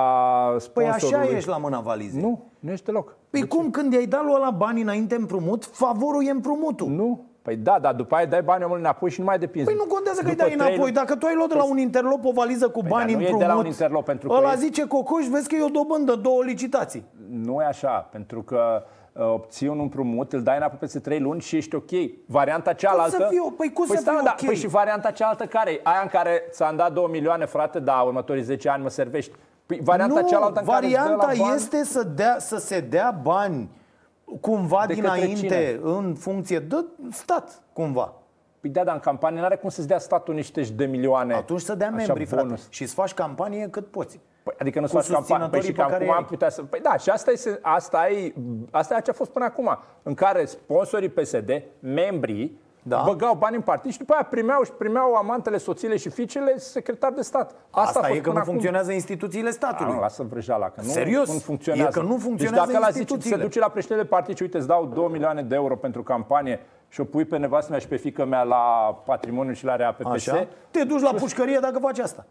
Păi 0.50 0.60
sponsorului. 0.60 1.26
așa 1.28 1.36
ești 1.36 1.48
la 1.48 1.56
mâna 1.56 1.80
valizei. 1.80 2.20
Nu, 2.22 2.44
nu 2.58 2.70
ești 2.70 2.84
deloc. 2.84 3.16
Păi 3.30 3.46
cum 3.46 3.70
când 3.70 3.92
i-ai 3.92 4.06
dat 4.06 4.24
lui 4.24 4.32
ăla 4.36 4.50
bani 4.50 4.80
înainte 4.82 5.14
împrumut, 5.14 5.64
favorul 5.64 6.26
e 6.26 6.30
împrumutul. 6.30 6.88
Nu. 6.88 7.24
Păi 7.42 7.56
da, 7.56 7.78
dar 7.80 7.94
după 7.94 8.14
aia 8.14 8.26
dai 8.26 8.42
banii 8.42 8.64
omului 8.64 8.82
înapoi 8.82 9.10
și 9.10 9.20
nu 9.20 9.26
mai 9.26 9.38
depinzi. 9.38 9.66
Păi 9.68 9.76
nu 9.78 9.84
contează 9.94 10.20
că 10.20 10.26
îi 10.28 10.32
După 10.32 10.42
dai 10.48 10.54
trei 10.56 10.66
înapoi. 10.68 10.84
luni- 10.90 10.94
Dacă 10.94 11.16
tu 11.16 11.26
ai 11.26 11.34
luat 11.34 11.48
de 11.48 11.54
la 11.54 11.64
un 11.64 11.78
interlop 11.78 12.24
o 12.24 12.32
valiză 12.32 12.68
cu 12.68 12.80
bani 12.88 13.12
dar 13.12 13.20
nu 13.20 13.22
e 13.22 13.24
de 13.24 13.30
la 13.30 13.36
împrumut, 13.36 13.62
un 13.64 13.70
interlop, 13.70 14.04
pentru 14.04 14.28
că 14.28 14.34
ăla 14.36 14.52
e- 14.52 14.56
zice 14.56 14.86
cocoș, 14.86 15.26
vezi 15.26 15.48
că 15.48 15.54
e 15.54 15.64
o 15.64 15.68
dobândă, 15.68 16.14
două 16.14 16.42
licitații. 16.42 17.04
Nu 17.30 17.60
e 17.60 17.64
așa, 17.64 18.08
pentru 18.10 18.42
că 18.42 18.82
uh, 18.84 18.96
obții 19.24 19.68
un 19.68 19.78
împrumut, 19.80 20.32
îl 20.32 20.42
dai 20.42 20.56
înapoi 20.56 20.78
peste 20.80 20.98
3 20.98 21.20
luni 21.20 21.40
și 21.40 21.56
ești 21.56 21.74
ok. 21.74 21.90
Varianta 22.26 22.72
cealaltă... 22.72 23.16
să 23.16 23.26
fie- 23.30 23.54
păi 23.56 23.72
cum 23.72 23.86
să 23.86 23.96
stai, 24.00 24.14
fie 24.14 24.22
da, 24.24 24.34
ok? 24.38 24.46
Păi 24.46 24.56
și 24.56 24.66
varianta 24.66 25.10
cealaltă 25.10 25.44
care 25.46 25.70
e? 25.70 25.80
Aia 25.82 26.00
în 26.02 26.08
care 26.08 26.42
ți-am 26.50 26.76
dat 26.76 26.92
2 26.92 27.06
milioane, 27.10 27.44
frate, 27.44 27.78
da, 27.78 28.00
următorii 28.00 28.42
10 28.42 28.68
ani 28.68 28.82
mă 28.82 28.88
servești. 28.88 29.32
Păi 29.66 29.80
varianta 29.82 30.20
nu, 30.20 30.28
cealaltă 30.28 30.58
în 30.60 30.64
varianta 30.66 31.08
care 31.16 31.30
îți 31.30 31.38
dă 31.38 31.42
la 31.42 31.48
bani, 31.48 31.56
este 31.56 31.84
să, 31.84 32.02
dea, 32.02 32.36
să 32.38 32.56
se 32.56 32.80
dea 32.80 33.18
bani 33.22 33.68
cumva 34.40 34.84
De 34.86 34.94
către 34.94 35.10
dinainte 35.14 35.46
cine? 35.46 35.80
în 35.82 36.14
funcție 36.14 36.58
de 36.58 36.84
stat, 37.10 37.62
cumva. 37.72 38.12
Păi 38.60 38.70
da, 38.70 38.84
dar 38.84 38.94
în 38.94 39.00
campanie 39.00 39.40
n-are 39.40 39.56
cum 39.56 39.68
să-ți 39.68 39.86
dea 39.88 39.98
statul 39.98 40.34
niște 40.34 40.60
de 40.60 40.84
milioane. 40.86 41.34
Atunci 41.34 41.60
să 41.60 41.74
dea 41.74 41.86
așa, 41.86 41.96
membrii, 41.96 42.26
frate. 42.26 42.42
bonus. 42.42 42.66
Și 42.70 42.86
să 42.86 42.94
faci 42.94 43.14
campanie 43.14 43.68
cât 43.70 43.86
poți. 43.90 44.20
Păi, 44.48 44.56
adică 44.60 44.80
nu 44.80 44.86
Cu 44.86 44.90
să 44.90 44.96
faci 44.98 45.10
campanie. 45.16 45.48
Păi 45.48 45.60
și 45.60 45.66
susținătorii 45.66 45.74
cam 45.74 45.86
pe 45.86 45.92
care 45.92 46.04
cum 46.04 46.12
am 46.14 46.18
ai. 46.22 46.28
putea 46.28 46.48
să... 46.50 46.62
Păi 46.62 46.80
da, 46.80 46.96
și 46.96 47.10
asta 47.10 47.30
e, 47.30 47.58
asta 47.62 48.08
e, 48.08 48.32
asta 48.70 48.96
e 48.96 49.00
ce 49.00 49.10
a 49.10 49.12
fost 49.12 49.30
până 49.30 49.44
acum, 49.44 49.78
în 50.02 50.14
care 50.14 50.44
sponsorii 50.44 51.08
PSD, 51.08 51.62
membrii, 51.80 52.60
Da. 52.82 53.02
băgau 53.06 53.34
bani 53.34 53.56
în 53.56 53.62
partid 53.62 53.90
și 53.92 53.98
după 53.98 54.12
aia 54.12 54.26
primeau 54.30 54.62
și 54.64 54.70
primeau 54.72 55.14
amantele, 55.14 55.56
soțiile 55.58 55.96
și 55.96 56.08
fiicele 56.08 56.58
secretar 56.58 57.12
de 57.12 57.22
stat. 57.22 57.50
Asta, 57.70 57.80
Asta, 57.80 57.98
a 57.98 58.02
fost 58.02 58.14
e 58.14 58.16
că 58.16 58.20
până 58.22 58.32
nu 58.34 58.38
acum. 58.40 58.50
funcționează 58.52 58.92
instituțiile 58.92 59.48
A, 59.48 59.52
statului. 59.52 59.92
nu, 59.92 60.00
lasă 60.00 60.22
vrăjeala, 60.30 60.66
că 60.66 60.80
nu, 60.82 60.88
Serios? 60.88 61.32
nu 61.32 61.38
funcționează. 61.38 61.88
E 61.98 62.00
că 62.00 62.06
nu 62.06 62.16
funcționează 62.16 62.64
deci 62.66 62.74
dacă 62.74 62.84
la 62.84 62.90
zici, 62.90 62.98
instituțiile. 63.00 63.36
se 63.36 63.42
duce 63.42 63.58
la 63.58 63.68
președintele 63.68 64.08
partid 64.08 64.36
și 64.36 64.42
uite, 64.42 64.56
îți 64.56 64.66
dau 64.66 64.86
2 64.86 65.08
milioane 65.10 65.42
de 65.42 65.54
euro 65.54 65.76
pentru 65.76 66.02
campanie 66.02 66.60
și 66.88 67.00
o 67.00 67.04
pui 67.04 67.24
pe 67.24 67.36
nevastă 67.36 67.70
mea 67.70 67.80
și 67.80 67.88
pe 67.88 67.96
fică 67.96 68.24
mea 68.24 68.42
la 68.42 68.56
patrimoniu 69.04 69.52
și 69.52 69.64
la 69.64 69.76
RAPPS, 69.76 70.04
Așa? 70.10 70.46
Te 70.70 70.84
duci 70.84 71.00
la 71.00 71.12
pușcărie 71.12 71.58
dacă 71.60 71.78
faci 71.78 71.98
asta. 71.98 72.26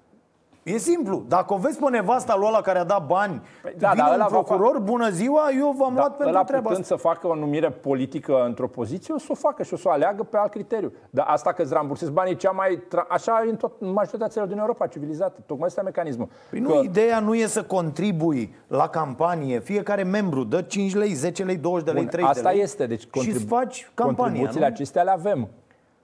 E 0.73 0.77
simplu. 0.77 1.23
Dacă 1.27 1.53
o 1.53 1.57
vezi 1.57 1.79
pe 1.79 1.89
nevasta 1.89 2.35
lui 2.35 2.47
ăla 2.47 2.61
care 2.61 2.79
a 2.79 2.83
dat 2.83 3.05
bani, 3.05 3.41
Păi 3.61 3.73
da, 3.77 3.87
da, 3.87 3.89
vine 3.91 4.01
dar 4.03 4.07
un 4.13 4.13
ăla 4.21 4.27
va 4.29 4.41
procuror, 4.41 4.79
bună 4.79 5.09
ziua, 5.09 5.49
eu 5.59 5.75
v-am 5.77 5.93
Da, 5.93 5.99
luat 5.99 6.09
pentru 6.17 6.35
ăla 6.35 6.43
treaba 6.43 6.63
putând 6.67 6.83
asta. 6.83 6.95
să 6.95 7.01
facă 7.01 7.27
o 7.27 7.35
numire 7.35 7.69
politică 7.69 8.43
într-o 8.45 8.67
poziție, 8.67 9.13
o 9.13 9.17
să 9.17 9.27
o 9.29 9.33
facă 9.35 9.63
și 9.63 9.73
o 9.73 9.77
să 9.77 9.87
o 9.87 9.91
aleagă 9.91 10.23
pe 10.23 10.37
alt 10.37 10.51
criteriu. 10.51 10.91
Dar 11.09 11.25
asta 11.29 11.53
că 11.53 11.61
îți 11.61 11.73
rambursezi 11.73 12.11
banii 12.11 12.31
e 12.31 12.35
cea 12.35 12.51
mai... 12.51 12.83
Tra- 12.87 13.07
așa 13.07 13.43
e 13.45 13.49
în, 13.49 13.55
tot, 13.55 13.71
în 13.79 13.87
majoritatea 13.91 14.27
țărilor 14.27 14.47
din 14.47 14.57
Europa 14.57 14.87
civilizată. 14.87 15.39
Tocmai 15.45 15.67
ăsta 15.67 15.81
e 15.81 15.83
mecanismul. 15.83 16.27
Păi 16.49 16.59
nu, 16.59 16.83
ideea 16.83 17.19
nu 17.19 17.35
e 17.35 17.45
să 17.45 17.63
contribui 17.63 18.55
la 18.67 18.87
campanie. 18.87 19.59
Fiecare 19.59 20.03
membru 20.03 20.43
dă 20.43 20.61
5 20.61 20.95
lei, 20.95 21.13
10 21.13 21.43
lei, 21.43 21.57
20 21.57 21.85
de 21.85 21.91
lei, 21.91 22.01
Bun, 22.01 22.09
30 22.11 22.29
asta 22.35 22.49
de 22.49 22.53
lei. 22.55 22.63
este. 22.63 22.85
Deci 22.85 22.99
și 23.01 23.07
contribu- 23.07 23.37
îți 23.37 23.45
faci 23.45 23.91
campania, 23.93 24.23
contribuțiile 24.23 24.67
nu? 24.67 24.73
acestea 24.73 25.03
le 25.03 25.11
avem. 25.11 25.47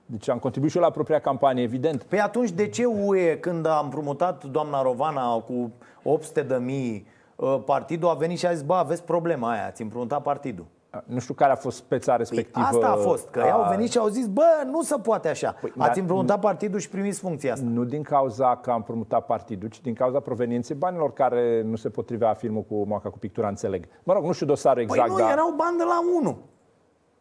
Deci 0.05 0.29
am 0.29 0.39
contribuit 0.39 0.71
și 0.71 0.77
eu 0.77 0.83
la 0.83 0.89
propria 0.89 1.19
campanie, 1.19 1.63
evident. 1.63 2.03
Păi 2.03 2.19
atunci 2.19 2.51
de 2.51 2.67
ce 2.67 2.85
UE, 2.85 3.37
când 3.39 3.65
a 3.65 3.79
împrumutat 3.83 4.43
doamna 4.43 4.81
Rovana 4.81 5.39
cu 5.39 5.71
800 6.03 6.41
de 6.41 6.55
mii, 6.55 7.07
uh, 7.35 7.61
partidul 7.65 8.09
a 8.09 8.13
venit 8.13 8.37
și 8.37 8.45
a 8.45 8.53
zis, 8.53 8.61
bă, 8.61 8.73
aveți 8.73 9.03
problema 9.03 9.51
aia, 9.51 9.65
ați 9.65 9.81
împrumutat 9.81 10.21
partidul. 10.21 10.65
Nu 11.05 11.19
știu 11.19 11.33
care 11.33 11.51
a 11.51 11.55
fost 11.55 11.77
speța 11.77 12.11
Păi 12.11 12.17
respectivă. 12.17 12.65
asta 12.65 12.87
a 12.87 12.95
fost, 12.95 13.29
că 13.29 13.39
ei 13.39 13.51
au 13.51 13.69
venit 13.69 13.91
și 13.91 13.97
au 13.97 14.07
zis, 14.07 14.27
bă, 14.27 14.63
nu 14.65 14.81
se 14.81 14.95
poate 14.95 15.29
așa. 15.29 15.55
Păi, 15.61 15.73
ați 15.77 15.95
da, 15.95 16.01
împrumutat 16.01 16.39
partidul 16.39 16.79
și 16.79 16.89
primiți 16.89 17.19
funcția 17.19 17.53
asta. 17.53 17.65
Nu 17.69 17.83
din 17.83 18.01
cauza 18.01 18.55
că 18.55 18.71
am 18.71 18.83
promutat 18.83 19.25
partidul, 19.25 19.69
ci 19.69 19.81
din 19.81 19.93
cauza 19.93 20.19
provenienței 20.19 20.75
banilor 20.75 21.13
care 21.13 21.61
nu 21.61 21.75
se 21.75 21.89
potrivea 21.89 22.33
filmul 22.33 22.63
cu 22.63 22.83
moaca 22.87 23.09
cu 23.09 23.17
pictura, 23.17 23.47
înțeleg. 23.47 23.87
Mă 24.03 24.13
rog, 24.13 24.25
nu 24.25 24.31
știu 24.31 24.45
dosarul 24.45 24.85
Păi 24.85 24.97
exact, 24.97 25.09
nu, 25.09 25.17
dar... 25.17 25.31
erau 25.31 25.53
bani 25.57 25.77
de 25.77 25.83
la 25.83 25.99
1. 26.21 26.37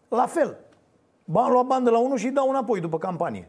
La 0.08 0.26
fel. 0.26 0.56
Bani 1.32 1.52
lua 1.52 1.62
bani 1.62 1.84
de 1.84 1.90
la 1.90 1.98
1 2.00 2.16
și 2.16 2.26
îi 2.26 2.32
dau 2.32 2.48
înapoi 2.48 2.80
după 2.80 2.98
campanie. 2.98 3.48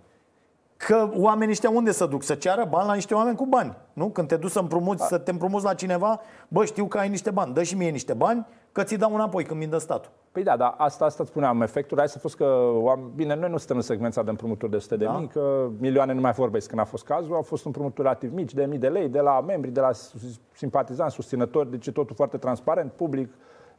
Că 0.78 1.10
oamenii 1.14 1.52
ăștia 1.54 1.70
unde 1.70 1.92
să 1.92 2.06
duc? 2.06 2.24
Să 2.24 2.36
ceară 2.36 2.68
bani 2.70 2.88
la 2.88 2.94
niște 2.94 3.14
oameni 3.14 3.36
cu 3.36 3.46
bani. 3.46 3.76
Nu? 3.94 4.10
Când 4.10 4.28
te 4.28 4.36
duci 4.36 4.52
să 4.52 4.60
împrumuți, 4.60 5.08
să 5.08 5.18
te 5.18 5.32
împrumuți 5.32 5.64
la 5.66 5.74
cineva, 5.74 6.20
bă, 6.48 6.66
știu 6.66 6.86
că 6.86 6.98
ai 6.98 7.10
niște 7.10 7.32
bani, 7.32 7.54
dă 7.54 7.64
și 7.64 7.76
mie 7.78 7.90
niște 7.90 8.14
bani, 8.14 8.46
că 8.72 8.84
ți 8.84 8.96
dau 8.96 9.14
înapoi 9.14 9.44
când 9.44 9.60
mi 9.60 9.68
dă 9.68 9.78
statul. 9.78 10.12
Păi 10.32 10.44
da, 10.44 10.58
dar 10.58 10.74
asta, 10.78 11.06
asta 11.06 11.18
îți 11.24 11.32
spuneam, 11.32 11.62
efectul 11.62 11.98
hai 11.98 12.08
să 12.08 12.20
fost 12.20 12.36
că, 12.36 12.46
oam- 12.82 13.12
bine, 13.16 13.36
noi 13.36 13.50
nu 13.50 13.58
suntem 13.58 13.76
în 13.76 13.82
segmența 13.82 14.24
de 14.24 14.30
împrumuturi 14.30 14.72
de 14.72 14.78
100 14.78 14.96
de 14.96 15.06
Da. 15.06 15.12
mii, 15.18 15.28
că 15.28 15.68
milioane 15.80 16.14
nu 16.14 16.22
mai 16.22 16.32
vorbesc 16.32 16.68
când 16.68 16.80
a 16.82 16.84
fost 16.84 17.04
cazul, 17.06 17.36
au 17.36 17.42
fost 17.42 17.66
împrumuturi 17.66 18.02
relativ 18.08 18.34
mici, 18.34 18.54
de 18.54 18.66
mii 18.66 18.78
de 18.80 18.88
lei, 18.88 19.08
de 19.10 19.20
la 19.20 19.42
membri, 19.42 19.72
de 19.72 19.80
la 19.80 19.92
sus- 19.92 20.40
simpatizanți, 20.54 21.14
susținători, 21.16 21.70
deci 21.72 21.88
e 21.88 21.92
totul 21.92 22.16
foarte 22.16 22.38
transparent, 22.38 22.92
public, 22.92 23.34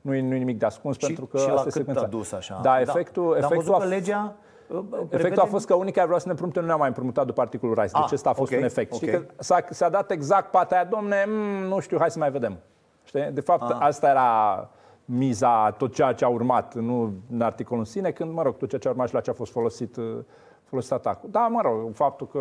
nu 0.05 0.15
e, 0.15 0.21
nu 0.21 0.35
e 0.35 0.39
nimic 0.39 0.59
de 0.59 0.67
ascuns, 0.67 0.97
Și, 0.99 1.07
pentru 1.07 1.27
că 1.27 1.39
și 1.39 1.47
la 1.47 1.53
asta 1.53 1.61
e 1.61 1.65
cât 1.65 1.73
secvența. 1.73 2.01
a 2.03 2.07
dus 2.07 2.33
așa? 2.33 2.59
Da, 2.63 2.81
efectul, 2.81 3.23
Dar 3.25 3.33
am 3.33 3.39
efectul, 3.53 3.57
văzut 3.59 3.75
a, 3.75 3.79
că 3.79 3.85
legea... 3.87 4.35
uh, 4.69 4.77
efectul 4.79 5.07
prevede- 5.19 5.41
a 5.41 5.45
fost 5.45 5.67
că 5.67 5.75
unii 5.75 5.93
care 5.93 6.05
vreau 6.05 6.19
să 6.19 6.25
ne 6.27 6.31
împrumute 6.33 6.61
nu 6.61 6.67
ne-au 6.67 6.79
mai 6.79 6.89
împrumutat 6.89 7.27
după 7.27 7.41
articolul 7.41 7.75
Rice. 7.75 7.91
Ah, 7.93 8.01
Deci 8.01 8.13
ăsta 8.13 8.31
a 8.31 8.33
fost 8.33 8.53
ok, 8.53 8.59
un 8.59 8.65
efect. 8.65 8.93
ok. 8.93 8.99
Și 8.99 9.07
că 9.07 9.23
s-a, 9.39 9.65
s-a 9.71 9.89
dat 9.89 10.11
exact 10.11 10.51
partea 10.51 10.77
aia, 10.77 10.87
domne, 10.87 11.25
mm, 11.29 11.67
nu 11.69 11.79
știu, 11.81 11.99
hai 11.99 12.11
să 12.11 12.19
mai 12.19 12.31
vedem. 12.31 12.57
Știi? 13.05 13.31
De 13.33 13.41
fapt, 13.41 13.71
Ah. 13.71 13.77
asta 13.81 14.09
era 14.09 14.69
miza, 15.05 15.71
tot 15.71 15.95
ceea 15.95 16.13
ce 16.13 16.25
a 16.25 16.29
urmat, 16.29 16.75
nu 16.75 17.13
în 17.33 17.41
articolul 17.41 17.79
în 17.79 17.85
sine, 17.91 18.11
când, 18.11 18.33
mă 18.33 18.43
rog, 18.43 18.57
tot 18.57 18.69
ceea 18.69 18.81
ce 18.81 18.89
a 18.89 18.91
urmat 18.91 19.09
și 19.09 19.15
la 19.15 19.21
ce 19.21 19.31
a 19.31 19.35
fost 19.35 19.53
folosit, 19.53 19.97
uh, 19.97 20.19
folosit 20.65 20.93
atacul. 20.93 21.29
Da, 21.33 21.47
mă 21.47 21.61
rog, 21.63 21.95
faptul 21.95 22.27
că, 22.27 22.41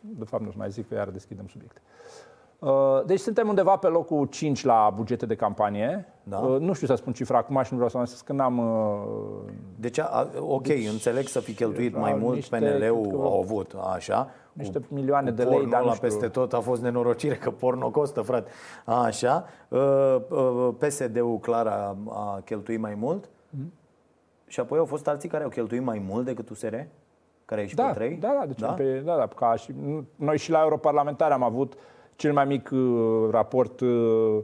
de 0.00 0.24
fapt 0.24 0.42
nu 0.42 0.50
mai 0.56 0.70
zic 0.70 0.88
că 0.88 0.94
iar 0.94 1.08
deschidem 1.08 1.46
subiecte. 1.48 1.80
Uh, 1.84 2.29
Deci 3.06 3.18
suntem 3.20 3.48
undeva 3.48 3.76
pe 3.76 3.86
locul 3.86 4.26
5 4.26 4.64
la 4.64 4.92
bugete 4.94 5.26
de 5.26 5.34
campanie. 5.34 6.06
Da. 6.22 6.36
Uh, 6.38 6.58
Nu 6.60 6.72
știu 6.72 6.86
să 6.86 6.94
spun 6.94 7.12
cifra 7.12 7.38
acum 7.38 7.62
și 7.62 7.68
nu 7.74 7.76
vreau 7.86 7.88
să 7.90 7.98
am 7.98 8.04
că 8.24 8.32
n-am... 8.32 8.58
uh, 8.58 9.52
Deci, 9.76 9.98
a, 9.98 10.28
ok, 10.40 10.66
înțeleg 10.92 11.26
să 11.26 11.40
fi 11.40 11.52
cheltuit 11.54 11.96
mai 11.96 12.12
au 12.12 12.18
mult, 12.18 12.34
niște- 12.34 12.56
PNL-ul 12.56 13.00
cred 13.00 13.12
că- 13.12 13.20
au 13.26 13.40
avut, 13.40 13.74
așa. 13.94 14.30
Niște 14.52 14.78
Cu- 14.78 14.84
milioane 14.88 15.30
cu 15.30 15.36
de 15.36 15.42
lei, 15.42 15.52
porno 15.52 15.68
dar 15.70 15.80
nu 15.80 15.86
la 15.86 15.94
știu. 15.94 16.08
peste 16.08 16.28
tot 16.28 16.52
a 16.52 16.60
fost 16.60 16.82
nenorocire, 16.82 17.34
că 17.34 17.50
porno 17.50 17.90
costă, 17.90 18.20
frate. 18.20 18.50
Așa. 18.84 19.44
Uh, 19.68 20.16
uh, 20.30 20.68
PSD-ul 20.78 21.38
clar 21.38 21.66
a, 21.66 21.96
a 22.08 22.40
cheltuit 22.44 22.80
mai 22.80 22.94
mult. 22.94 23.28
Mhm. 23.50 23.72
Și 24.46 24.60
apoi 24.60 24.78
au 24.78 24.84
fost 24.84 25.08
alții 25.08 25.28
care 25.28 25.42
au 25.44 25.48
cheltuit 25.50 25.82
mai 25.82 26.02
mult 26.08 26.24
decât 26.24 26.48
USR? 26.50 26.74
Care 27.44 27.60
a 27.60 27.64
ieșit 27.64 27.76
Da, 27.76 27.84
pe 27.86 27.92
3? 27.92 28.16
da, 28.16 28.36
da, 28.40 28.46
deci 28.46 28.60
Pe, 28.76 29.02
da, 29.04 29.16
da, 29.16 29.26
ca 29.26 29.54
și, 29.54 29.74
noi 30.16 30.38
și 30.38 30.50
la 30.50 30.60
europarlamentare 30.62 31.32
am 31.34 31.42
avut 31.42 31.74
cel 32.20 32.32
mai 32.32 32.44
mic 32.44 32.70
uh, 32.72 33.28
raport 33.30 33.80
uh, 33.80 34.38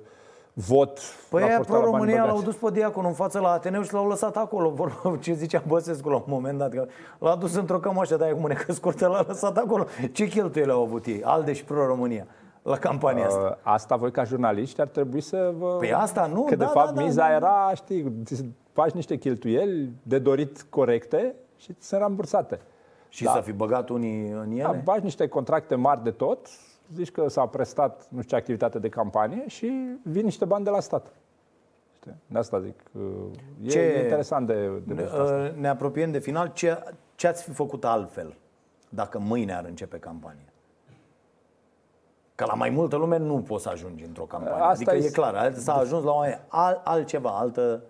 vot. 0.52 1.00
Păi 1.30 1.42
aia 1.42 1.50
raportat 1.50 1.74
la 1.74 1.78
bani 1.80 1.90
Pro-România 1.90 2.24
l-au 2.24 2.36
băgați. 2.36 2.44
dus 2.44 2.70
pe 2.70 2.70
diacon 2.78 3.04
în 3.04 3.12
față 3.12 3.38
la 3.40 3.48
Ateneu 3.50 3.82
și 3.82 3.92
l-au 3.92 4.08
lăsat 4.08 4.37
acolo. 4.37 4.70
Vorba 4.70 5.16
ce 5.20 5.33
zicea 5.33 5.62
Băsescu 5.66 6.08
la 6.08 6.14
un 6.16 6.22
moment 6.27 6.58
dat. 6.58 6.70
Că 6.70 6.87
l-a 7.18 7.37
dus 7.37 7.54
într-o 7.54 7.79
cămașă 7.79 8.16
de 8.16 8.24
aia 8.24 8.33
cu 8.33 8.40
mânecă 8.40 8.72
scurtă, 8.72 9.06
l-a 9.06 9.24
lăsat 9.27 9.56
acolo. 9.56 9.87
Ce 10.12 10.27
cheltuieli 10.29 10.70
au 10.70 10.83
avut 10.83 11.06
ei? 11.06 11.22
Alde 11.22 11.52
și 11.52 11.64
Pro-România 11.64 12.27
la 12.62 12.77
campania 12.77 13.27
asta. 13.27 13.58
Uh, 13.64 13.72
Asta 13.72 13.96
voi 13.96 14.10
ca 14.10 14.24
jurnaliști 14.24 14.81
ar 14.81 14.87
trebui 14.87 15.20
să 15.20 15.52
vă... 15.58 15.77
Păi 15.79 15.92
asta 15.92 16.27
nu, 16.27 16.42
Că 16.44 16.56
da, 16.56 16.64
de 16.64 16.70
fapt 16.72 16.88
da, 16.88 17.00
da, 17.00 17.02
miza 17.02 17.27
da. 17.27 17.35
era, 17.35 17.72
știi, 17.74 18.12
ți 18.24 18.44
faci 18.72 18.90
niște 18.90 19.16
cheltuieli 19.16 19.90
de 20.02 20.18
dorit 20.18 20.66
corecte 20.70 21.35
și 21.56 21.72
ți 21.72 21.87
sunt 21.88 22.00
rambursate. 22.00 22.60
Și 23.08 23.27
să 23.29 23.40
fi 23.44 23.52
băgat 23.52 23.88
unii 23.88 24.31
în 24.31 24.56
Da, 24.56 24.68
ele? 24.68 24.81
bagi 24.85 25.04
niște 25.04 25.29
contracte 25.29 25.74
mari 25.74 26.02
de 26.02 26.10
tot, 26.10 26.48
zici 26.94 27.10
că 27.10 27.28
s-a 27.28 27.46
prestat, 27.46 27.96
nu 28.08 28.18
știu 28.22 28.22
ce 28.22 28.37
activitate 28.37 28.78
de 28.78 28.88
campanie 28.88 29.44
și 29.48 29.96
vin 30.02 30.24
niște 30.24 30.44
bani 30.44 30.64
de 30.64 30.70
la 30.70 30.80
stat. 30.80 31.06
Știi? 31.96 32.14
De 32.26 32.38
asta 32.38 32.60
zic. 32.60 32.82
uh, 32.92 33.02
E 33.64 33.68
Ce- 33.68 34.00
interesant 34.02 34.46
de, 34.46 34.68
de 34.87 34.94
văzut 34.94 35.18
asta. 35.20 35.34
Uh, 35.34 35.60
Ne 35.60 35.68
apropiem 35.68 36.10
de 36.10 36.18
final. 36.18 36.50
Ce, 36.52 36.82
ce 37.14 37.26
ați 37.26 37.42
fi 37.42 37.50
făcut 37.50 37.84
altfel? 37.84 38.34
dacă 38.88 39.18
mâine 39.18 39.54
ar 39.54 39.64
începe 39.64 39.98
campania? 39.98 40.44
Că 42.34 42.44
la 42.44 42.54
mai 42.54 42.70
multă 42.70 42.96
lume 42.96 43.16
nu 43.16 43.40
poți 43.42 43.62
să 43.62 43.68
ajungi 43.68 44.04
într-o 44.04 44.24
campanie. 44.24 44.54
Asta 44.62 44.90
adică 44.90 44.94
e, 44.94 45.04
e 45.06 45.10
clar, 45.10 45.54
s-a 45.54 45.74
ajuns 45.74 46.04
la 46.04 46.10
o 46.12 46.20
alt, 46.48 46.80
altceva, 46.84 47.30
altă, 47.38 47.82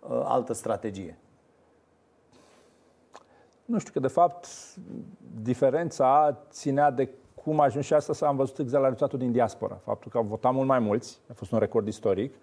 uh, 0.00 0.22
altă 0.24 0.52
strategie. 0.52 1.18
Nu 3.64 3.78
știu 3.78 3.92
că, 3.92 4.00
de 4.00 4.08
fapt, 4.08 4.46
diferența 5.42 6.36
ținea 6.50 6.90
de 6.90 7.08
cum 7.44 7.60
a 7.60 7.64
ajuns 7.64 7.84
și 7.84 7.94
asta 7.94 8.12
s-a 8.12 8.30
văzut 8.30 8.58
exact 8.58 8.82
la 8.82 8.88
rezultatul 8.88 9.18
din 9.18 9.32
diaspora. 9.32 9.80
Faptul 9.84 10.10
că 10.10 10.18
au 10.18 10.24
votat 10.24 10.52
mult 10.52 10.66
mai 10.66 10.78
mulți, 10.78 11.20
a 11.30 11.32
fost 11.32 11.52
un 11.52 11.58
record 11.58 11.86
istoric, 11.86 12.34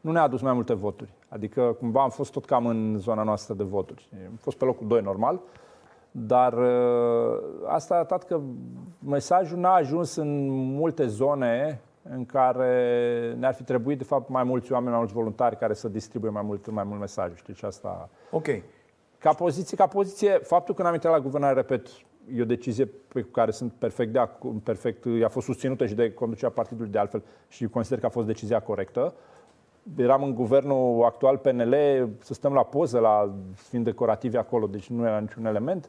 nu 0.00 0.12
ne-a 0.12 0.22
adus 0.22 0.40
mai 0.40 0.52
multe 0.52 0.74
voturi. 0.74 1.12
Adică, 1.28 1.76
cumva, 1.78 2.02
am 2.02 2.10
fost 2.10 2.32
tot 2.32 2.44
cam 2.44 2.66
în 2.66 2.96
zona 2.98 3.22
noastră 3.22 3.54
de 3.54 3.62
voturi. 3.62 4.08
Am 4.28 4.36
fost 4.40 4.56
pe 4.56 4.64
locul 4.64 4.86
2 4.86 5.00
normal, 5.00 5.40
dar 6.10 6.52
uh, 6.52 7.40
asta 7.66 7.94
a 7.94 7.96
arătat 7.96 8.24
că 8.24 8.40
mesajul 9.04 9.58
n-a 9.58 9.74
ajuns 9.74 10.16
în 10.16 10.48
multe 10.48 11.06
zone 11.06 11.80
în 12.02 12.26
care 12.26 13.34
ne-ar 13.38 13.54
fi 13.54 13.62
trebuit, 13.62 13.98
de 13.98 14.04
fapt, 14.04 14.28
mai 14.28 14.44
mulți 14.44 14.72
oameni, 14.72 14.90
mai 14.90 14.98
mulți 14.98 15.14
voluntari 15.14 15.58
care 15.58 15.74
să 15.74 15.88
distribuie 15.88 16.30
mai 16.30 16.42
mult, 16.42 16.70
mai 16.70 16.84
mult 16.84 17.00
mesaj. 17.00 17.36
Știi, 17.36 17.54
și 17.54 17.64
asta... 17.64 18.08
Ok. 18.30 18.46
Ca 19.18 19.32
poziție, 19.32 19.76
ca 19.76 19.86
poziție, 19.86 20.30
faptul 20.30 20.74
că 20.74 20.82
n-am 20.82 20.94
intrat 20.94 21.12
la 21.12 21.20
guvernare, 21.20 21.54
repet, 21.54 21.88
e 22.34 22.42
o 22.42 22.44
decizie 22.44 22.88
pe 23.08 23.22
care 23.22 23.50
sunt 23.50 23.72
perfect, 23.72 24.12
de 24.12 24.28
perfect 24.62 25.06
a 25.24 25.28
fost 25.28 25.46
susținută 25.46 25.86
și 25.86 25.94
de 25.94 26.12
conducerea 26.12 26.50
partidului 26.50 26.90
de 26.90 26.98
altfel 26.98 27.22
și 27.48 27.66
consider 27.66 27.98
că 27.98 28.06
a 28.06 28.08
fost 28.08 28.26
decizia 28.26 28.60
corectă. 28.60 29.14
Eram 29.96 30.22
în 30.22 30.34
guvernul 30.34 31.04
actual 31.04 31.38
PNL, 31.38 31.74
să 32.18 32.34
stăm 32.34 32.52
la 32.52 32.62
poză, 32.62 32.98
la 32.98 33.34
fiind 33.54 33.84
decorativi 33.84 34.36
acolo, 34.36 34.66
deci 34.66 34.86
nu 34.86 35.06
era 35.06 35.18
niciun 35.18 35.46
element. 35.46 35.88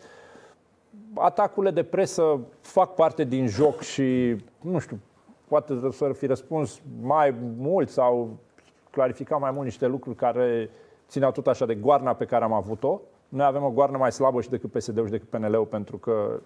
Atacurile 1.14 1.72
de 1.72 1.84
presă 1.84 2.40
fac 2.62 2.94
parte 2.94 3.24
din 3.24 3.48
joc 3.48 3.82
și, 3.82 4.36
nu 4.62 4.80
știu, 4.80 5.00
poate 5.48 5.80
să 5.92 6.12
fi 6.14 6.26
răspuns 6.26 6.82
mai 7.02 7.36
mult 7.58 7.90
sau 7.90 8.38
clarifica 8.90 9.38
mai 9.38 9.52
mult 9.52 9.64
niște 9.64 9.88
lucruri 9.88 10.16
care 10.16 10.70
țineau 11.08 11.32
tot 11.32 11.48
așa 11.48 11.66
de 11.66 11.76
goarna 11.76 12.14
pe 12.14 12.26
care 12.26 12.44
am 12.44 12.54
avut-o. 12.54 13.02
Noi 13.32 13.46
avem 13.46 13.64
o 13.64 13.72
goarnă 13.72 13.98
mai 13.98 14.12
slabă 14.12 14.42
și 14.42 14.50
decât 14.50 14.72
PSD-ul 14.72 15.06
și 15.06 15.12
decât 15.12 15.30
PNL-ul, 15.30 15.66
pentru 15.66 15.98
că 15.98 16.40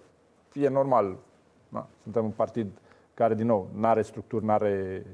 e 0.52 0.68
normal. 0.68 1.16
Na, 1.68 1.86
suntem 2.02 2.24
un 2.24 2.30
partid 2.30 2.66
care, 3.14 3.34
din 3.34 3.46
nou, 3.46 3.68
nu 3.74 3.86
are 3.86 4.02
structuri, 4.02 4.44
nu 4.44 4.52
are 4.52 5.06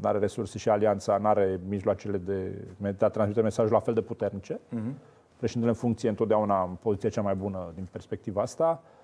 nu 0.00 0.08
are 0.08 0.18
resurse 0.18 0.58
și 0.58 0.68
alianța, 0.68 1.18
nu 1.18 1.26
are 1.26 1.60
mijloacele 1.68 2.18
de, 2.18 2.64
de 2.76 3.04
a 3.04 3.08
transmite 3.08 3.40
mesajul 3.40 3.72
la 3.72 3.80
fel 3.80 3.94
de 3.94 4.00
puternice. 4.00 4.54
Uh-huh. 4.54 4.92
Președintele 5.36 5.72
în 5.72 5.80
funcție 5.80 6.08
întotdeauna 6.08 6.62
în 6.62 6.74
poziția 6.82 7.08
cea 7.08 7.22
mai 7.22 7.34
bună 7.34 7.72
din 7.74 7.88
perspectiva 7.92 8.42
asta. 8.42 8.82
Uh, 8.82 8.97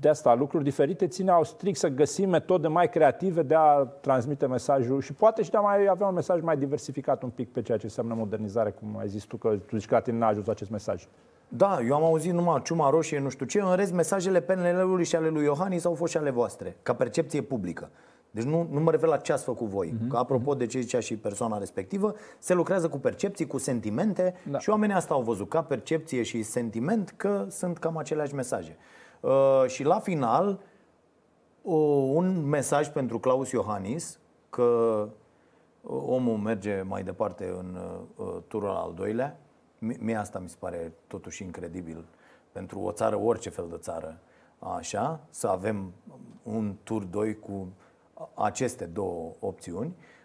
de 0.00 0.08
asta, 0.08 0.34
lucruri 0.34 0.64
diferite 0.64 1.06
țineau 1.06 1.44
strict 1.44 1.78
să 1.78 1.88
găsim 1.88 2.28
metode 2.28 2.68
mai 2.68 2.88
creative 2.88 3.42
de 3.42 3.54
a 3.54 3.84
transmite 3.84 4.46
mesajul 4.46 5.00
și 5.00 5.12
poate 5.12 5.42
și 5.42 5.50
de 5.50 5.56
a 5.56 5.60
mai 5.60 5.86
avea 5.86 6.06
un 6.06 6.14
mesaj 6.14 6.40
mai 6.40 6.56
diversificat 6.56 7.22
un 7.22 7.28
pic 7.28 7.52
pe 7.52 7.62
ceea 7.62 7.78
ce 7.78 7.84
înseamnă 7.84 8.14
modernizare, 8.14 8.70
cum 8.70 8.98
ai 8.98 9.08
zis 9.08 9.24
tu, 9.24 9.36
că 9.36 9.58
tu 9.66 9.76
zici 9.76 9.88
că 9.88 9.94
la 9.94 10.00
tine 10.00 10.18
n-a 10.18 10.26
ajuns 10.26 10.48
acest 10.48 10.70
mesaj. 10.70 11.08
Da, 11.48 11.78
eu 11.86 11.94
am 11.94 12.04
auzit 12.04 12.32
numai 12.32 12.62
ciuma 12.62 12.90
roșie, 12.90 13.18
nu 13.18 13.28
știu 13.28 13.46
ce, 13.46 13.60
în 13.60 13.74
rest 13.74 13.92
mesajele 13.92 14.40
PNL-ului 14.40 15.04
și 15.04 15.16
ale 15.16 15.28
lui 15.28 15.44
Iohannis 15.44 15.84
au 15.84 15.94
fost 15.94 16.12
și 16.12 16.18
ale 16.18 16.30
voastre, 16.30 16.76
ca 16.82 16.94
percepție 16.94 17.42
publică. 17.42 17.90
Deci 18.30 18.44
nu, 18.44 18.68
nu 18.70 18.80
mă 18.80 18.90
refer 18.90 19.08
la 19.08 19.16
ce 19.16 19.32
ați 19.32 19.44
făcut 19.44 19.66
voi. 19.66 19.94
Uh-huh. 19.94 20.08
Că 20.08 20.16
apropo 20.16 20.54
de 20.54 20.66
ce 20.66 20.80
zicea 20.80 21.00
și 21.00 21.16
persoana 21.16 21.58
respectivă, 21.58 22.14
se 22.38 22.54
lucrează 22.54 22.88
cu 22.88 22.98
percepții, 22.98 23.46
cu 23.46 23.58
sentimente 23.58 24.34
da. 24.50 24.58
și 24.58 24.70
oamenii 24.70 24.94
asta 24.94 25.14
au 25.14 25.22
văzut 25.22 25.48
ca 25.48 25.62
percepție 25.62 26.22
și 26.22 26.42
sentiment 26.42 27.14
că 27.16 27.46
sunt 27.48 27.78
cam 27.78 27.96
aceleași 27.96 28.34
mesaje. 28.34 28.76
Uh, 29.20 29.64
și 29.66 29.82
la 29.82 29.98
final, 29.98 30.60
uh, 31.62 32.10
un 32.12 32.44
mesaj 32.44 32.88
pentru 32.88 33.18
Claus 33.18 33.50
Iohannis 33.50 34.18
că 34.50 34.62
uh, 35.80 36.02
omul 36.06 36.36
merge 36.36 36.82
mai 36.82 37.02
departe 37.02 37.44
în 37.58 37.78
uh, 38.16 38.36
turul 38.48 38.68
al 38.68 38.92
doilea. 38.94 39.38
Mie 39.78 40.16
asta 40.16 40.38
mi 40.38 40.48
se 40.48 40.56
pare 40.58 40.92
totuși 41.06 41.42
incredibil 41.42 42.04
pentru 42.52 42.80
o 42.80 42.92
țară, 42.92 43.16
orice 43.16 43.50
fel 43.50 43.66
de 43.70 43.76
țară, 43.76 44.18
așa, 44.58 45.20
să 45.30 45.48
avem 45.48 45.92
un 46.42 46.76
tur 46.82 47.04
2 47.04 47.38
cu 47.38 47.68
aceste 48.34 48.84
două 48.84 49.32
opțiuni. 49.40 49.94
Uh, 49.96 50.17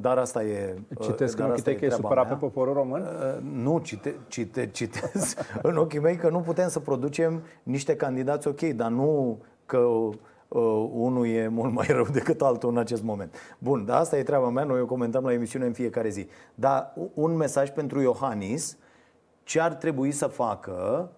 dar 0.00 0.18
asta 0.18 0.44
e. 0.44 0.74
Uh, 0.98 1.04
Citesc 1.04 1.36
dar 1.36 1.46
în 1.46 1.50
ochii 1.50 1.64
tăi 1.64 1.76
că 1.76 1.84
e 1.84 1.90
supărat 1.90 2.28
pe 2.28 2.34
poporul 2.34 2.74
român? 2.74 3.02
Uh, 3.02 3.42
nu, 3.62 3.78
cite, 3.78 4.14
cite, 4.28 4.66
citesc 4.66 5.38
în 5.62 5.76
ochii 5.76 5.98
mei 5.98 6.16
că 6.16 6.28
nu 6.28 6.40
putem 6.40 6.68
să 6.68 6.80
producem 6.80 7.42
niște 7.62 7.96
candidați 7.96 8.48
ok, 8.48 8.60
dar 8.60 8.90
nu 8.90 9.38
că 9.66 9.78
uh, 9.78 10.88
unul 10.92 11.26
e 11.26 11.48
mult 11.48 11.72
mai 11.72 11.86
rău 11.86 12.06
decât 12.18 12.42
altul 12.42 12.70
în 12.70 12.78
acest 12.78 13.02
moment. 13.02 13.34
Bun, 13.58 13.84
dar 13.84 14.00
asta 14.00 14.18
e 14.18 14.22
treaba 14.22 14.48
mea, 14.48 14.64
noi 14.64 14.80
o 14.80 14.86
comentăm 14.86 15.24
la 15.24 15.32
emisiune 15.32 15.66
în 15.66 15.72
fiecare 15.72 16.08
zi. 16.08 16.28
Dar 16.54 16.92
un 17.14 17.36
mesaj 17.36 17.70
pentru 17.70 18.00
Iohannis, 18.00 18.78
ce 19.42 19.60
ar 19.60 19.74
trebui 19.74 20.12
să 20.12 20.26
facă 20.26 21.10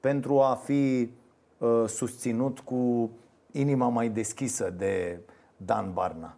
pentru 0.00 0.40
a 0.40 0.54
fi 0.64 1.12
uh, 1.58 1.84
susținut 1.86 2.60
cu 2.60 3.10
inima 3.52 3.88
mai 3.88 4.08
deschisă 4.08 4.74
de 4.76 5.20
Dan 5.56 5.92
Barna? 5.92 6.36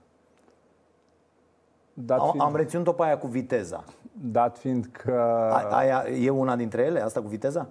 Dat 1.95 2.19
am, 2.19 2.31
fiind, 2.31 2.47
am 2.47 2.57
reținut-o 2.57 2.93
pe 2.93 3.03
aia 3.03 3.19
cu 3.19 3.27
viteza. 3.27 3.85
Dat 4.13 4.59
fiind 4.59 4.89
că... 4.93 5.15
A, 5.53 5.77
aia 5.77 6.05
e 6.21 6.31
una 6.31 6.57
dintre 6.57 6.83
ele, 6.83 7.01
asta 7.03 7.21
cu 7.21 7.29
viteza? 7.29 7.69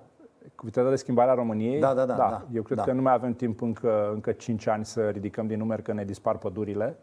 Cu 0.56 0.66
viteza 0.66 0.90
de 0.90 0.96
schimbare 0.96 1.32
a 1.32 1.34
României? 1.34 1.80
Da, 1.80 1.94
da, 1.94 2.06
da. 2.06 2.14
da, 2.14 2.30
da 2.30 2.46
Eu 2.54 2.62
cred 2.62 2.78
da. 2.78 2.84
că 2.84 2.92
nu 2.92 3.02
mai 3.02 3.14
avem 3.14 3.34
timp 3.34 3.62
încă, 3.62 4.12
încă 4.14 4.32
5 4.32 4.68
ani 4.68 4.86
să 4.86 5.10
ridicăm 5.10 5.48
din 5.48 5.58
numeri 5.58 5.82
că 5.82 5.94
ne 5.94 6.04
dispar 6.04 6.38
pădurile. 6.38 6.98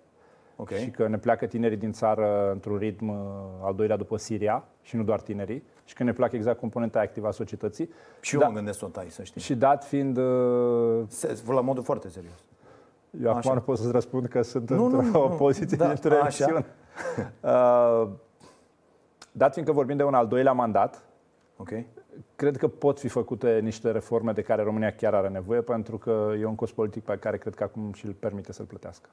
Okay. 0.57 0.79
Și 0.79 0.91
că 0.91 1.09
ne 1.09 1.19
pleacă 1.19 1.47
tinerii 1.47 1.77
din 1.77 1.93
țară 1.93 2.51
într-un 2.53 2.77
ritm 2.77 3.09
uh, 3.09 3.17
al 3.63 3.75
doilea 3.75 3.97
după 3.97 4.17
Siria 4.17 4.65
și 4.83 4.97
nu 4.97 5.03
doar 5.03 5.21
tinerii 5.21 5.65
și 5.85 5.95
că 5.95 6.03
ne 6.03 6.13
plac 6.13 6.33
exact 6.33 6.59
componenta 6.59 7.01
activă 7.01 7.27
a 7.27 7.31
societății. 7.31 7.91
Și 8.21 8.35
eu 8.35 8.41
da, 8.41 8.47
mă 8.47 8.55
gândesc 8.55 8.79
să 8.79 8.85
o 8.85 8.89
tai, 8.89 9.07
să 9.09 9.23
știi. 9.23 9.41
Și 9.41 9.55
dat 9.55 9.85
fiind... 9.85 10.17
Uh, 10.17 11.03
la 11.47 11.61
modul 11.61 11.83
foarte 11.83 12.09
serios. 12.09 12.45
Eu 13.23 13.31
acum 13.31 13.55
nu 13.55 13.61
pot 13.61 13.79
să-ți 13.79 13.93
răspund 13.93 14.27
că 14.27 14.43
sunt 14.43 14.71
nu, 14.71 14.85
într-o 14.85 15.29
nu, 15.29 15.35
poziție 15.35 15.77
da, 15.77 15.87
dintre 15.87 16.15
emisiuni. 16.15 16.57
uh, 16.57 16.65
dat 19.33 19.53
fiindcă 19.53 19.73
vorbim 19.73 19.97
de 19.97 20.05
un 20.05 20.15
al 20.15 20.27
doilea 20.27 20.53
mandat, 20.53 21.03
okay. 21.57 21.87
cred 22.37 22.57
că 22.57 22.69
pot 22.69 22.99
fi 22.99 23.09
făcute 23.09 23.59
niște 23.59 23.91
reforme 23.91 24.33
de 24.33 24.43
care 24.43 24.63
România 24.63 24.95
chiar 24.95 25.15
are 25.15 25.29
nevoie, 25.29 25.61
pentru 25.61 25.99
că 25.99 26.33
e 26.39 26.45
un 26.45 26.55
cost 26.55 26.73
politic 26.73 27.05
pe 27.05 27.17
care 27.17 27.39
cred 27.39 27.55
că 27.55 27.63
acum 27.63 27.93
și 27.93 28.07
îl 28.07 28.13
permite 28.13 28.53
să-l 28.53 28.67
plătească. 28.67 29.09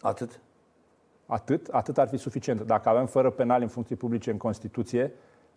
Atât? 0.00 0.40
Atât, 1.26 1.68
atât 1.68 1.98
ar 1.98 2.08
fi 2.08 2.16
suficient. 2.16 2.60
Dacă 2.60 2.88
avem 2.88 3.06
fără 3.06 3.30
penal 3.30 3.62
în 3.62 3.68
funcții 3.68 3.96
publice 3.96 4.30
în 4.30 4.36
Constituție, 4.36 5.12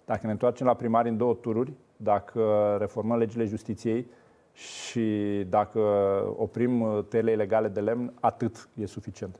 dacă 0.05 0.25
ne 0.25 0.31
întoarcem 0.31 0.65
la 0.65 0.73
primari 0.73 1.09
în 1.09 1.17
două 1.17 1.33
tururi, 1.33 1.73
dacă 1.97 2.75
reformăm 2.79 3.17
legile 3.17 3.45
justiției, 3.45 4.07
și 4.57 5.45
dacă 5.49 5.79
oprim 6.37 6.81
uh, 6.81 7.03
tele 7.09 7.31
ilegale 7.31 7.67
de 7.67 7.79
lemn, 7.79 8.13
atât 8.19 8.69
e 8.73 8.85
suficient. 8.85 9.39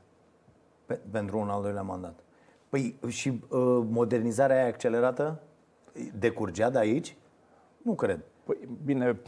Pe, 0.88 1.00
pentru 1.10 1.38
un 1.38 1.48
al 1.48 1.62
doilea 1.62 1.82
mandat. 1.82 2.20
Păi 2.68 2.98
și 3.08 3.28
uh, 3.28 3.38
modernizarea 3.90 4.56
aia 4.56 4.66
accelerată 4.66 5.42
decurgea 6.18 6.70
de 6.70 6.78
aici? 6.78 7.16
Nu 7.82 7.94
cred. 7.94 8.24
Păi, 8.44 8.56
bine, 8.84 9.20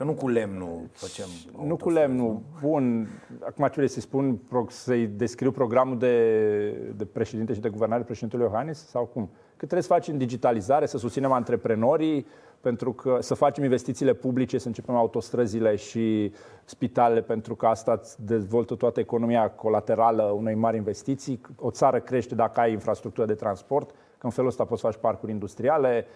Că 0.00 0.06
nu 0.06 0.14
cu 0.14 0.28
lemnul 0.28 0.88
facem 0.92 1.24
Nu 1.66 1.76
cu 1.76 1.90
lemnul. 1.90 2.42
Bun. 2.60 3.08
Acum 3.40 3.64
ce 3.64 3.72
vrei 3.74 3.88
să-i 3.88 4.02
spun, 4.02 4.40
să-i 4.68 5.06
descriu 5.06 5.50
programul 5.50 5.98
de, 5.98 6.70
de 6.96 7.04
președinte 7.04 7.52
și 7.52 7.60
de 7.60 7.68
guvernare 7.68 8.02
președintelui 8.02 8.46
Iohannis? 8.46 8.86
Sau 8.86 9.04
cum? 9.06 9.30
Că 9.60 9.66
trebuie 9.66 9.88
să 9.88 9.94
facem 9.94 10.18
digitalizare, 10.18 10.86
să 10.86 10.98
susținem 10.98 11.32
antreprenorii, 11.32 12.26
pentru 12.60 12.92
că 12.92 13.16
să 13.20 13.34
facem 13.34 13.64
investițiile 13.64 14.12
publice, 14.12 14.58
să 14.58 14.66
începem 14.66 14.94
autostrăzile 14.94 15.76
și 15.76 16.32
spitalele, 16.64 17.20
pentru 17.20 17.54
că 17.54 17.66
asta 17.66 17.98
îți 18.02 18.24
dezvoltă 18.24 18.74
toată 18.74 19.00
economia 19.00 19.50
colaterală 19.50 20.22
unei 20.22 20.54
mari 20.54 20.76
investiții. 20.76 21.40
O 21.56 21.70
țară 21.70 22.00
crește 22.00 22.34
dacă 22.34 22.60
ai 22.60 22.72
infrastructură 22.72 23.26
de 23.26 23.34
transport, 23.34 23.90
că 23.90 24.26
în 24.26 24.30
felul 24.30 24.50
ăsta 24.50 24.64
poți 24.64 24.80
să 24.80 24.86
faci 24.86 25.00
parcuri 25.00 25.32
industriale, 25.32 26.06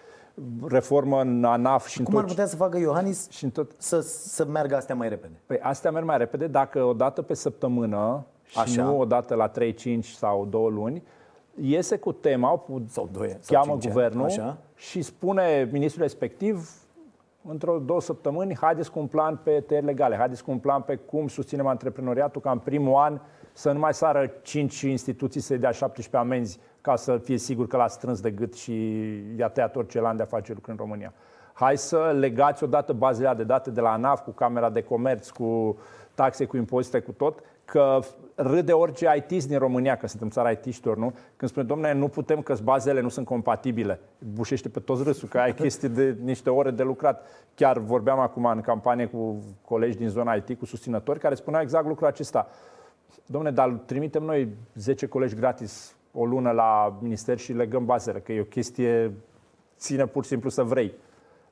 reformă 0.67 1.21
în 1.21 1.43
ANAF 1.43 1.87
și 1.87 2.03
Cum 2.03 2.05
în 2.05 2.13
tot... 2.13 2.21
ar 2.21 2.29
putea 2.29 2.45
să 2.45 2.55
facă 2.55 2.77
Iohannis 2.77 3.29
și 3.29 3.43
în 3.43 3.49
tot... 3.49 3.71
să, 3.77 3.99
să 4.01 4.45
meargă 4.45 4.75
astea 4.75 4.95
mai 4.95 5.09
repede? 5.09 5.41
Păi 5.45 5.59
astea 5.59 5.91
merg 5.91 6.05
mai 6.05 6.17
repede 6.17 6.47
dacă 6.47 6.83
o 6.83 6.93
dată 6.93 7.21
pe 7.21 7.33
săptămână 7.33 8.25
și 8.43 8.59
Așa. 8.59 8.83
nu 8.83 8.99
o 8.99 9.05
dată 9.05 9.35
la 9.35 9.47
3, 9.47 9.73
5 9.73 10.05
sau 10.05 10.45
2 10.45 10.69
luni, 10.71 11.03
iese 11.61 11.97
cu 11.97 12.11
tema, 12.11 12.63
sau 12.87 13.09
doi, 13.11 13.37
cheamă 13.47 13.65
sau 13.65 13.91
guvernul 13.91 14.25
Așa. 14.25 14.57
și 14.75 15.01
spune 15.01 15.69
ministrul 15.71 16.03
respectiv 16.03 16.69
într-o 17.47 17.79
două 17.79 18.01
săptămâni, 18.01 18.55
haideți 18.55 18.91
cu 18.91 18.99
un 18.99 19.07
plan 19.07 19.39
pe 19.43 19.59
tăieri 19.59 19.85
legale, 19.85 20.15
haideți 20.15 20.43
cu 20.43 20.51
un 20.51 20.59
plan 20.59 20.81
pe 20.81 20.95
cum 20.95 21.27
susținem 21.27 21.67
antreprenoriatul 21.67 22.41
ca 22.41 22.51
în 22.51 22.59
primul 22.59 22.95
an 22.95 23.19
să 23.53 23.71
nu 23.71 23.79
mai 23.79 23.93
sară 23.93 24.31
5 24.41 24.81
instituții 24.81 25.41
să-i 25.41 25.57
dea 25.57 25.71
17 25.71 26.17
amenzi 26.17 26.59
ca 26.81 26.95
să 26.95 27.17
fie 27.17 27.37
sigur 27.37 27.67
că 27.67 27.77
l-a 27.77 27.87
strâns 27.87 28.21
de 28.21 28.31
gât 28.31 28.53
și 28.53 28.73
i-a 29.37 29.47
tăiat 29.47 29.75
orice 29.75 29.99
lan 29.99 30.15
de 30.15 30.21
a 30.21 30.25
face 30.25 30.53
lucruri 30.53 30.77
în 30.77 30.83
România. 30.85 31.13
Hai 31.53 31.77
să 31.77 32.15
legați 32.19 32.63
odată 32.63 32.93
bazele 32.93 33.33
de 33.37 33.43
date 33.43 33.71
de 33.71 33.81
la 33.81 33.91
ANAF 33.91 34.23
cu 34.23 34.31
Camera 34.31 34.69
de 34.69 34.81
Comerț, 34.81 35.29
cu 35.29 35.77
taxe, 36.13 36.45
cu 36.45 36.57
impozite, 36.57 36.99
cu 36.99 37.11
tot, 37.11 37.39
că 37.65 37.99
râde 38.35 38.71
orice 38.71 39.13
it 39.17 39.43
din 39.45 39.57
România, 39.57 39.97
că 39.97 40.07
suntem 40.07 40.29
țara 40.29 40.51
it 40.51 40.85
nu? 40.85 41.13
Când 41.35 41.51
spune, 41.51 41.65
domnule, 41.65 41.93
nu 41.93 42.07
putem 42.07 42.41
că 42.41 42.55
bazele 42.63 43.01
nu 43.01 43.09
sunt 43.09 43.25
compatibile. 43.25 43.99
Bușește 44.33 44.69
pe 44.69 44.79
toți 44.79 45.03
râsul, 45.03 45.27
că 45.27 45.37
ai 45.37 45.53
chestii 45.61 45.89
de 45.89 46.17
niște 46.23 46.49
ore 46.49 46.71
de 46.71 46.83
lucrat. 46.83 47.27
Chiar 47.55 47.77
vorbeam 47.77 48.19
acum 48.19 48.45
în 48.45 48.61
campanie 48.61 49.05
cu 49.05 49.43
colegi 49.61 49.97
din 49.97 50.09
zona 50.09 50.33
IT, 50.33 50.57
cu 50.59 50.65
susținători, 50.65 51.19
care 51.19 51.35
spuneau 51.35 51.61
exact 51.61 51.87
lucrul 51.87 52.07
acesta. 52.07 52.47
Domnule, 53.25 53.53
dar 53.53 53.69
trimitem 53.69 54.23
noi 54.23 54.49
10 54.75 55.05
colegi 55.05 55.35
gratis 55.35 55.95
o 56.11 56.25
lună 56.25 56.51
la 56.51 56.97
minister 57.01 57.37
și 57.37 57.53
legăm 57.53 57.85
bazele, 57.85 58.19
că 58.19 58.31
e 58.31 58.39
o 58.39 58.43
chestie, 58.43 59.13
ține 59.77 60.05
pur 60.05 60.23
și 60.23 60.29
simplu 60.29 60.49
să 60.49 60.63
vrei. 60.63 60.93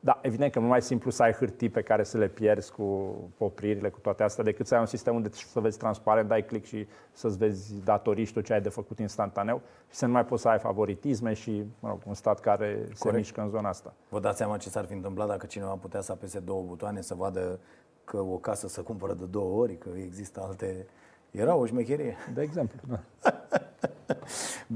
Da, 0.06 0.20
evident 0.22 0.51
că 0.51 0.60
nu 0.60 0.68
mai 0.68 0.82
simplu 0.82 1.12
să 1.12 1.24
ai 1.24 1.32
hârtii 1.32 1.70
pe 1.70 1.82
care 1.82 2.04
să 2.04 2.18
le 2.18 2.28
pierzi 2.28 2.72
cu 2.72 3.16
opririle, 3.38 3.89
cu 3.89 3.99
toate 3.99 4.24
astea, 4.24 4.43
decât 4.43 4.68
să 4.68 4.74
ai 4.74 4.80
un 4.80 4.86
sistem 4.86 5.16
unde 5.16 5.30
să 5.32 5.60
vezi 5.60 5.78
transparent, 5.78 6.28
dai 6.28 6.45
click 6.45 6.66
și 6.66 6.88
să-ți 7.12 7.38
vezi 7.38 7.84
datorii 7.84 8.26
și 8.26 8.34
tot 8.34 8.43
ce 8.43 8.54
ai 8.54 8.62
de 8.62 8.70
făcut 8.70 8.99
instantaneu 8.99 9.62
și 9.89 9.95
să 9.95 10.06
nu 10.06 10.12
mai 10.12 10.26
poți 10.26 10.41
să 10.41 10.47
ai 10.47 10.60
favoritisme 10.60 11.34
și 11.34 11.64
mă 11.80 11.89
rog, 11.89 11.99
un 12.08 12.14
stat 12.14 12.39
care 12.39 12.74
Corect. 12.74 12.97
se 12.97 13.12
mișcă 13.12 13.41
în 13.41 13.49
zona 13.49 13.70
asta. 13.70 13.93
Vă 14.10 14.20
dați 14.20 14.38
seama 14.38 14.58
ce 14.58 14.70
s-ar 14.70 14.86
fi 14.86 14.93
întâmplat 14.93 15.28
dacă 15.28 15.45
cineva 15.45 15.74
putea 15.74 16.01
să 16.01 16.12
apese 16.12 16.39
două 16.39 16.64
butoane, 16.64 17.01
să 17.01 17.16
vadă 17.16 17.60
că 18.04 18.18
o 18.18 18.38
casă 18.38 18.68
să 18.68 18.82
cumpără 18.82 19.14
de 19.14 19.26
două 19.26 19.62
ori, 19.62 19.78
că 19.78 19.89
există 19.95 20.41
alte... 20.47 20.86
Era 21.34 21.56
o 21.56 21.66
șmecherie. 21.66 22.16
De 22.34 22.42
exemplu, 22.42 22.80
da. 22.88 23.00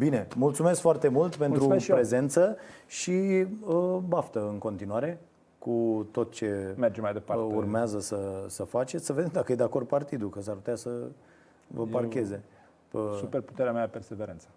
Bine, 0.03 0.27
mulțumesc 0.35 0.81
foarte 0.81 1.07
mult 1.07 1.35
pentru 1.35 1.57
mulțumesc 1.57 1.87
prezență 1.87 2.57
și 2.87 3.45
uh, 3.65 3.97
baftă 4.07 4.47
în 4.51 4.57
continuare 4.57 5.19
cu 5.59 6.07
tot 6.11 6.31
ce 6.31 6.73
Merge 6.77 7.01
mai 7.01 7.13
departe. 7.13 7.43
Uh, 7.43 7.53
urmează 7.55 7.99
să, 7.99 8.45
să 8.47 8.63
faceți, 8.63 9.05
să 9.05 9.13
vedem 9.13 9.29
dacă 9.33 9.51
e 9.51 9.55
de 9.55 9.63
acord 9.63 9.87
partidul, 9.87 10.29
că 10.29 10.41
s-ar 10.41 10.55
putea 10.55 10.75
să 10.75 10.89
vă 11.67 11.85
parcheze. 11.85 12.43
Eu, 12.93 13.13
Super 13.13 13.41
puterea 13.41 13.71
mea 13.71 13.87
perseverența 13.87 14.47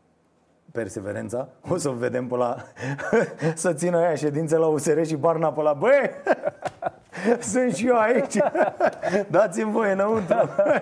perseverența. 0.73 1.49
O 1.69 1.77
să 1.77 1.91
vedem 1.91 2.27
pe 2.27 2.37
la... 2.37 2.57
să 3.55 3.73
țină 3.73 3.97
aia 3.97 4.15
ședințe 4.15 4.57
la 4.57 4.67
USR 4.67 5.03
și 5.03 5.17
Barna 5.17 5.53
pe 5.53 5.63
la... 5.63 5.73
Băi, 5.73 5.91
sunt 7.53 7.75
și 7.75 7.87
eu 7.87 7.99
aici. 7.99 8.37
Dați-mi 9.31 9.73
voie 9.73 9.93
înăuntru. 9.93 10.37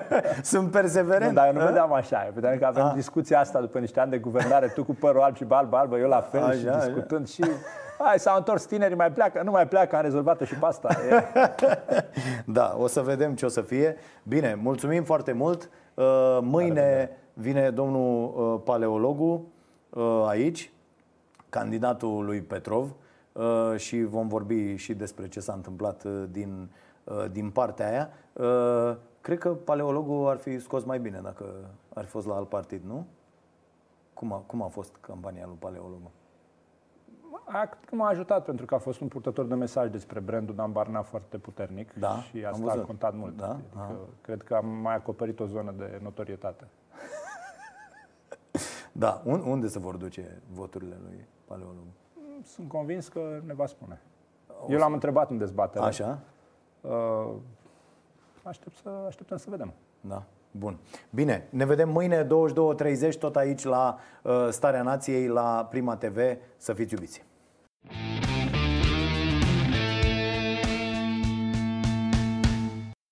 Sunt 0.42 0.70
perseverent. 0.70 1.30
Nu, 1.30 1.36
dar 1.36 1.46
eu 1.46 1.52
nu 1.52 1.66
vedeam 1.66 1.92
așa. 1.92 2.22
Eu 2.24 2.30
vedeam 2.34 2.58
că 2.58 2.66
avem 2.66 2.84
A. 2.84 2.92
discuția 2.94 3.40
asta 3.40 3.60
după 3.60 3.78
niște 3.78 4.00
ani 4.00 4.10
de 4.10 4.18
guvernare, 4.18 4.66
tu 4.66 4.84
cu 4.84 4.94
părul 4.94 5.20
alb 5.20 5.36
și 5.36 5.44
albă, 5.48 5.76
albă, 5.76 5.98
eu 5.98 6.08
la 6.08 6.20
fel 6.20 6.42
așa, 6.42 6.56
și 6.56 6.64
discutând 6.64 7.22
așa. 7.22 7.44
și... 7.44 7.50
Hai, 7.98 8.18
s-au 8.18 8.36
întors 8.36 8.64
tinerii, 8.64 8.96
mai 8.96 9.12
pleacă, 9.12 9.42
nu 9.44 9.50
mai 9.50 9.68
pleacă, 9.68 9.96
am 9.96 10.02
rezolvat 10.02 10.40
și 10.40 10.54
pasta. 10.54 10.88
da, 12.44 12.76
o 12.78 12.86
să 12.86 13.00
vedem 13.00 13.34
ce 13.34 13.44
o 13.44 13.48
să 13.48 13.60
fie. 13.60 13.96
Bine, 14.22 14.58
mulțumim 14.62 15.04
foarte 15.04 15.32
mult. 15.32 15.70
Uh, 15.94 16.38
mâine 16.40 17.10
vine 17.32 17.70
domnul 17.70 18.34
uh, 18.36 18.60
paleologul 18.64 19.40
uh, 19.90 20.24
aici, 20.28 20.72
candidatul 21.48 22.24
lui 22.24 22.40
Petrov 22.40 22.84
uh, 22.84 22.90
și 23.76 24.02
vom 24.02 24.28
vorbi 24.28 24.74
și 24.74 24.94
despre 24.94 25.28
ce 25.28 25.40
s-a 25.40 25.52
întâmplat 25.52 26.04
uh, 26.04 26.24
din, 26.30 26.70
uh, 27.04 27.24
din 27.32 27.50
partea 27.50 27.88
aia. 27.88 28.10
Cred 29.20 29.38
că 29.38 29.54
paleologul 29.54 30.28
ar 30.28 30.36
fi 30.36 30.58
scos 30.58 30.84
mai 30.84 31.00
bine 31.00 31.20
dacă 31.22 31.44
ar 31.94 32.04
fi 32.04 32.10
fost 32.10 32.26
la 32.26 32.34
alt 32.34 32.48
partid, 32.48 32.84
nu? 32.84 33.06
Cum 34.14 34.32
a, 34.32 34.36
cum 34.36 34.62
a 34.62 34.66
fost 34.66 34.96
campania 35.00 35.46
lui 35.46 35.56
paleologul? 35.58 36.10
A, 37.44 37.68
m-a 37.90 38.08
ajutat 38.08 38.44
pentru 38.44 38.66
că 38.66 38.74
a 38.74 38.78
fost 38.78 39.00
un 39.00 39.08
purtător 39.08 39.46
de 39.46 39.54
mesaj 39.54 39.90
despre 39.90 40.20
brandul 40.20 40.54
Dan 40.54 40.72
Barna 40.72 41.02
foarte 41.02 41.38
puternic 41.38 41.92
da, 41.92 42.22
și 42.22 42.44
asta 42.44 42.70
a 42.70 42.80
contat 42.80 43.14
mult. 43.14 43.36
Da? 43.36 43.48
Adică, 43.50 43.98
cred 44.20 44.42
că 44.42 44.54
am 44.54 44.68
mai 44.68 44.94
acoperit 44.94 45.40
o 45.40 45.46
zonă 45.46 45.74
de 45.76 45.98
notorietate. 46.02 46.64
Da, 48.92 49.22
unde 49.24 49.66
se 49.66 49.78
vor 49.78 49.96
duce 49.96 50.42
voturile 50.52 50.96
lui 51.02 51.26
Paleolog? 51.44 51.84
Sunt 52.48 52.68
convins 52.68 53.08
că 53.08 53.40
ne 53.46 53.54
va 53.54 53.66
spune. 53.66 54.00
O 54.64 54.72
Eu 54.72 54.78
l-am 54.78 54.92
întrebat 54.92 55.30
în 55.30 55.38
dezbatere. 55.38 55.84
Așa? 55.84 56.18
Uh, 56.80 57.30
aștept 58.42 58.76
să, 58.76 58.88
așteptăm 59.06 59.36
să 59.36 59.50
vedem. 59.50 59.72
Da. 60.00 60.22
Bun. 60.50 60.78
Bine, 61.10 61.46
ne 61.50 61.64
vedem 61.64 61.88
mâine 61.88 62.26
22.30 62.26 63.18
tot 63.18 63.36
aici 63.36 63.64
la 63.64 63.98
uh, 64.22 64.48
Starea 64.50 64.82
Nației, 64.82 65.26
la 65.26 65.66
Prima 65.70 65.96
TV. 65.96 66.18
Să 66.56 66.72
fiți 66.72 66.94
iubiți! 66.94 67.27